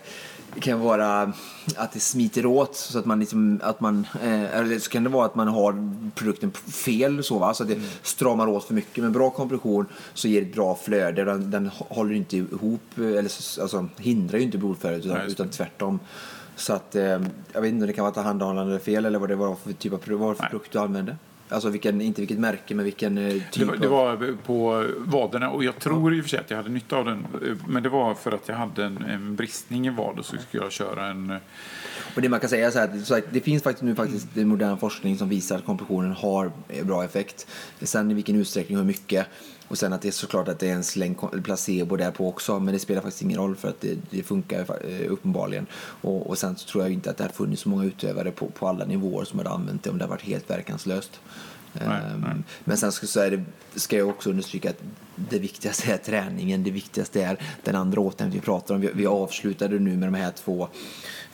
eh, 0.55 0.61
kan 0.61 0.81
vara 0.81 1.33
att 1.77 1.93
det 1.93 2.01
smiter 2.01 2.47
åt 2.47 2.77
så 2.77 2.99
att 2.99 3.05
man 3.07 3.21
liksom, 3.21 3.61
att 3.63 3.81
man, 3.81 4.07
eh, 4.23 4.57
eller 4.59 4.79
så 4.79 4.91
kan 4.91 5.05
det 5.05 5.11
vara 5.11 5.27
att 5.27 5.35
man 5.35 5.49
har 5.49 5.93
produkten 6.15 6.51
fel 6.53 7.25
så 7.25 7.39
va, 7.39 7.55
så 7.55 7.63
att 7.63 7.69
det 7.69 7.81
stramar 8.03 8.47
åt 8.47 8.65
för 8.65 8.75
mycket. 8.75 9.05
Men 9.05 9.13
bra 9.13 9.31
kompression 9.31 9.87
så 10.15 10.29
ger 10.29 10.41
det 10.41 10.47
ett 10.47 10.55
bra 10.55 10.75
flöde, 10.75 11.25
den, 11.25 11.51
den 11.51 11.71
håller 11.79 12.15
inte 12.15 12.37
ihop, 12.37 12.83
eh, 12.99 13.05
eller 13.05 13.29
så- 13.29 13.63
alltså 13.63 13.89
hindrar 13.97 14.39
ju 14.39 14.45
inte 14.45 14.59
blodflödet 14.59 15.05
utan, 15.07 15.19
det. 15.19 15.25
utan 15.27 15.49
tvärtom. 15.49 16.01
Så 16.57 16.73
att, 16.73 16.95
eh, 16.95 17.03
jag 17.53 17.61
vet 17.61 17.65
inte 17.73 17.83
om 17.83 17.87
det 17.87 17.93
kan 17.93 18.03
vara 18.05 18.15
tillhandahållande 18.15 18.79
fel 18.79 19.05
eller 19.05 19.19
vad 19.19 19.29
det 19.29 19.37
var 19.37 19.55
för 19.65 19.73
typ 19.73 19.93
av 19.93 20.01
vad 20.07 20.31
det 20.31 20.35
för 20.35 20.47
produkt 20.47 20.73
du 20.73 20.79
använde. 20.79 21.17
Alltså 21.51 21.69
vilken, 21.69 22.01
inte 22.01 22.21
vilket 22.21 22.39
märke 22.39 22.75
men 22.75 22.85
vilken 22.85 23.19
eh, 23.19 23.33
typ 23.33 23.43
Det 23.53 23.65
var, 23.65 23.77
det 23.77 23.89
var 23.89 24.37
på 24.47 24.87
vaderna 24.99 25.51
och 25.51 25.65
jag 25.65 25.79
tror 25.79 26.15
i 26.15 26.21
och 26.21 26.25
för 26.25 26.29
sig 26.31 26.39
att 26.39 26.51
jag 26.51 26.57
hade 26.57 26.69
nytta 26.69 26.97
av 26.97 27.05
den. 27.05 27.19
eh, 27.19 27.57
Men 27.69 27.83
det 27.83 27.89
var 27.89 28.15
för 28.15 28.33
att 28.33 28.49
jag 28.49 28.57
hade 28.57 28.85
en, 28.85 28.97
en 29.05 29.37
bristning 29.37 29.87
i 29.87 29.91
vad 29.91 30.19
och 30.19 30.25
så 30.25 30.37
skulle 30.49 30.63
jag 30.63 30.73
köra 30.73 31.07
en... 31.07 31.31
eh, 31.31 31.37
Och 32.17 32.23
det 32.23 32.29
man 32.29 32.41
kan 32.41 32.49
säga 32.51 32.67
är 32.67 32.71
så 32.71 32.79
här, 32.79 32.99
så 33.05 33.15
att 33.15 33.25
det 33.33 33.41
finns 33.41 33.63
faktiskt 33.63 33.83
nu 33.83 33.95
faktiskt 33.95 34.37
modern 34.37 34.77
forskning 34.79 35.19
som 35.19 35.29
visar 35.29 35.57
att 35.59 35.65
kompressionen 35.65 36.13
har 36.13 36.53
bra 36.83 37.05
effekt. 37.05 37.47
Sen 37.83 38.11
i 38.11 38.15
vilken 38.15 38.37
utsträckning 38.37 38.79
och 38.79 38.83
hur 38.85 38.87
mycket 38.89 39.27
Och 39.71 39.79
sen 39.79 39.93
att 39.93 40.03
det 40.03 40.09
är 40.09 40.13
såklart 40.13 40.49
att 40.49 40.59
det 40.59 40.69
är 40.69 40.75
en 40.75 40.85
släng 40.85 41.17
placebo 41.45 41.97
där 41.97 42.11
på 42.11 42.29
också, 42.29 42.61
men 42.61 42.75
det 42.75 42.81
spelar 42.81 43.03
faktiskt 43.03 43.23
ingen 43.23 43.39
roll 43.39 43.57
för 43.57 43.69
att 43.69 43.81
det, 43.81 43.99
det 44.11 44.23
funkar 44.23 44.61
eh, 44.61 45.13
uppenbarligen. 45.13 45.67
Och, 45.75 46.31
och 46.31 46.39
sen 46.39 46.57
så 46.57 46.69
tror 46.69 46.85
jag 46.85 46.93
inte 46.93 47.11
att 47.11 47.17
det 47.17 47.25
har 47.25 47.31
funnits 47.31 47.63
så 47.63 47.69
många 47.69 47.85
utövare 47.85 48.31
på, 48.31 48.47
på 48.47 48.69
alla 48.69 48.85
nivåer 48.85 49.25
som 49.25 49.39
hade 49.39 49.51
använt 49.51 49.83
det 49.83 49.91
om 49.91 49.99
det 49.99 50.05
har 50.05 50.11
varit 50.11 50.23
helt 50.23 50.51
verkanslöst. 50.51 51.21
Nej, 51.73 51.85
Ehm, 51.87 52.21
nej. 52.21 52.37
Men 52.65 52.77
sen 52.77 52.93
ska, 52.93 53.07
så 53.07 53.21
det, 53.21 53.45
ska 53.75 53.97
jag 53.97 54.09
också 54.09 54.31
understryka 54.31 54.71
att 54.71 54.83
det 55.17 55.39
viktigaste 55.39 55.93
är 55.93 55.97
träningen, 55.97 56.65
det 56.65 56.71
viktigaste 56.71 57.23
är 57.23 57.39
den 57.65 57.77
andra 57.77 58.01
återhämtningen 58.01 58.41
vi 58.41 58.47
pratar 58.47 58.75
om. 58.75 58.81
Vi, 58.81 58.91
vi 58.95 59.07
avslutade 59.07 59.79
nu 59.79 59.97
med 59.97 60.09
de 60.09 60.15
här 60.15 60.31
två 60.31 60.69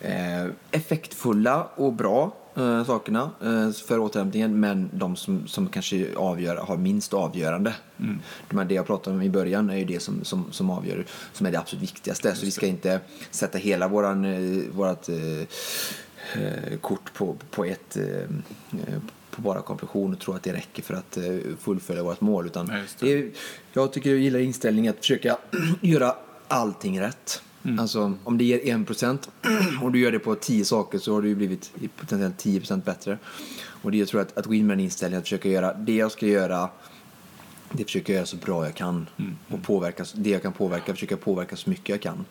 eh, 0.01 0.47
effektfulla 0.70 1.68
och 1.76 1.93
bra 1.93 2.37
eh, 2.57 2.84
sakerna 2.84 3.30
eh, 3.42 3.70
för 3.70 3.98
återhämtningen, 3.98 4.61
men 4.61 4.90
de 4.92 5.16
som, 5.16 5.46
som 5.46 5.68
kanske 5.68 6.16
avgör, 6.16 6.57
har 6.57 6.76
minst 6.76 7.14
avgörande. 7.14 7.74
Mm. 8.00 8.18
De 8.48 8.59
här, 8.59 8.64
det 8.64 8.74
jag 8.74 8.86
pratade 8.86 9.16
om 9.16 9.22
i 9.22 9.30
början 9.30 9.70
är 9.70 9.76
ju 9.76 9.84
det 9.84 10.00
som, 10.00 10.24
som, 10.24 10.52
som 10.52 10.70
avgör, 10.70 11.04
som 11.32 11.46
är 11.46 11.50
det 11.50 11.59
absolut 11.59 11.82
viktigaste. 11.82 12.34
Så 12.34 12.44
vi 12.44 12.50
ska 12.50 12.66
inte 12.66 13.00
sätta 13.30 13.59
hela 13.59 13.88
våran, 13.88 14.24
eh, 14.24 14.62
vårat 14.70 15.09
eh, 15.09 15.40
eh, 16.42 16.78
kort 16.80 17.14
på, 17.14 17.36
på 17.50 17.64
ett 17.64 17.96
eh, 17.96 18.30
på 19.30 19.42
bara 19.42 19.62
kompression 19.62 20.12
och 20.12 20.20
tro 20.20 20.34
att 20.34 20.42
det 20.42 20.52
räcker 20.52 20.82
för 20.82 20.94
att 20.94 21.18
fullfölja 21.59 22.02
vårt 22.02 22.20
mål. 22.20 22.46
Utan 22.46 22.72
just 22.82 22.98
det. 22.98 23.07
det 23.07 23.18
är, 23.18 23.30
jag 23.72 23.92
tycker 23.92 24.11
jag 24.11 24.18
gillar 24.18 24.38
inställningen 24.38 24.90
att 24.90 24.98
försöka 24.98 25.36
göra 25.80 26.14
allting 26.48 27.00
rätt. 27.00 27.42
Mm. 27.67 27.79
Alltså 27.79 28.14
om 28.25 28.39
det 28.39 28.45
ger 28.45 28.59
1% 28.59 29.29
och 29.83 29.93
du 29.93 29.99
gör 29.99 30.12
det 30.12 30.19
på 30.19 30.35
10 30.35 30.64
saker 30.64 30.99
så 30.99 31.14
har 31.14 31.23
du 31.23 31.35
blivit 31.35 31.73
potentiellt 31.97 32.45
10% 32.45 32.85
bättre. 32.85 33.19
Och 33.83 33.91
det 33.91 33.99
jag 33.99 34.09
tror 34.09 34.21
att, 34.21 34.39
att 34.39 34.45
den 34.45 34.81
inställningen 34.81 35.19
att 35.19 35.25
försöka 35.25 35.49
göra 35.49 35.75
det 35.75 35.97
jag 35.97 36.12
ska 36.12 36.27
göra 36.27 36.71
det 37.73 37.85
försöker 37.85 38.12
jag 38.12 38.17
göra 38.17 38.27
så 38.27 38.37
bra 38.37 38.64
jag 38.64 38.75
kan. 38.75 39.09
Mm. 39.17 39.37
Och 39.49 39.62
påverka, 39.62 40.05
det 40.14 40.31
jag 40.31 40.43
kan 40.43 40.53
påverka 40.53 40.93
försöker 40.93 41.12
jag 41.12 41.21
påverka 41.21 41.57
så 41.57 41.71
mycket 41.71 41.89
jag 41.89 42.01
kan. 42.01 42.25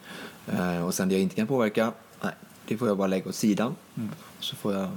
Eh, 0.48 0.86
och 0.86 0.94
sen 0.94 1.10
det 1.10 1.16
jag 1.16 1.22
inte 1.22 1.36
kan 1.36 1.48
påverka, 1.48 1.92
nej, 2.22 2.34
det 2.68 2.78
får 2.78 2.88
jag 2.88 2.98
bara 2.98 3.08
lägga 3.08 3.30
åt 3.30 3.36
sidan. 3.36 3.76
Mm. 3.98 4.10
Så 4.40 4.56
får 4.56 4.74
jag 4.74 4.90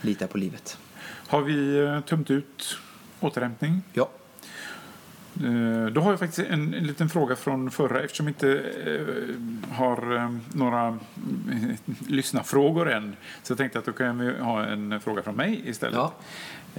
lita 0.00 0.26
på 0.26 0.38
livet. 0.38 0.78
Har 1.26 1.42
vi 1.42 1.78
eh, 1.78 2.00
tömt 2.00 2.30
ut 2.30 2.78
återhämtning? 3.20 3.82
Ja. 3.92 4.08
Eh, 5.44 5.86
Då 5.92 6.00
har 6.00 6.10
jag 6.10 6.18
faktiskt 6.18 6.48
en, 6.50 6.74
en 6.74 6.86
liten 6.86 7.08
fråga 7.08 7.36
från 7.36 7.70
förra 7.70 8.00
eftersom 8.02 8.26
vi 8.26 8.30
inte 8.30 8.58
eh, 8.86 9.74
har 9.76 10.16
eh, 10.16 10.36
några 10.54 10.86
eh, 10.88 11.94
lyssnarfrågor 12.08 12.90
än. 12.92 13.16
Så 13.42 13.50
jag 13.52 13.58
tänkte 13.58 13.78
att 13.78 13.84
då 13.84 13.92
kan 13.92 14.18
vi 14.18 14.38
ha 14.38 14.64
en 14.64 15.00
fråga 15.00 15.22
från 15.22 15.34
mig 15.36 15.62
istället. 15.64 15.94
Ja. 15.96 16.12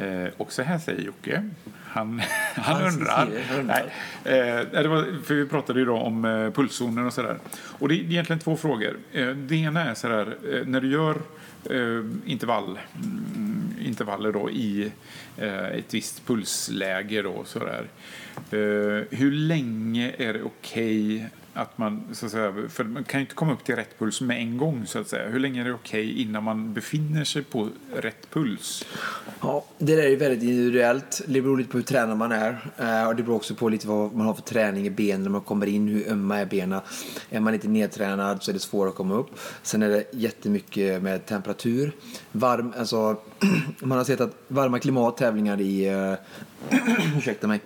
Eh, 0.04 0.30
och 0.38 0.52
så 0.52 0.62
här 0.62 0.80
säger 0.80 1.02
Jocke. 1.02 1.50
Han, 1.86 2.22
han, 2.56 2.76
Han 2.76 2.94
undrar. 2.94 3.14
han 3.16 3.28
undrar. 3.60 3.84
Nej, 4.24 4.40
eh, 4.40 4.82
det 4.82 4.88
var, 4.88 5.24
för 5.24 5.34
vi 5.36 5.46
pratade 5.46 5.80
ju 5.80 5.86
då 5.86 5.98
om 5.98 6.26
eh, 6.26 6.52
pulszoner 6.52 7.06
och 7.06 7.14
sådär. 7.14 7.38
Och 7.80 7.90
det 7.90 7.96
är 7.96 8.00
egentligen 8.00 8.40
två 8.40 8.58
frågor. 8.58 8.98
Det 9.36 9.56
ena 9.56 9.84
är 9.86 9.94
sådär, 9.94 10.36
eh, 10.54 10.66
när 10.68 10.82
du 10.82 10.92
gör 10.92 11.18
intervall, 12.26 12.80
mm, 12.96 13.57
intervaller 13.88 14.32
då 14.32 14.52
i 14.52 14.92
eh, 15.38 15.66
ett 15.66 15.94
visst 15.94 16.28
pulsläge 16.28 17.22
då 17.22 17.44
sådär. 17.46 17.88
Eh, 18.36 19.18
hur 19.18 19.32
länge 19.32 20.14
är 20.18 20.34
det 20.34 20.44
okej 20.44 21.30
att 21.58 21.78
man, 21.78 22.04
så 22.12 22.26
att 22.26 22.32
säga, 22.32 22.54
för 22.70 22.84
man 22.84 23.04
kan 23.04 23.20
ju 23.20 23.22
inte 23.22 23.36
komma 23.36 23.54
upp 23.54 23.64
till 23.64 23.76
rätt 23.76 24.00
puls 24.00 24.22
med 24.22 24.38
en 24.38 24.58
gång 24.58 24.86
så 24.86 25.00
att 25.00 25.08
säga. 25.08 25.30
Hur 25.30 25.40
länge 25.40 25.62
är 25.62 25.66
det 25.66 25.74
okej 25.74 26.22
innan 26.22 26.44
man 26.44 26.74
befinner 26.74 27.24
sig 27.24 27.44
på 27.44 27.70
rätt 27.96 28.30
puls? 28.30 28.86
Ja, 29.42 29.66
det 29.78 29.96
där 29.96 30.04
är 30.04 30.18
väldigt 30.18 30.44
individuellt. 30.44 31.22
Det 31.28 31.42
beror 31.42 31.58
lite 31.58 31.70
på 31.70 31.78
hur 31.78 31.84
tränad 31.84 32.18
man 32.18 32.32
är. 32.32 32.72
Eh, 32.78 33.08
och 33.08 33.16
det 33.16 33.24
beror 33.24 33.36
också 33.36 33.56
på 33.56 33.70
lite 33.70 33.88
vad 33.88 34.14
man 34.14 34.28
har 34.28 34.34
för 34.34 34.42
träning 34.42 34.86
i 34.86 34.90
benen 34.90 35.24
när 35.24 35.30
man 35.30 35.42
kommer 35.42 35.68
in, 35.68 35.88
hur 35.88 36.12
ömma 36.12 36.38
är 36.38 36.46
benen. 36.46 36.82
Är 37.30 37.40
man 37.40 37.54
lite 37.54 37.68
nedtränad 37.68 38.44
så 38.44 38.52
är 38.52 38.54
det 38.54 38.60
svårare 38.60 38.90
att 38.90 38.96
komma 38.96 39.16
upp. 39.16 39.40
Sen 39.62 39.84
är 39.84 39.90
det 39.90 40.04
jättemycket 40.12 41.02
med 41.04 41.26
temperatur. 41.26 41.92
Varm, 42.32 42.74
alltså, 42.78 43.18
man 43.80 43.98
har 43.98 44.06
sett 44.06 44.22
att 44.22 44.36
varma 44.48 44.80
klimattävlingar 44.80 45.62
i, 45.62 45.88
eh, 45.88 46.14
ursäkta 47.18 47.48
mig, 47.48 47.60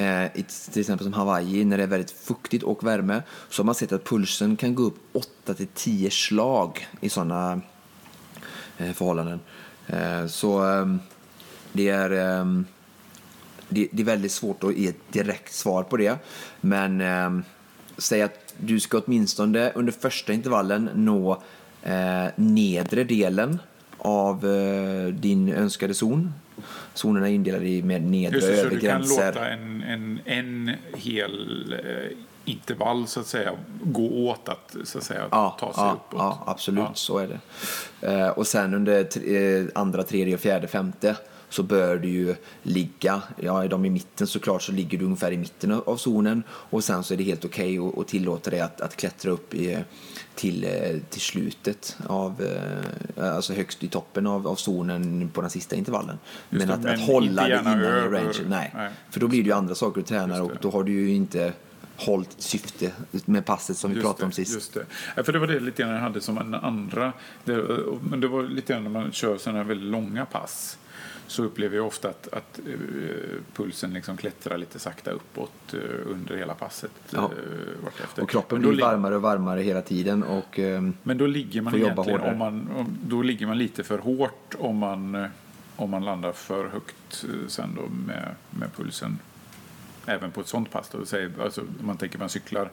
Eh, 0.00 0.24
i 0.34 0.44
till 0.72 0.80
exempel 0.80 1.04
som 1.04 1.12
Hawaii 1.12 1.64
när 1.64 1.76
det 1.76 1.82
är 1.82 1.86
väldigt 1.86 2.10
fuktigt 2.10 2.64
och 2.64 2.86
värme 2.86 3.22
så 3.48 3.62
har 3.62 3.64
man 3.64 3.74
sett 3.74 3.92
att 3.92 4.04
pulsen 4.04 4.56
kan 4.56 4.74
gå 4.74 4.82
upp 4.82 4.98
8 5.12 5.54
till 5.54 5.66
10 5.74 6.10
slag 6.10 6.86
i 7.00 7.08
sådana 7.08 7.60
eh, 8.78 8.92
förhållanden. 8.92 9.40
Eh, 9.86 10.26
så 10.26 10.62
ehm, 10.62 11.00
det 11.72 11.88
är, 11.88 12.10
ehm, 12.10 12.66
det, 13.68 13.88
är 13.92 14.04
väldigt 14.04 14.32
svårt 14.32 14.64
att 14.64 14.74
ge 14.74 14.88
ett 14.88 15.12
direkt 15.12 15.54
svar 15.54 15.82
på 15.82 15.96
det. 15.96 16.18
Men 16.60 17.00
ehm, 17.00 17.42
säg 17.98 18.22
att 18.22 18.54
du 18.56 18.80
ska 18.80 18.98
åtminstone 18.98 19.72
under 19.72 19.92
första 19.92 20.32
intervallen 20.32 20.90
nå 20.94 21.42
nedre 22.36 23.04
delen 23.04 23.58
av 24.00 24.46
eh, 24.46 25.06
din 25.14 25.48
önskade 25.52 25.94
zon. 25.94 26.32
Zonerna 26.94 27.28
är 27.28 27.32
indelade 27.32 27.68
i 27.68 27.82
med 27.82 28.02
nedre 28.02 28.36
Just 28.38 28.48
och 28.48 28.52
det, 28.54 28.58
så 28.60 28.66
övre 28.66 28.74
du 28.74 28.80
kan 28.80 28.98
gränser. 29.00 29.26
låta 29.26 29.48
en, 29.48 29.82
en, 29.82 30.20
en 30.24 30.70
hel 30.96 31.72
eh, 31.72 32.16
intervall 32.44 33.06
så 33.06 33.20
att 33.20 33.26
säga 33.26 33.52
gå 33.82 34.28
åt 34.28 34.48
att, 34.48 34.76
så 34.84 34.98
att 34.98 35.04
säga, 35.04 35.26
Ja, 35.30 35.56
ta 35.60 35.72
sig 35.72 35.82
ja, 35.84 35.92
uppåt. 35.92 36.18
ja, 36.20 36.42
absolut 36.46 36.84
Ja. 36.84 36.90
så 36.94 37.18
är 37.18 37.28
det. 37.28 37.40
Eh, 38.12 38.28
och 38.28 38.46
sen 38.46 38.74
under 38.74 39.04
tre, 39.04 39.56
eh, 39.58 39.64
andra, 39.74 40.02
tredje, 40.02 40.38
fjärde, 40.38 40.66
femte 40.68 41.16
så 41.48 41.62
bör 41.62 41.96
du 41.96 42.08
ju 42.08 42.34
ligga, 42.62 43.22
ja 43.36 43.64
är 43.64 43.68
de 43.68 43.84
i 43.84 43.90
mitten 43.90 44.26
såklart 44.26 44.62
så 44.62 44.72
ligger 44.72 44.98
du 44.98 45.04
ungefär 45.04 45.32
i 45.32 45.36
mitten 45.38 45.72
av, 45.86 45.96
zonen 45.96 46.42
och 46.50 46.84
sen 46.84 47.04
så 47.04 47.14
är 47.14 47.18
det 47.18 47.24
helt 47.24 47.44
okej 47.44 47.78
att 47.78 47.94
och 47.94 48.06
tillåta 48.06 48.50
dig 48.50 48.60
att, 48.60 48.80
att 48.80 48.96
klättra 48.96 49.30
upp 49.30 49.54
i, 49.54 49.78
till, 50.40 50.64
eh, 50.64 50.70
till 51.10 51.20
slutet 51.20 51.96
av, 52.06 52.42
eh, 53.16 53.34
alltså 53.34 53.52
högst 53.52 53.84
i 53.84 53.88
toppen 53.88 54.26
av, 54.26 54.48
av 54.48 54.54
zonen 54.54 55.30
på 55.34 55.40
den 55.40 55.50
sista 55.50 55.76
intervallen. 55.76 56.18
Just 56.50 56.58
men 56.66 56.68
det, 56.68 56.74
att, 56.74 56.80
men 56.82 56.94
att 56.94 57.06
hålla 57.06 57.48
det 57.48 57.60
innan 57.60 57.80
i 57.80 57.84
över- 57.84 58.10
range, 58.10 58.38
nej. 58.48 58.70
nej. 58.74 58.90
För 59.10 59.20
då 59.20 59.28
blir 59.28 59.42
det 59.42 59.46
ju 59.46 59.52
andra 59.54 59.74
saker 59.74 60.00
du 60.00 60.06
tränar 60.06 60.40
och 60.42 60.52
då 60.60 60.70
har 60.70 60.84
du 60.84 60.92
ju 60.92 61.14
inte 61.14 61.52
hållit 61.96 62.34
syfte 62.38 62.92
med 63.24 63.44
passet 63.44 63.76
som 63.76 63.90
vi 63.90 63.96
Just 63.96 64.06
pratade 64.06 64.24
om 64.26 64.32
sist. 64.32 64.54
Just 64.54 64.74
det. 64.74 64.86
Ja, 65.16 65.22
för 65.22 65.32
det 65.32 65.38
var 65.38 65.46
det 65.46 65.60
lite 65.60 65.82
grann 65.82 65.92
jag 65.92 66.00
hade 66.00 66.20
som 66.20 66.38
en 66.38 66.54
andra. 66.54 67.12
Det, 67.44 67.64
men 68.10 68.20
det 68.20 68.28
var 68.28 68.42
lite 68.42 68.72
grann 68.72 68.82
när 68.82 68.90
man 68.90 69.12
kör 69.12 69.36
sådana 69.38 69.58
här 69.58 69.64
väldigt 69.64 69.90
långa 69.90 70.26
pass. 70.26 70.78
Så 71.30 71.44
upplever 71.44 71.76
jag 71.76 71.86
ofta 71.86 72.08
att, 72.08 72.28
att 72.32 72.58
eh, 72.58 72.74
pulsen 73.54 73.94
liksom 73.94 74.16
klättrar 74.16 74.58
lite 74.58 74.78
sakta 74.78 75.10
uppåt 75.10 75.74
eh, 75.74 75.80
under 76.06 76.36
hela 76.36 76.54
passet. 76.54 76.90
Ja. 77.10 77.18
eh, 77.18 77.84
vartefter. 77.84 78.22
Och 78.22 78.30
kroppen 78.30 78.60
blir 78.60 78.80
varmare 78.80 79.16
och 79.16 79.22
varmare 79.22 79.60
hela 79.60 79.82
tiden. 79.82 80.22
Och, 80.22 80.58
ehm, 80.58 80.94
Men 81.02 81.18
då 81.18 81.26
ligger 81.26 81.62
man 81.62 81.74
egentligen, 81.74 82.20
om 82.20 82.38
man, 82.38 82.68
om, 82.76 82.98
då 83.02 83.22
ligger 83.22 83.46
man 83.46 83.58
lite 83.58 83.84
för 83.84 83.98
hårt 83.98 84.54
om 84.58 84.76
man, 84.76 85.26
om 85.76 85.90
man 85.90 86.04
landar 86.04 86.32
för 86.32 86.68
högt 86.68 87.24
sen 87.48 87.74
då 87.74 87.82
med, 88.06 88.34
med 88.50 88.72
pulsen. 88.76 89.18
Även 90.06 90.30
på 90.30 90.40
ett 90.40 90.48
sånt 90.48 90.70
pass 90.70 90.88
då, 90.88 91.06
säg, 91.06 91.28
alltså, 91.40 91.62
man 91.80 91.96
tänker 91.96 92.18
man 92.18 92.28
cyklar 92.28 92.70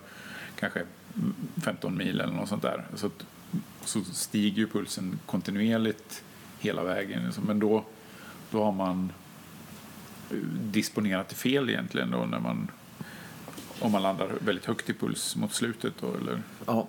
kanske 0.60 0.80
mm, 1.16 1.36
15 1.64 1.97
mil 1.97 2.22
eller 2.22 2.34
något 2.34 2.49
sånt 2.49 2.62
där. 2.62 2.86
Så, 2.95 3.10
så 3.86 4.03
stiger 4.03 4.58
ju 4.58 4.68
pulsen 4.68 5.20
kontinuerligt 5.26 6.24
hela 6.60 6.84
vägen. 6.84 7.32
Men 7.47 7.60
då, 7.60 7.84
då 8.52 8.64
har 8.64 8.72
man 8.72 9.12
eh, 10.32 10.38
disponerat 10.62 11.30
det 11.30 11.36
fel 11.36 11.70
egentligen 11.70 12.12
då 12.12 12.18
när 12.18 12.39
man 12.39 12.72
om 13.80 13.91
man 13.91 14.02
landar 14.04 14.30
väldigt 14.39 14.66
högt 14.66 14.89
i 14.89 14.93
puls 14.93 15.36
mot 15.36 15.54
slutet 15.54 15.93
då, 16.02 16.08
eller 16.22 16.41
ja. 16.66 16.88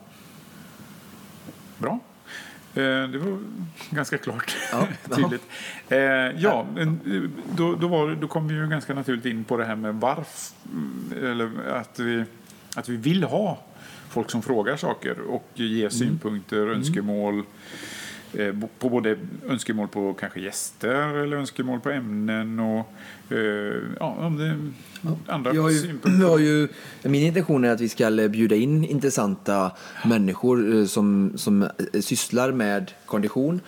Bra. 1.78 1.98
Eh, 2.74 2.82
Det 2.82 3.18
var 3.18 3.38
ganska 3.90 4.18
klart 4.18 4.56
Ja, 4.72 4.88
tydligt. 5.16 5.42
Eh, 5.88 5.98
Ja, 6.42 6.66
då, 7.56 7.74
då, 7.74 7.88
var, 7.88 8.14
då 8.14 8.28
kom 8.28 8.48
vi 8.48 8.54
ju 8.54 8.68
ganska 8.68 8.94
naturligt 8.94 9.26
in 9.26 9.44
på 9.44 9.56
det 9.56 9.64
här 9.64 9.76
med 9.76 9.94
varför, 9.94 10.54
eller 11.22 11.50
att 11.68 11.98
vi, 11.98 12.24
att 12.76 12.88
vi 12.88 12.96
vill 12.96 13.24
ha 13.24 13.58
folk 14.08 14.30
som 14.30 14.42
frågar 14.42 14.76
saker 14.76 15.20
och 15.20 15.48
ger 15.54 15.88
synpunkter, 15.88 16.66
önskemål. 16.66 17.42
Eh, 18.34 18.54
På 18.78 18.88
både 18.88 19.16
önskemål 19.48 19.88
på 19.88 20.14
kanske 20.14 20.40
gäster 20.40 21.14
eller 21.14 21.36
önskemål 21.36 21.80
på 21.80 21.90
ämnen 21.90 22.60
och 22.60 22.92
eh, 23.32 23.82
ja, 24.00 24.06
om 24.18 24.36
det 24.38 24.56
andra 25.32 25.54
Jag 25.54 25.62
har 25.62 25.70
ju, 25.70 25.78
synpunkter. 25.78 26.20
jag 26.20 26.40
ju, 26.40 26.68
min 27.02 27.22
intention 27.22 27.64
är 27.64 27.70
att 27.70 27.80
vi 27.80 27.88
ska 27.88 28.10
bjuda 28.10 28.56
in 28.56 28.84
intressanta 28.84 29.72
människor 30.06 30.76
eh, 30.76 30.84
som, 30.84 31.32
som 31.36 31.68
sysslar 32.00 32.52
med 32.52 32.92
kondition 33.06 33.60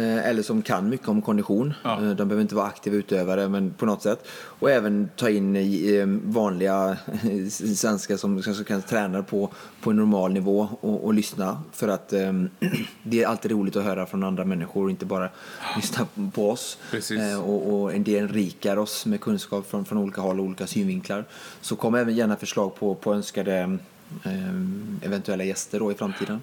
eller 0.00 0.42
som 0.42 0.62
kan 0.62 0.88
mycket 0.88 1.08
om 1.08 1.22
kondition. 1.22 1.74
Ja. 1.82 2.02
Eh, 2.02 2.10
De 2.10 2.28
behöver 2.28 2.42
inte 2.42 2.54
vara 2.54 2.66
aktiva 2.66 2.96
utövare 2.96 3.48
men 3.48 3.70
på 3.70 3.86
något 3.86 4.02
sätt. 4.02 4.26
Och 4.28 4.70
även 4.70 5.08
ta 5.16 5.30
in 5.30 5.56
eh, 5.56 6.06
vanliga 6.06 6.96
svenskar 7.50 8.16
som 8.16 8.42
kanske 8.42 8.64
kan 8.64 8.82
träna 8.82 9.22
på, 9.22 9.50
på 9.80 9.90
en 9.90 9.96
normal 9.96 10.32
nivå 10.32 10.68
och, 10.80 11.04
och 11.04 11.14
lyssna. 11.14 11.62
För 11.72 11.88
att 11.88 12.12
eh, 12.12 12.32
det 13.02 13.22
är 13.22 13.26
alltid 13.26 13.50
roligt 13.50 13.76
att 13.76 13.84
höra 13.84 14.06
från 14.06 14.24
andra 14.24 14.44
människor 14.44 14.84
och 14.84 14.90
inte 14.90 15.06
bara 15.06 15.28
lyssna 15.76 16.06
på 16.34 16.50
oss. 16.50 16.78
Eh, 16.92 17.40
och, 17.40 17.82
och 17.82 17.94
en 17.94 18.04
del 18.04 18.28
rikar 18.28 18.76
oss 18.76 19.06
med 19.06 19.20
kunskap 19.20 19.70
från, 19.70 19.84
från 19.84 19.98
olika 19.98 20.20
håll 20.20 20.40
och 20.40 20.46
olika 20.46 20.66
synvinklar. 20.66 21.24
Så 21.60 21.76
kom 21.76 21.94
även 21.94 22.14
gärna 22.14 22.36
förslag 22.36 22.74
på, 22.74 22.94
på 22.94 23.14
önskade 23.14 23.78
eh, 24.24 24.62
eventuella 25.02 25.44
gäster 25.44 25.78
då 25.78 25.92
i 25.92 25.94
framtiden. 25.94 26.40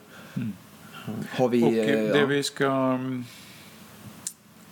Har 1.30 1.50
vi... 1.50 1.64
Och 1.64 1.68
eh, 1.68 2.06
eh, 2.06 2.14
det 2.14 2.20
ja, 2.20 2.26
vi 2.26 2.44
ska 2.44 2.66
mm, 2.66 3.26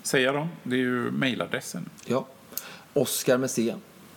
säga 0.04 0.32
då, 0.34 0.48
det 0.64 0.76
är 0.76 0.80
ju 0.80 1.12
mejladressen. 1.12 1.90
ja. 2.06 2.28
Oskar 2.94 3.38
med 3.38 3.52
C. 3.52 3.76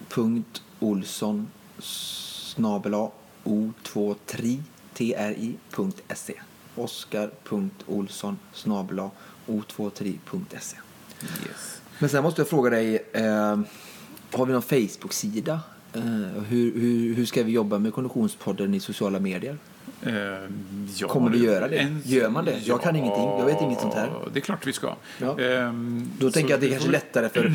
Punkt 0.08 0.62
Olsson 0.80 1.48
snabela 1.78 3.10
o23 3.44 4.62
tri.se 4.94 6.34
Oskar.olsson 6.74 8.38
snabela 8.52 9.10
o23.se 9.46 10.76
Yes. 11.22 11.80
Men 11.98 12.10
sen 12.10 12.22
måste 12.22 12.40
jag 12.40 12.48
fråga 12.48 12.70
dig, 12.70 13.04
eh, 13.12 13.58
har 14.32 14.46
vi 14.46 14.52
någon 14.52 14.62
Facebook-sida? 14.62 15.60
Eh, 15.92 16.02
hur, 16.48 16.80
hur, 16.80 17.14
hur 17.14 17.26
ska 17.26 17.42
vi 17.42 17.52
jobba 17.52 17.78
med 17.78 17.94
Konditionspodden 17.94 18.74
i 18.74 18.80
sociala 18.80 19.20
medier? 19.20 19.58
Eh, 20.06 20.48
ja, 20.96 21.08
Kommer 21.08 21.30
vi 21.30 21.38
göra 21.44 21.68
det? 21.68 21.96
Gör 22.04 22.28
man 22.28 22.44
det? 22.44 22.58
Jag 22.64 22.82
kan 22.82 22.96
ingenting. 22.96 23.24
Jag 23.38 23.44
vet 23.44 23.62
inget 23.62 23.80
sånt 23.80 23.94
här. 23.94 24.10
Det 24.32 24.38
är 24.38 24.40
klart 24.40 24.66
vi 24.66 24.72
ska. 24.72 24.94
Ja. 25.18 25.40
Ehm, 25.40 26.10
Då 26.18 26.30
tänker 26.30 26.50
jag 26.50 26.56
att 26.56 26.60
det 26.60 26.66
är 26.66 26.70
kanske 26.70 26.86
får- 26.86 26.92
lättare 26.92 27.28
för 27.28 27.52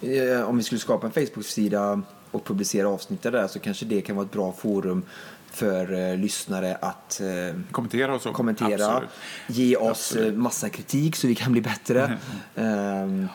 eh, 0.40 0.48
om 0.48 0.56
vi 0.56 0.62
skulle 0.62 0.78
skapa 0.80 1.06
en 1.06 1.12
Facebook-sida 1.12 2.02
och 2.30 2.44
publicera 2.44 2.88
avsnitt 2.88 3.22
där 3.22 3.46
så 3.48 3.58
kanske 3.58 3.84
det 3.86 4.00
kan 4.00 4.16
vara 4.16 4.26
ett 4.26 4.32
bra 4.32 4.52
forum 4.52 5.02
för 5.50 6.10
eh, 6.10 6.16
lyssnare 6.16 6.74
att 6.80 7.20
eh, 7.20 7.60
Kommentera 7.70 8.14
och 8.14 8.22
så. 8.22 8.32
kommentera, 8.32 8.86
Absolut. 8.86 9.08
ge 9.46 9.76
oss 9.76 9.88
Absolut. 9.90 10.32
eh, 10.32 10.38
massa 10.38 10.68
kritik 10.68 11.16
så 11.16 11.26
vi 11.26 11.34
kan 11.34 11.52
bli 11.52 11.60
bättre. 11.60 12.18
Ehm, 12.56 13.28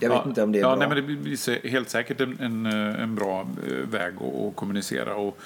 jag 0.00 0.08
vet 0.08 0.18
ja, 0.24 0.28
inte 0.28 0.42
om 0.42 0.52
det 0.52 0.58
är 0.58 0.60
ja, 0.60 0.76
bra. 0.76 0.76
Nej, 0.76 0.88
men 0.88 0.96
det 0.96 1.02
blir 1.22 1.68
helt 1.68 1.90
säkert 1.90 2.20
en, 2.20 2.40
en, 2.40 2.66
eh, 2.66 3.02
en 3.02 3.14
bra 3.14 3.40
eh, 3.40 3.88
väg 3.90 4.14
att, 4.16 4.34
att 4.34 4.56
kommunicera. 4.56 5.14
Och, 5.14 5.38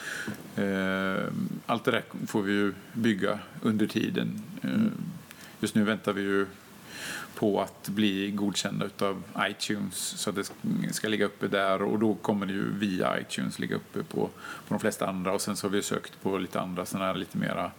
eh, 0.63 1.25
allt 1.67 1.85
det 1.85 1.91
där 1.91 2.03
får 2.27 2.43
vi 2.43 2.53
ju 2.53 2.73
bygga 2.93 3.39
under 3.63 3.87
tiden. 3.87 4.43
Eh, 4.63 4.71
Mm. 4.73 4.93
Just 5.61 5.75
nu 5.75 5.85
väntar 5.85 6.13
vi 6.13 6.23
ju 6.23 6.47
på 7.43 7.61
att 7.61 7.89
bli 7.89 8.31
godkända 8.31 8.87
av 8.99 9.23
iTunes 9.51 9.95
så 9.97 10.31
att 10.31 10.37
det 10.37 10.43
sk- 10.43 10.93
ska 10.93 11.09
ligga 11.09 11.25
uppe 11.27 11.49
där 11.49 11.83
och 11.83 11.99
då 11.99 12.15
kommer 12.15 12.47
det 12.47 12.53
ju 12.53 12.73
via 12.79 13.21
iTunes 13.21 13.59
ligga 13.59 13.77
uppe 13.77 13.99
på, 14.03 14.27
på 14.69 14.75
de 14.75 14.79
flesta 14.81 15.07
andra 15.07 15.33
och 15.33 15.41
sen 15.41 15.57
så 15.57 15.67
har 15.67 15.73
vi 15.73 15.83
sökt 15.83 16.23
på 16.23 16.39
lite 16.39 16.61
andra 16.61 16.87
sådana 16.87 17.07
här 17.07 17.15
lite 17.15 17.39
mera 17.39 17.71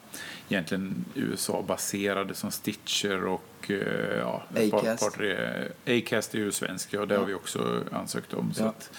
egentligen 0.50 1.06
USA-baserade 1.16 2.34
som 2.34 2.52
Stitcher 2.52 3.26
och 3.26 3.72
eh, 3.72 4.18
ja, 4.20 4.44
Acast. 4.56 5.04
par, 5.04 5.10
tre- 5.18 5.98
Acast 6.00 6.36
är 6.36 6.40
ju 6.40 6.52
svensk, 6.52 6.94
ja 6.94 7.06
det 7.06 7.18
har 7.18 7.26
vi 7.26 7.34
också 7.34 7.84
ansökt 7.92 8.34
om. 8.34 8.54
Så 8.54 8.64
Ja. 8.64 8.68
att, 8.70 8.92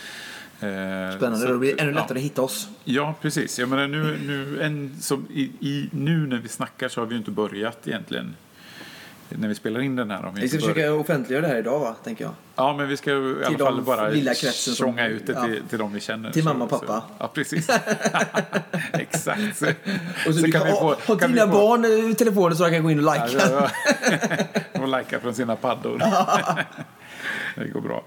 eh, 0.60 1.16
Spännande, 1.16 1.38
så 1.38 1.46
då 1.46 1.58
blir 1.58 1.74
det 1.76 1.82
ännu 1.82 1.92
ja. 1.92 1.98
lättare 2.00 2.18
att 2.18 2.24
hitta 2.24 2.42
oss. 2.42 2.68
Ja, 2.84 3.14
precis. 3.20 3.58
Jag 3.58 3.68
menar, 3.68 3.88
nu, 3.88 4.18
nu, 4.26 4.62
en, 4.62 4.96
som 5.00 5.26
i, 5.34 5.42
i, 5.60 5.88
nu 5.92 6.26
när 6.26 6.38
vi 6.38 6.48
snackar 6.48 6.88
så 6.88 7.00
har 7.00 7.06
vi 7.06 7.12
ju 7.14 7.18
inte 7.18 7.30
börjat 7.30 7.88
egentligen. 7.88 8.36
När 9.28 9.48
vi 9.48 9.54
spelar 9.54 9.80
in 9.80 9.96
den 9.96 10.10
här. 10.10 10.22
Har 10.22 10.32
vi 10.32 10.40
Vi 10.40 10.48
ska 10.48 10.58
försöka 10.58 10.92
offentliggöra 10.94 11.42
det 11.42 11.48
här 11.48 11.58
idag 11.58 11.80
va, 11.80 11.96
tänker 12.04 12.24
jag. 12.24 12.32
Ja, 12.56 12.76
men 12.76 12.88
vi 12.88 12.96
ska 12.96 13.10
i 13.10 13.14
alla 13.14 13.48
Till 13.48 13.58
fall 13.58 13.76
de 13.76 13.84
bara 13.84 14.08
lilla 14.08 14.34
kretsen 14.34 14.74
som- 14.74 14.86
tjonga 14.86 15.06
ut 15.08 15.26
det 15.26 15.42
till, 15.42 15.54
ja. 15.54 15.68
till 15.68 15.78
de 15.78 15.92
vi 15.92 16.00
känner. 16.00 16.30
Till 16.30 16.42
Så- 16.42 16.48
mamma 16.48 16.64
och 16.64 16.70
pappa. 16.70 17.00
Så, 17.00 17.04
ja, 17.18 17.30
precis. 17.34 17.68
Exakt. 18.92 19.56
Så, 19.56 19.66
Och 20.28 20.34
så, 20.34 20.40
du 20.40 20.52
kan, 20.52 20.62
ha, 20.66 20.96
ha 21.06 21.16
kan 21.16 21.32
vi 21.32 21.38
dina 21.38 21.52
få- 21.52 21.58
barn 21.58 21.84
i 22.10 22.14
telefonen 22.14 22.56
så 22.56 22.64
de 22.64 22.70
kan 22.70 22.82
gå 22.82 22.90
in 22.90 23.08
och 23.08 23.16
Ja, 23.16 23.24
likea. 23.26 23.40
ja, 23.50 23.68
ja. 24.74 24.80
och 24.82 24.88
likea 24.98 25.20
från 25.20 25.34
sina 25.34 25.56
paddor. 25.56 25.98
det 27.56 27.68
går 27.68 27.80
bra. 27.80 28.04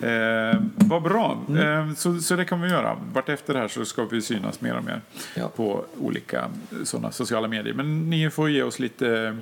Eh, 0.00 0.60
vad 0.76 1.02
bra. 1.02 1.38
Mm. 1.48 1.88
Eh, 1.88 1.94
så, 1.94 2.18
så 2.18 2.36
det 2.36 2.44
kan 2.44 2.60
vi 2.60 2.68
göra. 2.70 2.96
Vart 3.12 3.28
efter 3.28 3.54
det 3.54 3.60
här 3.60 3.68
så 3.68 3.84
ska 3.84 4.04
vi 4.04 4.22
synas 4.22 4.60
mer 4.60 4.76
och 4.76 4.84
mer 4.84 5.00
Ja. 5.34 5.48
på 5.56 5.84
olika 6.00 6.44
sådana 6.84 7.10
sociala 7.10 7.48
medier. 7.48 7.74
Men 7.74 8.10
ni 8.10 8.30
får 8.30 8.50
ge 8.50 8.62
oss 8.62 8.78
lite, 8.78 9.36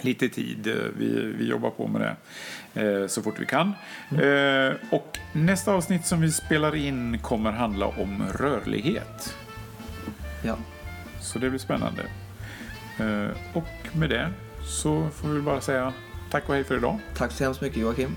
lite 0.00 0.28
tid. 0.28 0.66
Eh, 0.66 0.74
Vi, 0.96 1.32
vi 1.38 1.46
jobbar 1.48 1.70
på 1.70 1.86
med 1.86 2.00
det 2.00 2.82
eh, 2.82 3.06
så 3.06 3.22
fort 3.22 3.34
vi 3.40 3.46
kan. 3.46 3.72
Mm. 4.10 4.68
Eh, 4.70 4.74
och 4.90 5.18
nästa 5.32 5.72
avsnitt 5.72 6.06
som 6.06 6.20
vi 6.20 6.32
spelar 6.32 6.74
in 6.74 7.18
kommer 7.18 7.52
handla 7.52 7.86
om 7.86 8.22
rörlighet. 8.34 9.36
Ja. 10.44 10.56
Så 11.20 11.38
det 11.38 11.50
blir 11.50 11.58
spännande. 11.60 12.02
Eh, 12.98 13.36
och 13.52 13.96
med 13.96 14.10
det 14.10 14.28
så 14.64 15.08
får 15.08 15.28
vi 15.28 15.40
bara 15.40 15.60
säga 15.60 15.92
tack 16.30 16.48
och 16.48 16.54
hej 16.54 16.64
för 16.64 16.76
idag. 16.76 16.98
Tack 17.14 17.32
så 17.32 17.44
hemskt 17.44 17.60
mycket 17.60 17.78
Joakim. 17.78 18.16